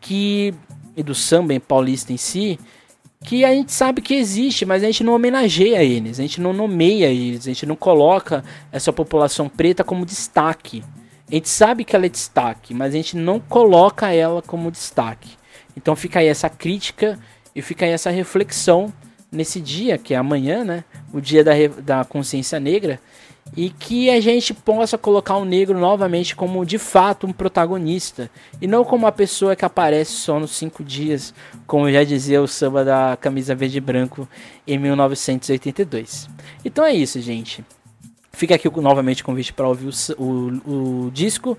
que 0.00 0.54
e 0.96 1.02
do 1.02 1.14
samba 1.14 1.54
em 1.54 1.60
paulista 1.60 2.12
em 2.12 2.16
si, 2.16 2.58
que 3.24 3.44
a 3.44 3.50
gente 3.50 3.72
sabe 3.72 4.00
que 4.00 4.14
existe, 4.14 4.64
mas 4.64 4.82
a 4.82 4.86
gente 4.86 5.04
não 5.04 5.14
homenageia 5.14 5.82
eles, 5.82 6.18
a 6.18 6.22
gente 6.22 6.40
não 6.40 6.52
nomeia 6.52 7.06
eles, 7.06 7.42
a 7.42 7.50
gente 7.50 7.66
não 7.66 7.76
coloca 7.76 8.44
essa 8.72 8.92
população 8.92 9.48
preta 9.48 9.84
como 9.84 10.06
destaque. 10.06 10.82
A 11.30 11.34
gente 11.34 11.48
sabe 11.48 11.84
que 11.84 11.94
ela 11.94 12.06
é 12.06 12.08
destaque, 12.08 12.72
mas 12.74 12.94
a 12.94 12.96
gente 12.96 13.16
não 13.16 13.38
coloca 13.38 14.12
ela 14.12 14.40
como 14.42 14.70
destaque. 14.70 15.36
Então 15.76 15.94
fica 15.94 16.20
aí 16.20 16.26
essa 16.26 16.48
crítica 16.48 17.18
e 17.54 17.62
fica 17.62 17.84
aí 17.84 17.92
essa 17.92 18.10
reflexão 18.10 18.92
nesse 19.30 19.60
dia, 19.60 19.98
que 19.98 20.14
é 20.14 20.16
amanhã, 20.16 20.64
né? 20.64 20.84
O 21.12 21.20
dia 21.20 21.44
da, 21.44 21.52
da 21.82 22.04
consciência 22.04 22.58
negra, 22.58 23.00
e 23.56 23.70
que 23.70 24.10
a 24.10 24.20
gente 24.20 24.52
possa 24.54 24.96
colocar 24.96 25.36
o 25.36 25.44
negro 25.44 25.78
novamente 25.78 26.36
como 26.36 26.64
de 26.64 26.78
fato 26.78 27.26
um 27.26 27.32
protagonista 27.32 28.30
e 28.60 28.66
não 28.66 28.84
como 28.84 29.04
uma 29.04 29.12
pessoa 29.12 29.56
que 29.56 29.64
aparece 29.64 30.12
só 30.12 30.38
nos 30.38 30.52
cinco 30.52 30.84
dias, 30.84 31.34
como 31.66 31.90
já 31.90 32.04
dizia 32.04 32.40
o 32.42 32.48
samba 32.48 32.84
da 32.84 33.18
camisa 33.20 33.54
verde 33.54 33.78
e 33.78 33.80
branco 33.80 34.28
em 34.66 34.78
1982. 34.78 36.28
Então 36.64 36.84
é 36.84 36.92
isso, 36.92 37.20
gente. 37.20 37.64
Fica 38.32 38.54
aqui 38.54 38.70
novamente 38.80 39.22
o 39.22 39.24
convite 39.24 39.52
para 39.52 39.66
ouvir 39.66 39.90
o, 40.16 40.22
o, 40.22 41.06
o 41.06 41.10
disco. 41.10 41.58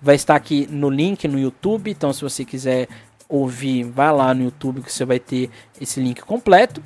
Vai 0.00 0.14
estar 0.14 0.36
aqui 0.36 0.68
no 0.70 0.88
link 0.88 1.26
no 1.26 1.38
YouTube. 1.38 1.90
Então, 1.90 2.12
se 2.12 2.22
você 2.22 2.44
quiser 2.44 2.86
ouvir, 3.28 3.82
vai 3.82 4.12
lá 4.12 4.32
no 4.32 4.44
YouTube 4.44 4.80
que 4.80 4.92
você 4.92 5.04
vai 5.04 5.18
ter 5.18 5.50
esse 5.80 6.00
link 6.00 6.20
completo. 6.22 6.80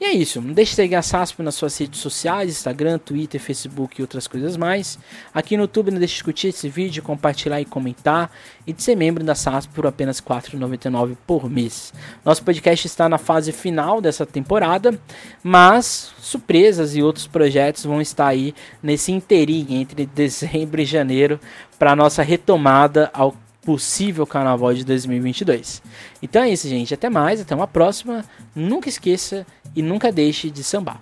E 0.00 0.04
é 0.04 0.12
isso, 0.12 0.40
não 0.40 0.52
deixe 0.52 0.70
de 0.70 0.76
seguir 0.76 0.94
a 0.94 1.02
SASP 1.02 1.42
nas 1.42 1.56
suas 1.56 1.76
redes 1.76 1.98
sociais, 1.98 2.50
Instagram, 2.50 2.98
Twitter, 2.98 3.40
Facebook 3.40 3.98
e 3.98 4.02
outras 4.02 4.28
coisas 4.28 4.56
mais. 4.56 4.96
Aqui 5.34 5.56
no 5.56 5.64
YouTube 5.64 5.90
não 5.90 5.98
deixe 5.98 6.18
de 6.18 6.24
curtir 6.24 6.48
esse 6.48 6.68
vídeo, 6.68 7.02
compartilhar 7.02 7.60
e 7.60 7.64
comentar 7.64 8.30
e 8.64 8.72
de 8.72 8.80
ser 8.80 8.94
membro 8.94 9.24
da 9.24 9.34
SASP 9.34 9.72
por 9.74 9.88
apenas 9.88 10.20
R$ 10.20 10.26
4,99 10.26 11.16
por 11.26 11.50
mês. 11.50 11.92
Nosso 12.24 12.44
podcast 12.44 12.86
está 12.86 13.08
na 13.08 13.18
fase 13.18 13.50
final 13.50 14.00
dessa 14.00 14.24
temporada, 14.24 14.96
mas 15.42 16.12
surpresas 16.20 16.94
e 16.94 17.02
outros 17.02 17.26
projetos 17.26 17.84
vão 17.84 18.00
estar 18.00 18.28
aí 18.28 18.54
nesse 18.80 19.10
inteirinho 19.10 19.80
entre 19.80 20.06
dezembro 20.14 20.80
e 20.80 20.84
janeiro 20.84 21.40
para 21.76 21.96
nossa 21.96 22.22
retomada 22.22 23.10
ao 23.12 23.34
possível 23.68 24.26
carnaval 24.26 24.72
de 24.72 24.82
2022. 24.82 25.82
Então 26.22 26.42
é 26.42 26.48
isso, 26.48 26.66
gente. 26.66 26.94
Até 26.94 27.10
mais, 27.10 27.38
até 27.38 27.54
uma 27.54 27.66
próxima. 27.66 28.24
Nunca 28.56 28.88
esqueça 28.88 29.46
e 29.76 29.82
nunca 29.82 30.10
deixe 30.10 30.48
de 30.48 30.64
sambar. 30.64 30.98